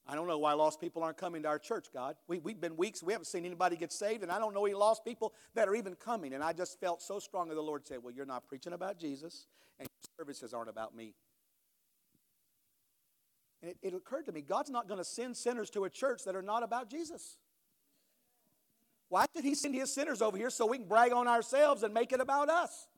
I 0.07 0.15
don't 0.15 0.29
know 0.29 0.39
why 0.39 0.53
lost 0.53 0.81
people 0.81 1.03
aren't 1.03 1.17
coming 1.17 1.43
to 1.43 1.49
our 1.49 1.59
church, 1.59 1.89
God. 1.93 2.15
We, 2.29 2.39
we've 2.39 2.61
been 2.61 2.77
weeks, 2.77 3.03
we 3.03 3.13
haven't 3.13 3.27
seen 3.27 3.45
anybody 3.45 3.75
get 3.75 3.91
saved, 3.91 4.23
and 4.23 4.31
I 4.31 4.39
don't 4.39 4.55
know 4.55 4.65
any 4.65 4.77
lost 4.77 5.05
people 5.05 5.35
that 5.57 5.67
are 5.67 5.75
even 5.75 5.97
coming. 5.97 6.33
And 6.33 6.45
I 6.45 6.53
just 6.53 6.79
felt 6.79 7.03
so 7.03 7.19
strongly 7.19 7.57
the 7.57 7.61
Lord 7.61 7.85
said, 7.85 8.05
Well, 8.05 8.15
you're 8.15 8.25
not 8.25 8.47
preaching 8.47 8.73
about 8.73 9.01
Jesus, 9.01 9.49
and 9.81 9.89
your 9.89 10.25
services 10.25 10.55
aren't 10.55 10.71
about 10.71 10.95
me. 10.95 11.15
And 13.65 13.71
it, 13.71 13.79
it 13.81 13.95
occurred 13.95 14.27
to 14.27 14.33
me 14.33 14.43
God's 14.43 14.69
not 14.69 14.89
going 14.89 14.99
to 14.99 15.05
send 15.05 15.35
sinners 15.35 15.71
to 15.71 15.85
a 15.85 15.91
church 15.91 16.25
that 16.25 16.37
are 16.37 16.43
not 16.43 16.63
about 16.63 16.91
Jesus. 16.91 17.39
Why 19.09 19.25
did 19.35 19.43
He 19.43 19.55
send 19.55 19.75
His 19.75 19.91
sinners 19.91 20.21
over 20.21 20.37
here 20.37 20.51
so 20.51 20.67
we 20.67 20.77
can 20.77 20.87
brag 20.87 21.13
on 21.13 21.27
ourselves 21.27 21.83
and 21.83 21.95
make 21.95 22.13
it 22.13 22.21
about 22.21 22.51
us? 22.51 22.89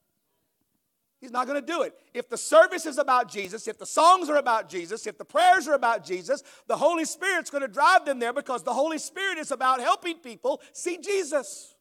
He's 1.20 1.30
not 1.30 1.46
going 1.46 1.60
to 1.60 1.64
do 1.64 1.82
it. 1.82 1.94
If 2.14 2.28
the 2.28 2.36
service 2.36 2.84
is 2.84 2.98
about 2.98 3.30
Jesus, 3.30 3.68
if 3.68 3.78
the 3.78 3.86
songs 3.86 4.28
are 4.28 4.38
about 4.38 4.68
Jesus, 4.68 5.06
if 5.06 5.16
the 5.16 5.24
prayers 5.24 5.68
are 5.68 5.74
about 5.74 6.04
Jesus, 6.04 6.42
the 6.66 6.76
Holy 6.76 7.04
Spirit's 7.04 7.48
going 7.48 7.62
to 7.62 7.68
drive 7.68 8.04
them 8.04 8.18
there 8.18 8.32
because 8.32 8.64
the 8.64 8.74
Holy 8.74 8.98
Spirit 8.98 9.38
is 9.38 9.52
about 9.52 9.80
helping 9.80 10.18
people 10.18 10.60
see 10.72 10.98
Jesus. 10.98 11.76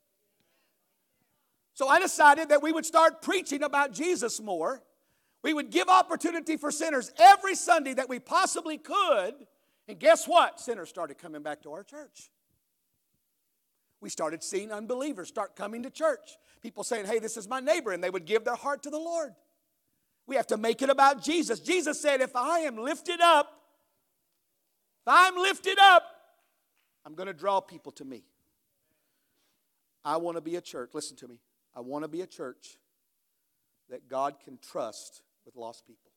So 1.74 1.88
I 1.88 2.00
decided 2.00 2.50
that 2.50 2.62
we 2.62 2.72
would 2.72 2.86
start 2.86 3.24
preaching 3.24 3.64
about 3.64 3.94
Jesus 3.94 4.40
more 4.40 4.84
we 5.46 5.54
would 5.54 5.70
give 5.70 5.90
opportunity 5.90 6.58
for 6.58 6.72
sinners 6.72 7.12
every 7.20 7.54
Sunday 7.54 7.94
that 7.94 8.10
we 8.10 8.18
possibly 8.18 8.80
could. 8.80 9.36
And 9.88 10.00
guess 10.00 10.28
what? 10.28 10.60
Sinners 10.60 10.90
started 10.90 11.20
coming 11.20 11.44
back 11.44 11.62
to 11.62 11.72
our 11.72 11.84
church. 11.84 12.32
We 14.02 14.10
started 14.10 14.44
seeing 14.44 14.72
unbelievers 14.72 15.28
start 15.28 15.56
coming 15.56 15.84
to 15.84 15.92
church. 15.92 16.40
People 16.64 16.84
saying, 16.84 17.06
hey, 17.06 17.20
this 17.20 17.38
is 17.38 17.48
my 17.48 17.60
neighbor, 17.60 17.92
and 17.92 18.04
they 18.04 18.10
would 18.10 18.26
give 18.26 18.44
their 18.44 18.56
heart 18.56 18.82
to 18.84 18.90
the 18.90 18.98
Lord. 18.98 19.36
We 20.26 20.36
have 20.36 20.48
to 20.48 20.58
make 20.58 20.82
it 20.82 20.90
about 20.90 21.22
Jesus. 21.22 21.60
Jesus 21.60 22.02
said, 22.02 22.22
If 22.22 22.36
I 22.36 22.62
am 22.62 22.80
lifted 22.80 23.22
up, 23.22 23.46
if 25.06 25.14
I'm 25.14 25.36
lifted 25.36 25.78
up, 25.80 26.02
I'm 27.06 27.14
going 27.14 27.28
to 27.28 27.34
draw 27.34 27.60
people 27.60 27.92
to 27.92 28.04
me. 28.04 28.24
I 30.04 30.18
want 30.18 30.38
to 30.38 30.42
be 30.42 30.56
a 30.56 30.62
church. 30.62 30.90
Listen 30.94 31.16
to 31.18 31.28
me. 31.28 31.40
I 31.76 31.82
want 31.82 32.04
to 32.04 32.08
be 32.08 32.22
a 32.22 32.28
church 32.28 32.80
that 33.92 34.10
God 34.10 34.40
can 34.44 34.58
trust 34.58 35.22
with 35.46 35.56
lost 35.56 35.86
people. 35.86 36.12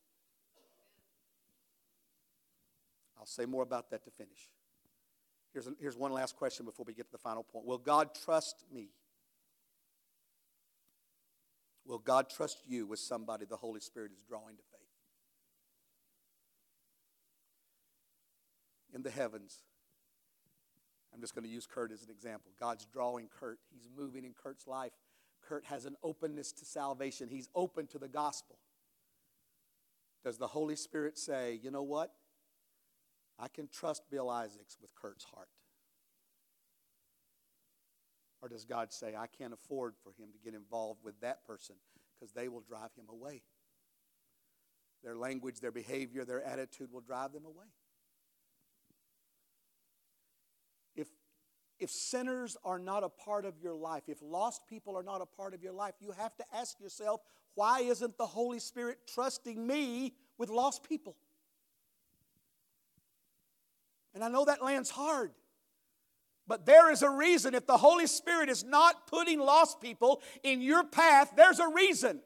I'll 3.18 3.26
say 3.26 3.46
more 3.46 3.62
about 3.62 3.90
that 3.90 4.04
to 4.04 4.10
finish. 4.10 4.50
Here's, 5.52 5.66
a, 5.66 5.72
here's 5.80 5.96
one 5.96 6.12
last 6.12 6.36
question 6.36 6.64
before 6.64 6.84
we 6.86 6.94
get 6.94 7.06
to 7.06 7.12
the 7.12 7.18
final 7.18 7.42
point. 7.42 7.66
Will 7.66 7.78
God 7.78 8.10
trust 8.24 8.64
me? 8.72 8.90
Will 11.84 11.98
God 11.98 12.28
trust 12.28 12.58
you 12.66 12.86
with 12.86 12.98
somebody 12.98 13.46
the 13.46 13.56
Holy 13.56 13.80
Spirit 13.80 14.12
is 14.12 14.22
drawing 14.22 14.56
to 14.56 14.62
faith? 14.62 14.82
In 18.94 19.02
the 19.02 19.10
heavens, 19.10 19.62
I'm 21.14 21.20
just 21.20 21.34
going 21.34 21.44
to 21.44 21.50
use 21.50 21.66
Kurt 21.66 21.92
as 21.92 22.02
an 22.02 22.10
example. 22.10 22.52
God's 22.60 22.86
drawing 22.92 23.28
Kurt, 23.40 23.58
He's 23.72 23.88
moving 23.96 24.24
in 24.24 24.34
Kurt's 24.34 24.66
life. 24.66 24.92
Kurt 25.48 25.64
has 25.64 25.86
an 25.86 25.96
openness 26.02 26.52
to 26.52 26.64
salvation, 26.64 27.28
he's 27.28 27.48
open 27.54 27.86
to 27.88 27.98
the 27.98 28.08
gospel. 28.08 28.58
Does 30.24 30.38
the 30.38 30.48
Holy 30.48 30.76
Spirit 30.76 31.16
say, 31.18 31.58
you 31.62 31.70
know 31.70 31.82
what? 31.82 32.12
I 33.38 33.48
can 33.48 33.68
trust 33.68 34.02
Bill 34.10 34.28
Isaacs 34.28 34.76
with 34.80 34.94
Kurt's 34.94 35.24
heart? 35.24 35.48
Or 38.40 38.48
does 38.48 38.64
God 38.64 38.92
say, 38.92 39.14
I 39.16 39.26
can't 39.26 39.52
afford 39.52 39.94
for 40.02 40.10
him 40.10 40.30
to 40.32 40.38
get 40.38 40.54
involved 40.54 41.00
with 41.02 41.20
that 41.20 41.44
person 41.44 41.76
because 42.14 42.32
they 42.32 42.48
will 42.48 42.60
drive 42.60 42.90
him 42.96 43.06
away? 43.08 43.42
Their 45.02 45.16
language, 45.16 45.60
their 45.60 45.72
behavior, 45.72 46.24
their 46.24 46.42
attitude 46.42 46.92
will 46.92 47.00
drive 47.00 47.32
them 47.32 47.44
away. 47.44 47.66
If, 50.96 51.08
if 51.78 51.90
sinners 51.90 52.56
are 52.64 52.78
not 52.78 53.04
a 53.04 53.08
part 53.08 53.44
of 53.44 53.54
your 53.62 53.74
life, 53.74 54.04
if 54.08 54.18
lost 54.20 54.62
people 54.68 54.96
are 54.96 55.02
not 55.04 55.20
a 55.20 55.26
part 55.26 55.54
of 55.54 55.62
your 55.62 55.72
life, 55.72 55.94
you 56.00 56.12
have 56.12 56.36
to 56.36 56.44
ask 56.52 56.80
yourself, 56.80 57.20
why 57.58 57.80
isn't 57.80 58.16
the 58.16 58.26
Holy 58.26 58.60
Spirit 58.60 58.98
trusting 59.12 59.66
me 59.66 60.14
with 60.38 60.48
lost 60.48 60.88
people? 60.88 61.16
And 64.14 64.22
I 64.22 64.28
know 64.28 64.44
that 64.44 64.62
lands 64.62 64.90
hard. 64.90 65.32
But 66.46 66.66
there 66.66 66.88
is 66.92 67.02
a 67.02 67.10
reason. 67.10 67.56
If 67.56 67.66
the 67.66 67.76
Holy 67.76 68.06
Spirit 68.06 68.48
is 68.48 68.62
not 68.62 69.08
putting 69.08 69.40
lost 69.40 69.80
people 69.80 70.22
in 70.44 70.60
your 70.60 70.84
path, 70.84 71.32
there's 71.36 71.58
a 71.58 71.66
reason. 71.66 72.20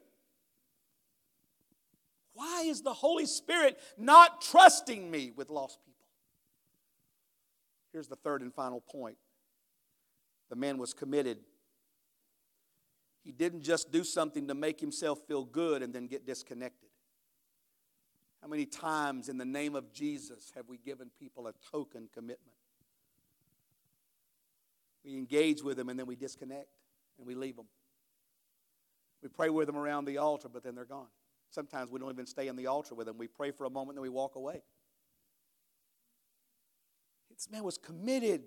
Why 2.33 2.65
is 2.67 2.83
the 2.83 2.93
Holy 2.93 3.25
Spirit 3.25 3.79
not 3.97 4.39
trusting 4.39 5.09
me 5.09 5.31
with 5.35 5.49
lost 5.49 5.79
people? 5.83 6.05
Here's 7.91 8.07
the 8.07 8.17
third 8.17 8.43
and 8.43 8.53
final 8.53 8.81
point 8.81 9.17
the 10.51 10.55
man 10.55 10.77
was 10.77 10.93
committed. 10.93 11.39
He 13.23 13.31
didn't 13.31 13.61
just 13.61 13.91
do 13.91 14.03
something 14.03 14.47
to 14.47 14.53
make 14.53 14.79
himself 14.79 15.19
feel 15.27 15.45
good 15.45 15.81
and 15.81 15.93
then 15.93 16.07
get 16.07 16.25
disconnected. 16.25 16.89
How 18.41 18.49
many 18.49 18.65
times 18.65 19.29
in 19.29 19.37
the 19.37 19.45
name 19.45 19.75
of 19.75 19.93
Jesus 19.93 20.51
have 20.55 20.67
we 20.67 20.77
given 20.77 21.09
people 21.17 21.47
a 21.47 21.53
token 21.71 22.09
commitment? 22.13 22.57
We 25.05 25.15
engage 25.15 25.63
with 25.63 25.77
them 25.77 25.87
and 25.87 25.97
then 25.97 26.05
we 26.05 26.15
disconnect 26.15 26.67
and 27.17 27.25
we 27.25 27.35
leave 27.35 27.55
them. 27.55 27.67
We 29.21 29.29
pray 29.29 29.49
with 29.49 29.67
them 29.67 29.77
around 29.77 30.03
the 30.05 30.17
altar, 30.17 30.49
but 30.49 30.63
then 30.63 30.75
they're 30.75 30.83
gone. 30.83 31.07
Sometimes 31.49 31.89
we 31.89 31.99
don't 31.99 32.11
even 32.11 32.25
stay 32.25 32.49
in 32.49 32.57
the 32.57 32.67
altar 32.67 32.95
with 32.95 33.07
them. 33.07 33.17
We 33.17 33.27
pray 33.27 33.51
for 33.51 33.63
a 33.63 33.69
moment 33.69 33.91
and 33.91 33.99
then 33.99 34.03
we 34.03 34.09
walk 34.09 34.35
away. 34.35 34.61
This 37.33 37.49
man 37.49 37.63
was 37.63 37.77
committed. 37.77 38.43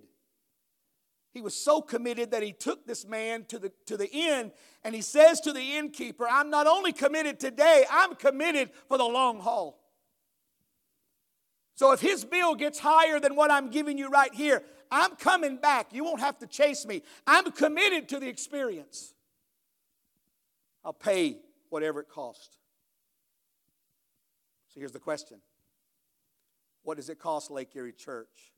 He 1.36 1.42
was 1.42 1.54
so 1.54 1.82
committed 1.82 2.30
that 2.30 2.42
he 2.42 2.54
took 2.54 2.86
this 2.86 3.06
man 3.06 3.44
to 3.48 3.58
the, 3.58 3.70
to 3.84 3.98
the 3.98 4.10
inn 4.10 4.52
and 4.82 4.94
he 4.94 5.02
says 5.02 5.38
to 5.42 5.52
the 5.52 5.76
innkeeper, 5.76 6.26
I'm 6.26 6.48
not 6.48 6.66
only 6.66 6.94
committed 6.94 7.38
today, 7.38 7.84
I'm 7.90 8.14
committed 8.14 8.70
for 8.88 8.96
the 8.96 9.04
long 9.04 9.40
haul. 9.40 9.78
So 11.74 11.92
if 11.92 12.00
his 12.00 12.24
bill 12.24 12.54
gets 12.54 12.78
higher 12.78 13.20
than 13.20 13.36
what 13.36 13.50
I'm 13.50 13.68
giving 13.68 13.98
you 13.98 14.08
right 14.08 14.32
here, 14.32 14.62
I'm 14.90 15.14
coming 15.16 15.58
back. 15.58 15.92
You 15.92 16.04
won't 16.04 16.20
have 16.20 16.38
to 16.38 16.46
chase 16.46 16.86
me. 16.86 17.02
I'm 17.26 17.52
committed 17.52 18.08
to 18.08 18.18
the 18.18 18.28
experience. 18.28 19.12
I'll 20.86 20.94
pay 20.94 21.36
whatever 21.68 22.00
it 22.00 22.08
costs. 22.08 22.56
So 24.68 24.80
here's 24.80 24.92
the 24.92 25.00
question 25.00 25.42
What 26.82 26.96
does 26.96 27.10
it 27.10 27.18
cost 27.18 27.50
Lake 27.50 27.76
Erie 27.76 27.92
Church 27.92 28.54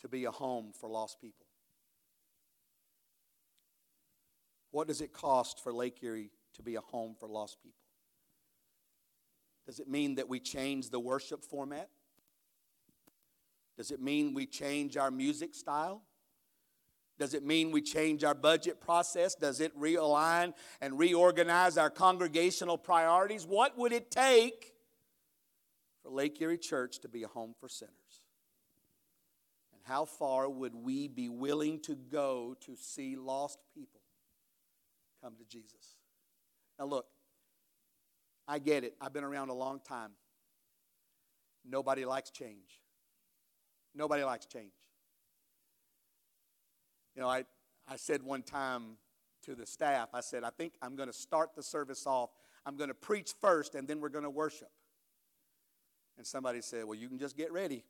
to 0.00 0.08
be 0.08 0.24
a 0.24 0.30
home 0.30 0.72
for 0.78 0.88
lost 0.88 1.20
people? 1.20 1.46
What 4.70 4.86
does 4.86 5.00
it 5.00 5.12
cost 5.12 5.62
for 5.62 5.72
Lake 5.72 5.98
Erie 6.02 6.30
to 6.54 6.62
be 6.62 6.76
a 6.76 6.80
home 6.80 7.14
for 7.18 7.28
lost 7.28 7.58
people? 7.62 7.78
Does 9.66 9.80
it 9.80 9.88
mean 9.88 10.14
that 10.16 10.28
we 10.28 10.40
change 10.40 10.90
the 10.90 11.00
worship 11.00 11.44
format? 11.44 11.88
Does 13.76 13.90
it 13.90 14.00
mean 14.00 14.34
we 14.34 14.46
change 14.46 14.96
our 14.96 15.10
music 15.10 15.54
style? 15.54 16.02
Does 17.18 17.34
it 17.34 17.44
mean 17.44 17.72
we 17.72 17.82
change 17.82 18.24
our 18.24 18.34
budget 18.34 18.80
process? 18.80 19.34
Does 19.34 19.60
it 19.60 19.78
realign 19.78 20.52
and 20.80 20.98
reorganize 20.98 21.76
our 21.76 21.90
congregational 21.90 22.78
priorities? 22.78 23.44
What 23.44 23.76
would 23.76 23.92
it 23.92 24.10
take 24.10 24.72
for 26.02 26.10
Lake 26.10 26.40
Erie 26.40 26.58
Church 26.58 27.00
to 27.00 27.08
be 27.08 27.24
a 27.24 27.28
home 27.28 27.54
for 27.58 27.68
sinners? 27.68 27.92
How 29.88 30.04
far 30.04 30.50
would 30.50 30.74
we 30.74 31.08
be 31.08 31.30
willing 31.30 31.80
to 31.80 31.94
go 31.94 32.54
to 32.66 32.76
see 32.76 33.16
lost 33.16 33.58
people 33.74 34.02
come 35.24 35.34
to 35.36 35.44
Jesus? 35.46 35.96
Now, 36.78 36.84
look, 36.84 37.06
I 38.46 38.58
get 38.58 38.84
it. 38.84 38.94
I've 39.00 39.14
been 39.14 39.24
around 39.24 39.48
a 39.48 39.54
long 39.54 39.80
time. 39.80 40.10
Nobody 41.66 42.04
likes 42.04 42.30
change. 42.30 42.82
Nobody 43.94 44.24
likes 44.24 44.44
change. 44.44 44.72
You 47.16 47.22
know, 47.22 47.28
I, 47.28 47.44
I 47.88 47.96
said 47.96 48.22
one 48.22 48.42
time 48.42 48.98
to 49.44 49.54
the 49.54 49.64
staff, 49.64 50.10
I 50.12 50.20
said, 50.20 50.44
I 50.44 50.50
think 50.50 50.74
I'm 50.82 50.96
going 50.96 51.08
to 51.08 51.14
start 51.14 51.56
the 51.56 51.62
service 51.62 52.06
off. 52.06 52.28
I'm 52.66 52.76
going 52.76 52.88
to 52.88 52.94
preach 52.94 53.32
first, 53.40 53.74
and 53.74 53.88
then 53.88 54.00
we're 54.02 54.10
going 54.10 54.24
to 54.24 54.30
worship. 54.30 54.70
And 56.18 56.26
somebody 56.26 56.60
said, 56.60 56.84
Well, 56.84 56.98
you 56.98 57.08
can 57.08 57.18
just 57.18 57.38
get 57.38 57.50
ready. 57.52 57.84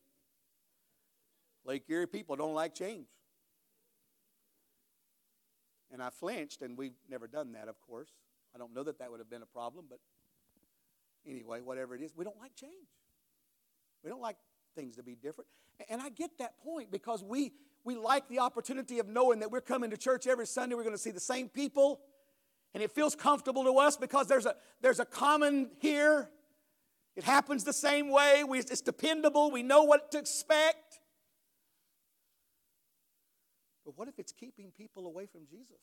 Lake 1.68 1.84
Erie 1.90 2.06
people 2.06 2.34
don't 2.34 2.54
like 2.54 2.74
change. 2.74 3.06
And 5.92 6.02
I 6.02 6.08
flinched, 6.08 6.62
and 6.62 6.78
we've 6.78 6.96
never 7.10 7.26
done 7.26 7.52
that, 7.52 7.68
of 7.68 7.78
course. 7.82 8.08
I 8.54 8.58
don't 8.58 8.74
know 8.74 8.82
that 8.82 8.98
that 9.00 9.10
would 9.10 9.20
have 9.20 9.28
been 9.28 9.42
a 9.42 9.46
problem, 9.46 9.84
but 9.88 9.98
anyway, 11.28 11.60
whatever 11.60 11.94
it 11.94 12.00
is, 12.00 12.16
we 12.16 12.24
don't 12.24 12.38
like 12.38 12.54
change. 12.56 12.72
We 14.02 14.08
don't 14.08 14.22
like 14.22 14.36
things 14.74 14.96
to 14.96 15.02
be 15.02 15.14
different. 15.14 15.48
And 15.90 16.00
I 16.00 16.08
get 16.08 16.38
that 16.38 16.58
point 16.58 16.90
because 16.90 17.22
we, 17.22 17.52
we 17.84 17.96
like 17.96 18.28
the 18.28 18.38
opportunity 18.38 18.98
of 18.98 19.06
knowing 19.06 19.40
that 19.40 19.50
we're 19.50 19.60
coming 19.60 19.90
to 19.90 19.98
church 19.98 20.26
every 20.26 20.46
Sunday, 20.46 20.74
we're 20.74 20.84
going 20.84 20.94
to 20.94 21.00
see 21.00 21.10
the 21.10 21.20
same 21.20 21.50
people, 21.50 22.00
and 22.72 22.82
it 22.82 22.92
feels 22.92 23.14
comfortable 23.14 23.64
to 23.64 23.76
us 23.76 23.98
because 23.98 24.26
there's 24.26 24.46
a, 24.46 24.54
there's 24.80 25.00
a 25.00 25.04
common 25.04 25.70
here. 25.80 26.30
It 27.14 27.24
happens 27.24 27.64
the 27.64 27.74
same 27.74 28.08
way, 28.08 28.42
we, 28.42 28.58
it's 28.58 28.80
dependable, 28.80 29.50
we 29.50 29.62
know 29.62 29.82
what 29.82 30.10
to 30.12 30.18
expect. 30.18 31.00
But 33.88 33.96
what 33.96 34.06
if 34.06 34.18
it's 34.18 34.32
keeping 34.32 34.70
people 34.76 35.06
away 35.06 35.24
from 35.24 35.46
Jesus? 35.46 35.80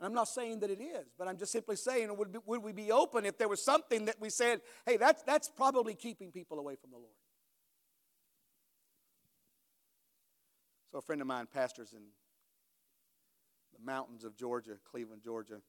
And 0.00 0.06
I'm 0.06 0.14
not 0.14 0.28
saying 0.28 0.60
that 0.60 0.70
it 0.70 0.80
is, 0.80 1.08
but 1.18 1.28
I'm 1.28 1.36
just 1.36 1.52
simply 1.52 1.76
saying, 1.76 2.16
would, 2.16 2.32
be, 2.32 2.38
would 2.46 2.62
we 2.62 2.72
be 2.72 2.90
open 2.90 3.26
if 3.26 3.36
there 3.36 3.46
was 3.46 3.62
something 3.62 4.06
that 4.06 4.18
we 4.18 4.30
said, 4.30 4.62
hey, 4.86 4.96
that's, 4.96 5.22
that's 5.24 5.50
probably 5.50 5.94
keeping 5.94 6.32
people 6.32 6.58
away 6.58 6.76
from 6.80 6.88
the 6.88 6.96
Lord? 6.96 7.12
So, 10.90 10.96
a 10.96 11.02
friend 11.02 11.20
of 11.20 11.26
mine 11.26 11.48
pastors 11.52 11.92
in 11.92 12.00
the 13.78 13.84
mountains 13.84 14.24
of 14.24 14.38
Georgia, 14.38 14.78
Cleveland, 14.90 15.20
Georgia. 15.22 15.60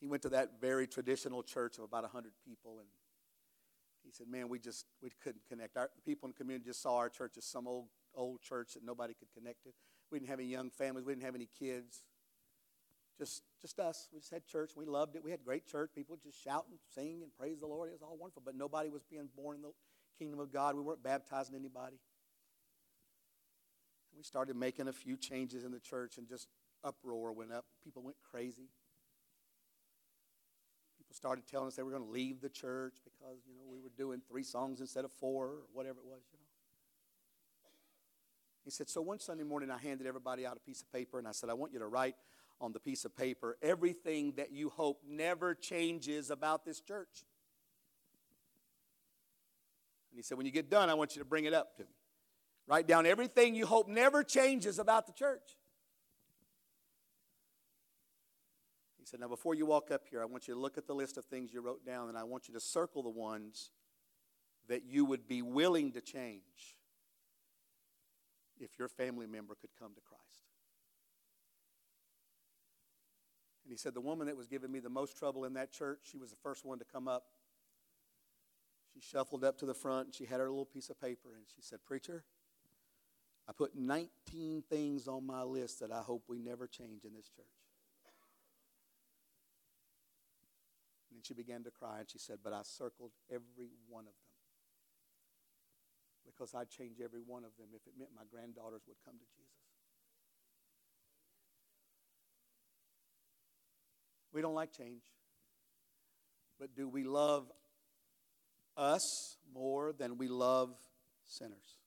He 0.00 0.06
went 0.06 0.22
to 0.22 0.30
that 0.30 0.62
very 0.62 0.86
traditional 0.86 1.42
church 1.42 1.76
of 1.76 1.84
about 1.84 2.04
100 2.04 2.32
people, 2.42 2.78
and 2.78 2.88
he 4.06 4.12
said, 4.12 4.28
Man, 4.28 4.48
we 4.48 4.58
just 4.58 4.86
we 5.02 5.10
couldn't 5.22 5.42
connect. 5.48 5.76
Our, 5.76 5.90
people 6.04 6.28
in 6.28 6.32
the 6.32 6.38
community 6.38 6.70
just 6.70 6.82
saw 6.82 6.96
our 6.96 7.08
church 7.08 7.34
as 7.36 7.44
some 7.44 7.66
old, 7.66 7.88
old 8.14 8.40
church 8.40 8.74
that 8.74 8.84
nobody 8.84 9.14
could 9.14 9.28
connect 9.36 9.64
to. 9.64 9.70
We 10.10 10.18
didn't 10.18 10.30
have 10.30 10.38
any 10.38 10.48
young 10.48 10.70
families, 10.70 11.04
we 11.04 11.12
didn't 11.12 11.24
have 11.24 11.34
any 11.34 11.48
kids. 11.58 12.04
Just, 13.18 13.42
just 13.62 13.80
us. 13.80 14.08
We 14.12 14.20
just 14.20 14.30
had 14.30 14.46
church. 14.46 14.72
We 14.76 14.84
loved 14.84 15.16
it. 15.16 15.24
We 15.24 15.30
had 15.30 15.42
great 15.42 15.66
church. 15.66 15.90
People 15.94 16.18
just 16.22 16.42
shout 16.42 16.66
and 16.68 16.78
sing 16.94 17.22
and 17.22 17.32
praise 17.38 17.60
the 17.60 17.66
Lord. 17.66 17.88
It 17.88 17.92
was 17.92 18.02
all 18.02 18.14
wonderful. 18.18 18.42
But 18.44 18.54
nobody 18.54 18.90
was 18.90 19.04
being 19.10 19.30
born 19.34 19.56
in 19.56 19.62
the 19.62 19.72
kingdom 20.18 20.38
of 20.38 20.52
God. 20.52 20.76
We 20.76 20.82
weren't 20.82 21.02
baptizing 21.02 21.54
anybody. 21.54 21.96
We 24.14 24.22
started 24.22 24.54
making 24.54 24.88
a 24.88 24.92
few 24.92 25.16
changes 25.16 25.64
in 25.64 25.72
the 25.72 25.80
church 25.80 26.18
and 26.18 26.28
just 26.28 26.48
uproar 26.84 27.32
went 27.32 27.52
up. 27.52 27.64
People 27.82 28.02
went 28.02 28.18
crazy. 28.30 28.68
Started 31.16 31.46
telling 31.46 31.66
us 31.66 31.74
they 31.74 31.82
were 31.82 31.90
going 31.90 32.04
to 32.04 32.10
leave 32.10 32.42
the 32.42 32.48
church 32.48 32.94
because, 33.02 33.38
you 33.48 33.54
know, 33.54 33.62
we 33.72 33.80
were 33.80 33.90
doing 33.96 34.20
three 34.28 34.42
songs 34.42 34.80
instead 34.80 35.04
of 35.04 35.10
four 35.12 35.46
or 35.46 35.56
whatever 35.72 35.98
it 36.00 36.04
was, 36.04 36.20
you 36.30 36.38
know. 36.38 36.44
He 38.64 38.70
said, 38.70 38.90
So 38.90 39.00
one 39.00 39.18
Sunday 39.18 39.44
morning, 39.44 39.70
I 39.70 39.78
handed 39.78 40.06
everybody 40.06 40.44
out 40.44 40.56
a 40.56 40.60
piece 40.60 40.82
of 40.82 40.92
paper 40.92 41.18
and 41.18 41.26
I 41.26 41.32
said, 41.32 41.48
I 41.48 41.54
want 41.54 41.72
you 41.72 41.78
to 41.78 41.86
write 41.86 42.16
on 42.60 42.72
the 42.72 42.80
piece 42.80 43.04
of 43.04 43.16
paper 43.16 43.56
everything 43.62 44.34
that 44.36 44.52
you 44.52 44.68
hope 44.68 45.02
never 45.08 45.54
changes 45.54 46.30
about 46.30 46.64
this 46.64 46.80
church. 46.80 47.24
And 50.10 50.18
he 50.18 50.22
said, 50.22 50.36
When 50.36 50.46
you 50.46 50.52
get 50.52 50.68
done, 50.68 50.90
I 50.90 50.94
want 50.94 51.16
you 51.16 51.22
to 51.22 51.28
bring 51.28 51.46
it 51.46 51.54
up 51.54 51.76
to 51.76 51.84
me. 51.84 51.88
Write 52.66 52.86
down 52.86 53.06
everything 53.06 53.54
you 53.54 53.64
hope 53.64 53.88
never 53.88 54.22
changes 54.22 54.78
about 54.78 55.06
the 55.06 55.12
church. 55.12 55.55
He 59.06 59.10
said, 59.10 59.20
Now, 59.20 59.28
before 59.28 59.54
you 59.54 59.66
walk 59.66 59.92
up 59.92 60.02
here, 60.10 60.20
I 60.20 60.24
want 60.24 60.48
you 60.48 60.54
to 60.54 60.58
look 60.58 60.76
at 60.76 60.88
the 60.88 60.94
list 60.94 61.16
of 61.16 61.24
things 61.26 61.52
you 61.54 61.60
wrote 61.60 61.86
down, 61.86 62.08
and 62.08 62.18
I 62.18 62.24
want 62.24 62.48
you 62.48 62.54
to 62.54 62.60
circle 62.60 63.04
the 63.04 63.08
ones 63.08 63.70
that 64.68 64.82
you 64.84 65.04
would 65.04 65.28
be 65.28 65.42
willing 65.42 65.92
to 65.92 66.00
change 66.00 66.76
if 68.58 68.80
your 68.80 68.88
family 68.88 69.28
member 69.28 69.54
could 69.54 69.70
come 69.78 69.94
to 69.94 70.00
Christ. 70.00 70.22
And 73.62 73.70
he 73.70 73.76
said, 73.76 73.94
The 73.94 74.00
woman 74.00 74.26
that 74.26 74.36
was 74.36 74.48
giving 74.48 74.72
me 74.72 74.80
the 74.80 74.90
most 74.90 75.16
trouble 75.16 75.44
in 75.44 75.54
that 75.54 75.70
church, 75.70 76.00
she 76.10 76.18
was 76.18 76.30
the 76.30 76.36
first 76.42 76.64
one 76.64 76.80
to 76.80 76.84
come 76.84 77.06
up. 77.06 77.26
She 78.92 79.00
shuffled 79.00 79.44
up 79.44 79.56
to 79.58 79.66
the 79.66 79.74
front 79.74 80.06
and 80.06 80.14
she 80.16 80.24
had 80.24 80.40
her 80.40 80.48
little 80.48 80.64
piece 80.64 80.90
of 80.90 81.00
paper 81.00 81.28
and 81.36 81.44
she 81.54 81.62
said, 81.62 81.78
Preacher, 81.86 82.24
I 83.48 83.52
put 83.52 83.76
19 83.76 84.64
things 84.68 85.06
on 85.06 85.24
my 85.24 85.44
list 85.44 85.78
that 85.78 85.92
I 85.92 86.00
hope 86.00 86.24
we 86.26 86.40
never 86.40 86.66
change 86.66 87.04
in 87.04 87.14
this 87.14 87.28
church. 87.28 87.46
And 91.15 91.15
then 91.15 91.15
she 91.26 91.34
began 91.34 91.64
to 91.64 91.70
cry 91.70 91.98
and 91.98 92.10
she 92.10 92.18
said, 92.18 92.38
But 92.42 92.52
I 92.52 92.60
circled 92.62 93.10
every 93.30 93.70
one 93.88 94.04
of 94.04 94.14
them 94.14 94.36
because 96.24 96.54
I'd 96.54 96.70
change 96.70 96.98
every 97.02 97.20
one 97.26 97.44
of 97.44 97.50
them 97.58 97.68
if 97.74 97.86
it 97.86 97.94
meant 97.98 98.10
my 98.14 98.22
granddaughters 98.30 98.82
would 98.86 98.96
come 99.04 99.14
to 99.14 99.24
Jesus. 99.34 99.52
We 104.32 104.42
don't 104.42 104.54
like 104.54 104.72
change. 104.72 105.02
But 106.58 106.74
do 106.74 106.88
we 106.88 107.04
love 107.04 107.50
us 108.76 109.36
more 109.52 109.92
than 109.92 110.18
we 110.18 110.28
love 110.28 110.74
sinners? 111.24 111.78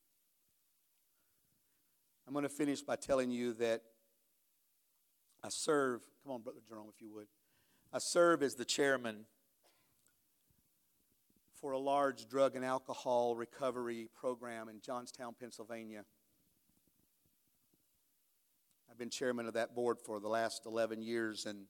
I'm 2.28 2.34
going 2.34 2.44
to 2.44 2.50
finish 2.50 2.82
by 2.82 2.96
telling 2.96 3.32
you 3.32 3.54
that 3.56 3.82
I 5.44 5.48
serve, 5.50 6.02
come 6.24 6.34
on, 6.34 6.42
Brother 6.42 6.60
Jerome, 6.68 6.88
if 6.94 7.02
you 7.02 7.12
would. 7.14 7.28
I 7.92 7.98
serve 7.98 8.44
as 8.44 8.54
the 8.54 8.66
chairman 8.66 9.26
for 11.60 11.72
a 11.72 11.80
large 11.80 12.28
drug 12.28 12.56
and 12.56 12.64
alcohol 12.64 13.36
recovery 13.36 14.10
program 14.14 14.70
in 14.70 14.80
Johnstown, 14.80 15.34
Pennsylvania. 15.40 16.06
I've 18.92 19.00
been 19.00 19.10
chairman 19.10 19.48
of 19.48 19.56
that 19.56 19.74
board 19.74 19.98
for 20.06 20.20
the 20.20 20.28
last 20.28 20.68
11 20.68 21.02
years, 21.02 21.48
and 21.48 21.66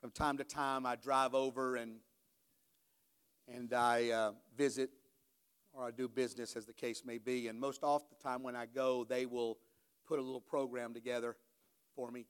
from 0.00 0.10
time 0.10 0.36
to 0.38 0.44
time, 0.44 0.84
I 0.84 0.96
drive 0.96 1.34
over 1.34 1.76
and 1.76 1.98
and 3.46 3.72
I 3.72 4.10
uh, 4.10 4.32
visit 4.56 4.90
or 5.72 5.86
I 5.86 5.90
do 5.92 6.08
business, 6.08 6.56
as 6.56 6.66
the 6.66 6.72
case 6.72 7.02
may 7.04 7.18
be. 7.18 7.46
And 7.46 7.58
most 7.58 7.84
often, 7.84 8.08
the 8.10 8.28
time 8.28 8.42
when 8.42 8.56
I 8.56 8.66
go, 8.66 9.04
they 9.04 9.26
will 9.26 9.58
put 10.08 10.18
a 10.18 10.22
little 10.22 10.40
program 10.40 10.92
together 10.92 11.36
for 11.94 12.10
me. 12.10 12.26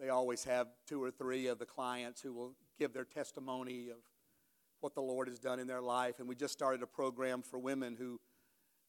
They 0.00 0.08
always 0.08 0.44
have 0.44 0.68
two 0.86 1.02
or 1.02 1.10
three 1.10 1.46
of 1.46 1.58
the 1.58 1.66
clients 1.66 2.20
who 2.20 2.32
will 2.32 2.54
give 2.78 2.92
their 2.92 3.04
testimony 3.04 3.88
of 3.90 3.98
what 4.80 4.94
the 4.94 5.02
Lord 5.02 5.28
has 5.28 5.38
done 5.38 5.60
in 5.60 5.66
their 5.66 5.82
life. 5.82 6.18
And 6.18 6.28
we 6.28 6.34
just 6.34 6.52
started 6.52 6.82
a 6.82 6.86
program 6.86 7.42
for 7.42 7.58
women 7.58 7.96
who 7.96 8.20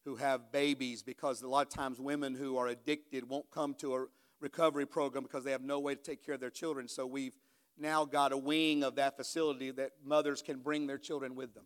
who 0.06 0.16
have 0.18 0.52
babies 0.52 1.02
because 1.02 1.42
a 1.42 1.48
lot 1.48 1.68
of 1.68 1.70
times 1.70 2.00
women 2.00 2.36
who 2.36 2.58
are 2.58 2.68
addicted 2.68 3.28
won't 3.28 3.50
come 3.52 3.74
to 3.76 3.96
a 3.96 4.06
recovery 4.40 4.86
program 4.86 5.24
because 5.24 5.44
they 5.44 5.52
have 5.52 5.62
no 5.62 5.80
way 5.80 5.96
to 5.96 6.02
take 6.02 6.26
care 6.26 6.36
of 6.36 6.42
their 6.42 6.50
children. 6.50 6.88
So 6.88 7.06
we've 7.06 7.34
now 7.78 8.06
got 8.06 8.32
a 8.32 8.38
wing 8.38 8.84
of 8.84 8.96
that 8.96 9.16
facility 9.16 9.72
that 9.72 9.92
mothers 10.04 10.42
can 10.42 10.60
bring 10.60 10.88
their 10.88 10.98
children 10.98 11.36
with 11.36 11.54
them. 11.54 11.64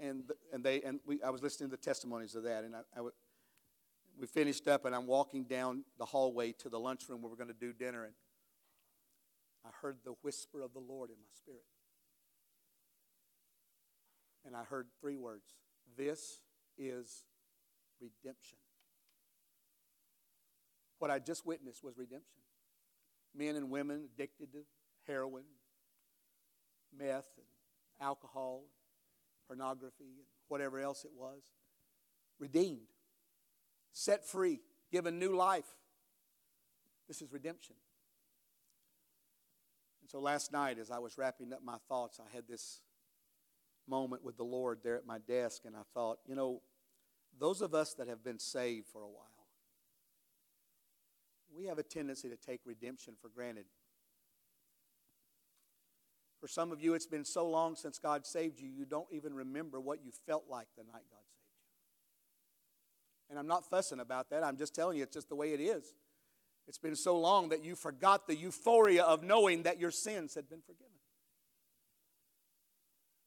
And, 0.00 0.24
and, 0.52 0.64
they, 0.64 0.82
and 0.82 1.00
we, 1.06 1.22
I 1.22 1.30
was 1.30 1.42
listening 1.42 1.70
to 1.70 1.76
the 1.76 1.82
testimonies 1.82 2.34
of 2.34 2.42
that, 2.44 2.64
and 2.64 2.74
I, 2.74 2.80
I 2.96 3.02
we 4.18 4.26
finished 4.26 4.68
up, 4.68 4.84
and 4.84 4.94
I'm 4.94 5.06
walking 5.06 5.44
down 5.44 5.84
the 5.98 6.04
hallway 6.04 6.52
to 6.58 6.68
the 6.68 6.78
lunchroom 6.78 7.22
where 7.22 7.30
we're 7.30 7.36
going 7.36 7.48
to 7.48 7.54
do 7.54 7.72
dinner, 7.72 8.04
and 8.04 8.14
I 9.64 9.70
heard 9.80 9.98
the 10.04 10.14
whisper 10.22 10.60
of 10.62 10.72
the 10.72 10.80
Lord 10.80 11.10
in 11.10 11.16
my 11.16 11.30
spirit. 11.32 11.64
And 14.46 14.54
I 14.54 14.62
heard 14.64 14.88
three 15.00 15.16
words 15.16 15.54
This 15.96 16.40
is 16.76 17.24
redemption. 18.00 18.58
What 20.98 21.10
I 21.10 21.18
just 21.18 21.46
witnessed 21.46 21.82
was 21.82 21.96
redemption 21.96 22.44
men 23.36 23.56
and 23.56 23.70
women 23.70 24.08
addicted 24.14 24.52
to 24.52 24.60
heroin, 25.06 25.44
meth, 26.96 27.28
and 27.36 27.46
alcohol, 28.00 28.62
pornography, 29.46 30.14
and 30.18 30.26
whatever 30.48 30.78
else 30.78 31.04
it 31.04 31.10
was. 31.16 31.42
Redeemed, 32.38 32.88
set 33.94 34.26
free, 34.26 34.60
given 34.92 35.18
new 35.18 35.34
life. 35.34 35.64
This 37.08 37.22
is 37.22 37.32
redemption. 37.32 37.76
And 40.02 40.10
so 40.10 40.20
last 40.20 40.52
night, 40.52 40.78
as 40.78 40.90
I 40.90 40.98
was 40.98 41.16
wrapping 41.16 41.52
up 41.54 41.62
my 41.64 41.78
thoughts, 41.88 42.20
I 42.20 42.34
had 42.34 42.46
this 42.46 42.82
moment 43.88 44.22
with 44.22 44.36
the 44.36 44.44
Lord 44.44 44.80
there 44.82 44.96
at 44.96 45.06
my 45.06 45.18
desk, 45.18 45.62
and 45.64 45.74
I 45.74 45.82
thought, 45.94 46.18
you 46.26 46.34
know, 46.34 46.60
those 47.38 47.62
of 47.62 47.74
us 47.74 47.94
that 47.94 48.08
have 48.08 48.22
been 48.22 48.38
saved 48.38 48.86
for 48.86 49.02
a 49.02 49.08
while, 49.08 49.28
we 51.56 51.66
have 51.66 51.78
a 51.78 51.82
tendency 51.82 52.28
to 52.28 52.36
take 52.36 52.60
redemption 52.64 53.14
for 53.20 53.28
granted. 53.28 53.66
For 56.40 56.48
some 56.48 56.72
of 56.72 56.82
you, 56.82 56.94
it's 56.94 57.06
been 57.06 57.24
so 57.24 57.48
long 57.48 57.76
since 57.76 57.98
God 57.98 58.26
saved 58.26 58.60
you, 58.60 58.68
you 58.68 58.84
don't 58.84 59.06
even 59.10 59.34
remember 59.34 59.80
what 59.80 60.04
you 60.04 60.10
felt 60.26 60.44
like 60.48 60.66
the 60.76 60.82
night 60.82 61.04
God 61.10 61.22
saved 61.30 61.38
you. 61.38 61.43
And 63.30 63.38
I'm 63.38 63.46
not 63.46 63.64
fussing 63.64 64.00
about 64.00 64.30
that. 64.30 64.44
I'm 64.44 64.56
just 64.56 64.74
telling 64.74 64.96
you, 64.96 65.02
it's 65.02 65.14
just 65.14 65.28
the 65.28 65.34
way 65.34 65.52
it 65.52 65.60
is. 65.60 65.94
It's 66.66 66.78
been 66.78 66.96
so 66.96 67.18
long 67.18 67.50
that 67.50 67.64
you 67.64 67.74
forgot 67.74 68.26
the 68.26 68.36
euphoria 68.36 69.02
of 69.02 69.22
knowing 69.22 69.64
that 69.64 69.78
your 69.80 69.90
sins 69.90 70.34
had 70.34 70.48
been 70.48 70.62
forgiven. 70.62 70.92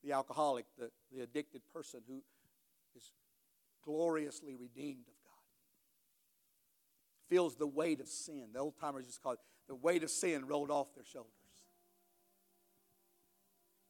The 0.03 0.13
alcoholic, 0.13 0.65
the, 0.77 0.89
the 1.11 1.21
addicted 1.21 1.61
person 1.73 2.01
who 2.07 2.21
is 2.95 3.11
gloriously 3.83 4.55
redeemed 4.55 5.07
of 5.07 5.13
God, 5.23 5.31
feels 7.29 7.55
the 7.55 7.67
weight 7.67 7.99
of 7.99 8.07
sin. 8.07 8.49
The 8.53 8.59
old 8.59 8.75
timers 8.79 9.05
just 9.05 9.21
call 9.21 9.33
it 9.33 9.39
the 9.67 9.75
weight 9.75 10.03
of 10.03 10.09
sin 10.09 10.47
rolled 10.47 10.71
off 10.71 10.95
their 10.95 11.03
shoulders. 11.03 11.31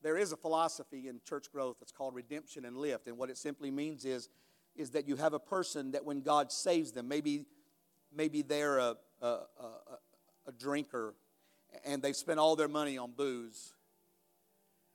There 0.01 0.17
is 0.17 0.31
a 0.31 0.37
philosophy 0.37 1.07
in 1.07 1.19
church 1.27 1.51
growth 1.51 1.77
that's 1.79 1.91
called 1.91 2.15
redemption 2.15 2.65
and 2.65 2.77
lift. 2.77 3.07
And 3.07 3.17
what 3.17 3.29
it 3.29 3.37
simply 3.37 3.71
means 3.71 4.05
is, 4.05 4.29
is 4.78 4.91
that 4.91 5.07
you 5.07 5.15
have 5.15 5.34
a 5.34 5.39
person 5.39 5.91
that 5.91 6.05
when 6.05 6.21
God 6.21 6.51
saves 6.51 6.91
them, 6.91 7.07
maybe, 7.07 7.45
maybe 8.15 8.41
they're 8.41 8.78
a, 8.78 8.95
a, 9.21 9.28
a, 9.28 9.39
a 10.47 10.51
drinker 10.57 11.15
and 11.86 12.01
they've 12.01 12.15
spent 12.15 12.39
all 12.39 12.55
their 12.55 12.67
money 12.67 12.97
on 12.97 13.11
booze 13.11 13.73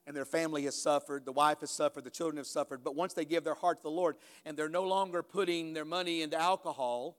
and 0.07 0.17
their 0.17 0.25
family 0.25 0.65
has 0.65 0.81
suffered, 0.81 1.25
the 1.25 1.33
wife 1.33 1.61
has 1.61 1.71
suffered, 1.71 2.05
the 2.05 2.11
children 2.11 2.37
have 2.37 2.47
suffered. 2.47 2.83
But 2.83 2.97
once 2.97 3.13
they 3.15 3.25
give 3.25 3.45
their 3.45 3.55
heart 3.55 3.79
to 3.79 3.83
the 3.85 3.91
Lord 3.91 4.17
and 4.45 4.57
they're 4.57 4.69
no 4.69 4.85
longer 4.85 5.23
putting 5.23 5.75
their 5.75 5.85
money 5.85 6.23
into 6.23 6.41
alcohol, 6.41 7.19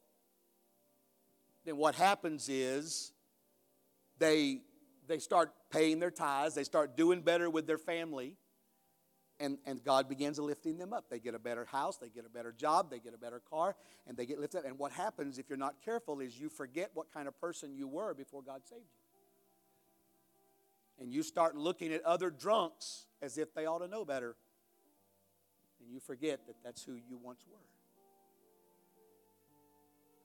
then 1.66 1.78
what 1.78 1.95
happens 1.95 2.49
is 2.49 3.14
they, 4.20 4.61
they 5.07 5.20
start 5.20 5.53
paying 5.70 5.99
their 5.99 6.11
tithes, 6.11 6.55
they 6.55 6.64
start 6.64 6.97
doing 6.97 7.22
better 7.22 7.49
with 7.49 7.68
their 7.68 7.78
family, 7.78 8.36
and, 9.43 9.57
and 9.65 9.83
God 9.83 10.07
begins 10.07 10.39
lifting 10.39 10.77
them 10.77 10.93
up. 10.93 11.09
They 11.09 11.19
get 11.19 11.35
a 11.35 11.39
better 11.39 11.65
house, 11.65 11.97
they 11.97 12.07
get 12.07 12.25
a 12.25 12.29
better 12.29 12.53
job, 12.53 12.89
they 12.89 12.99
get 12.99 13.13
a 13.13 13.17
better 13.17 13.41
car, 13.49 13.75
and 14.07 14.15
they 14.15 14.25
get 14.25 14.39
lifted 14.39 14.59
up. 14.59 14.65
And 14.65 14.79
what 14.79 14.93
happens 14.93 15.37
if 15.37 15.49
you're 15.49 15.57
not 15.57 15.75
careful 15.83 16.21
is 16.21 16.39
you 16.39 16.47
forget 16.47 16.91
what 16.93 17.11
kind 17.13 17.27
of 17.27 17.37
person 17.41 17.75
you 17.75 17.85
were 17.87 18.13
before 18.13 18.41
God 18.41 18.61
saved 18.63 18.81
you. 18.81 21.03
And 21.03 21.11
you 21.11 21.23
start 21.23 21.57
looking 21.57 21.91
at 21.91 22.01
other 22.05 22.29
drunks 22.29 23.07
as 23.21 23.37
if 23.37 23.53
they 23.53 23.65
ought 23.65 23.79
to 23.79 23.89
know 23.89 24.05
better. 24.05 24.37
And 25.81 25.91
you 25.91 25.99
forget 25.99 26.47
that 26.47 26.55
that's 26.63 26.83
who 26.83 26.93
you 26.93 27.19
once 27.21 27.43
were. 27.51 27.57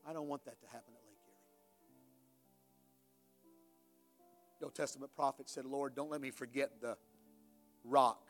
I 0.08 0.12
don't 0.12 0.28
want 0.28 0.44
that 0.44 0.60
to 0.60 0.66
happen 0.68 0.94
at 0.94 1.02
Lake 1.06 1.18
Erie. 1.26 1.34
The 4.60 4.66
Old 4.66 4.76
Testament 4.76 5.10
prophet 5.16 5.50
said, 5.50 5.64
Lord, 5.64 5.96
don't 5.96 6.10
let 6.10 6.20
me 6.20 6.30
forget 6.30 6.80
the 6.80 6.96
rock 7.84 8.27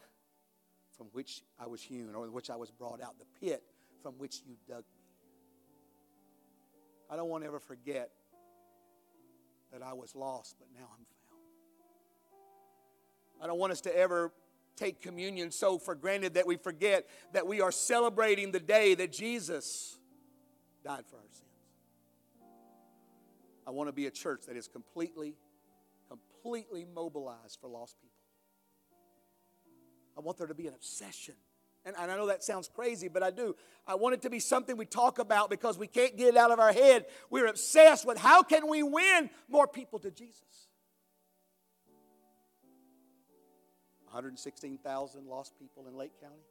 from 0.98 1.06
which 1.12 1.42
I 1.58 1.66
was 1.68 1.80
hewn 1.80 2.14
or 2.14 2.28
which 2.28 2.50
I 2.50 2.56
was 2.56 2.70
brought 2.70 3.00
out, 3.00 3.14
the 3.18 3.46
pit 3.46 3.62
from 4.02 4.18
which 4.18 4.42
you 4.46 4.56
dug 4.68 4.78
me. 4.78 4.98
I 7.10 7.16
don't 7.16 7.28
want 7.28 7.44
to 7.44 7.48
ever 7.48 7.60
forget 7.60 8.10
that 9.72 9.82
I 9.82 9.94
was 9.94 10.14
lost, 10.14 10.56
but 10.58 10.68
now 10.74 10.86
I'm 10.90 11.06
found. 11.06 11.42
I 13.40 13.46
don't 13.46 13.58
want 13.58 13.72
us 13.72 13.80
to 13.82 13.96
ever 13.96 14.32
take 14.76 15.00
communion 15.00 15.50
so 15.50 15.78
for 15.78 15.94
granted 15.94 16.34
that 16.34 16.46
we 16.46 16.56
forget 16.56 17.06
that 17.32 17.46
we 17.46 17.60
are 17.60 17.72
celebrating 17.72 18.52
the 18.52 18.60
day 18.60 18.94
that 18.94 19.12
Jesus 19.12 19.98
died 20.84 21.04
for 21.08 21.16
our 21.16 21.22
sins. 21.32 21.44
I 23.66 23.70
want 23.70 23.88
to 23.88 23.92
be 23.92 24.06
a 24.06 24.10
church 24.10 24.42
that 24.48 24.56
is 24.56 24.66
completely, 24.68 25.34
completely 26.08 26.86
mobilized 26.94 27.58
for 27.60 27.68
lost 27.68 27.96
people. 28.00 28.07
I 30.18 30.20
want 30.20 30.36
there 30.36 30.48
to 30.48 30.54
be 30.54 30.66
an 30.66 30.74
obsession. 30.74 31.34
And, 31.84 31.94
I 31.96 32.06
know 32.06 32.26
that 32.26 32.42
sounds 32.42 32.68
crazy, 32.68 33.06
but 33.06 33.22
I 33.22 33.30
do. 33.30 33.54
I 33.86 33.94
want 33.94 34.14
it 34.14 34.22
to 34.22 34.30
be 34.30 34.40
something 34.40 34.76
we 34.76 34.84
talk 34.84 35.20
about 35.20 35.48
because 35.48 35.78
we 35.78 35.86
can't 35.86 36.16
get 36.18 36.28
it 36.28 36.36
out 36.36 36.50
of 36.50 36.58
our 36.58 36.72
head. 36.72 37.06
We're 37.30 37.46
obsessed 37.46 38.04
with 38.04 38.18
how 38.18 38.42
can 38.42 38.68
we 38.68 38.82
win 38.82 39.30
more 39.48 39.68
people 39.68 40.00
to 40.00 40.10
Jesus? 40.10 40.42
116,000 44.06 45.26
lost 45.26 45.52
people 45.58 45.86
in 45.86 45.94
Lake 45.94 46.20
County. 46.20 46.42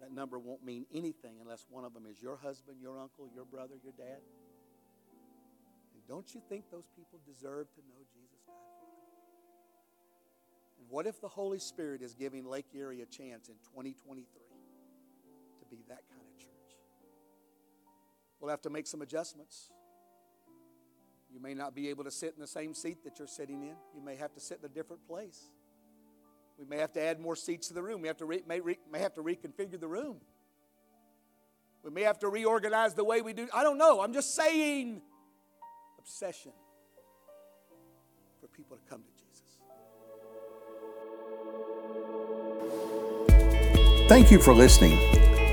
That 0.00 0.12
number 0.12 0.38
won't 0.38 0.64
mean 0.64 0.86
anything 0.94 1.38
unless 1.42 1.66
one 1.68 1.84
of 1.84 1.92
them 1.92 2.04
is 2.08 2.22
your 2.22 2.36
husband, 2.36 2.78
your 2.80 3.00
uncle, 3.00 3.28
your 3.34 3.44
brother, 3.44 3.74
your 3.82 3.94
dad. 3.98 4.20
And 5.92 6.06
don't 6.06 6.32
you 6.34 6.40
think 6.48 6.70
those 6.70 6.86
people 6.94 7.18
deserve 7.26 7.66
to 7.74 7.80
know 7.80 8.04
Jesus 8.14 8.37
what 10.88 11.06
if 11.06 11.20
the 11.20 11.28
Holy 11.28 11.58
Spirit 11.58 12.02
is 12.02 12.14
giving 12.14 12.46
Lake 12.46 12.66
Erie 12.74 13.02
a 13.02 13.06
chance 13.06 13.48
in 13.48 13.54
2023 13.74 14.24
to 14.24 15.66
be 15.70 15.82
that 15.88 16.02
kind 16.08 16.22
of 16.22 16.38
church? 16.38 16.76
We'll 18.40 18.50
have 18.50 18.62
to 18.62 18.70
make 18.70 18.86
some 18.86 19.02
adjustments. 19.02 19.70
You 21.30 21.40
may 21.40 21.54
not 21.54 21.74
be 21.74 21.88
able 21.90 22.04
to 22.04 22.10
sit 22.10 22.34
in 22.34 22.40
the 22.40 22.46
same 22.46 22.72
seat 22.74 23.04
that 23.04 23.18
you're 23.18 23.28
sitting 23.28 23.62
in. 23.62 23.74
You 23.94 24.02
may 24.02 24.16
have 24.16 24.32
to 24.34 24.40
sit 24.40 24.60
in 24.60 24.64
a 24.64 24.68
different 24.68 25.06
place. 25.06 25.50
We 26.58 26.64
may 26.64 26.78
have 26.78 26.92
to 26.92 27.02
add 27.02 27.20
more 27.20 27.36
seats 27.36 27.68
to 27.68 27.74
the 27.74 27.82
room. 27.82 28.00
We 28.00 28.08
have 28.08 28.16
to 28.18 28.24
re, 28.24 28.42
may, 28.46 28.60
re, 28.60 28.78
may 28.90 28.98
have 29.00 29.14
to 29.14 29.22
reconfigure 29.22 29.78
the 29.78 29.88
room. 29.88 30.16
We 31.84 31.90
may 31.90 32.02
have 32.02 32.18
to 32.20 32.28
reorganize 32.28 32.94
the 32.94 33.04
way 33.04 33.20
we 33.20 33.32
do. 33.32 33.48
I 33.54 33.62
don't 33.62 33.78
know. 33.78 34.00
I'm 34.00 34.12
just 34.12 34.34
saying 34.34 35.02
obsession 35.98 36.52
for 38.40 38.48
people 38.48 38.76
to 38.76 38.82
come 38.88 39.02
to 39.02 39.17
Thank 44.08 44.30
you 44.30 44.40
for 44.40 44.54
listening. 44.54 44.98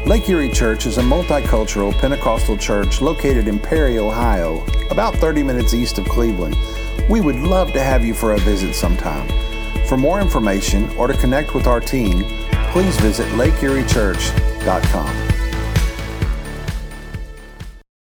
Lake 0.05 0.29
Erie 0.29 0.49
Church 0.49 0.85
is 0.85 0.97
a 0.97 1.01
multicultural 1.01 1.91
Pentecostal 1.99 2.55
church 2.57 3.01
located 3.01 3.49
in 3.49 3.59
Perry, 3.59 3.97
Ohio, 3.97 4.65
about 4.89 5.13
30 5.15 5.43
minutes 5.43 5.73
east 5.73 5.97
of 5.97 6.05
Cleveland. 6.05 6.55
We 7.09 7.19
would 7.19 7.35
love 7.35 7.73
to 7.73 7.83
have 7.83 8.05
you 8.05 8.13
for 8.13 8.31
a 8.31 8.39
visit 8.39 8.73
sometime. 8.73 9.27
For 9.87 9.97
more 9.97 10.21
information 10.21 10.89
or 10.91 11.07
to 11.07 11.17
connect 11.17 11.53
with 11.53 11.67
our 11.67 11.81
team, 11.81 12.23
please 12.71 12.95
visit 13.01 13.27
lakeeriechurch.com. 13.33 15.24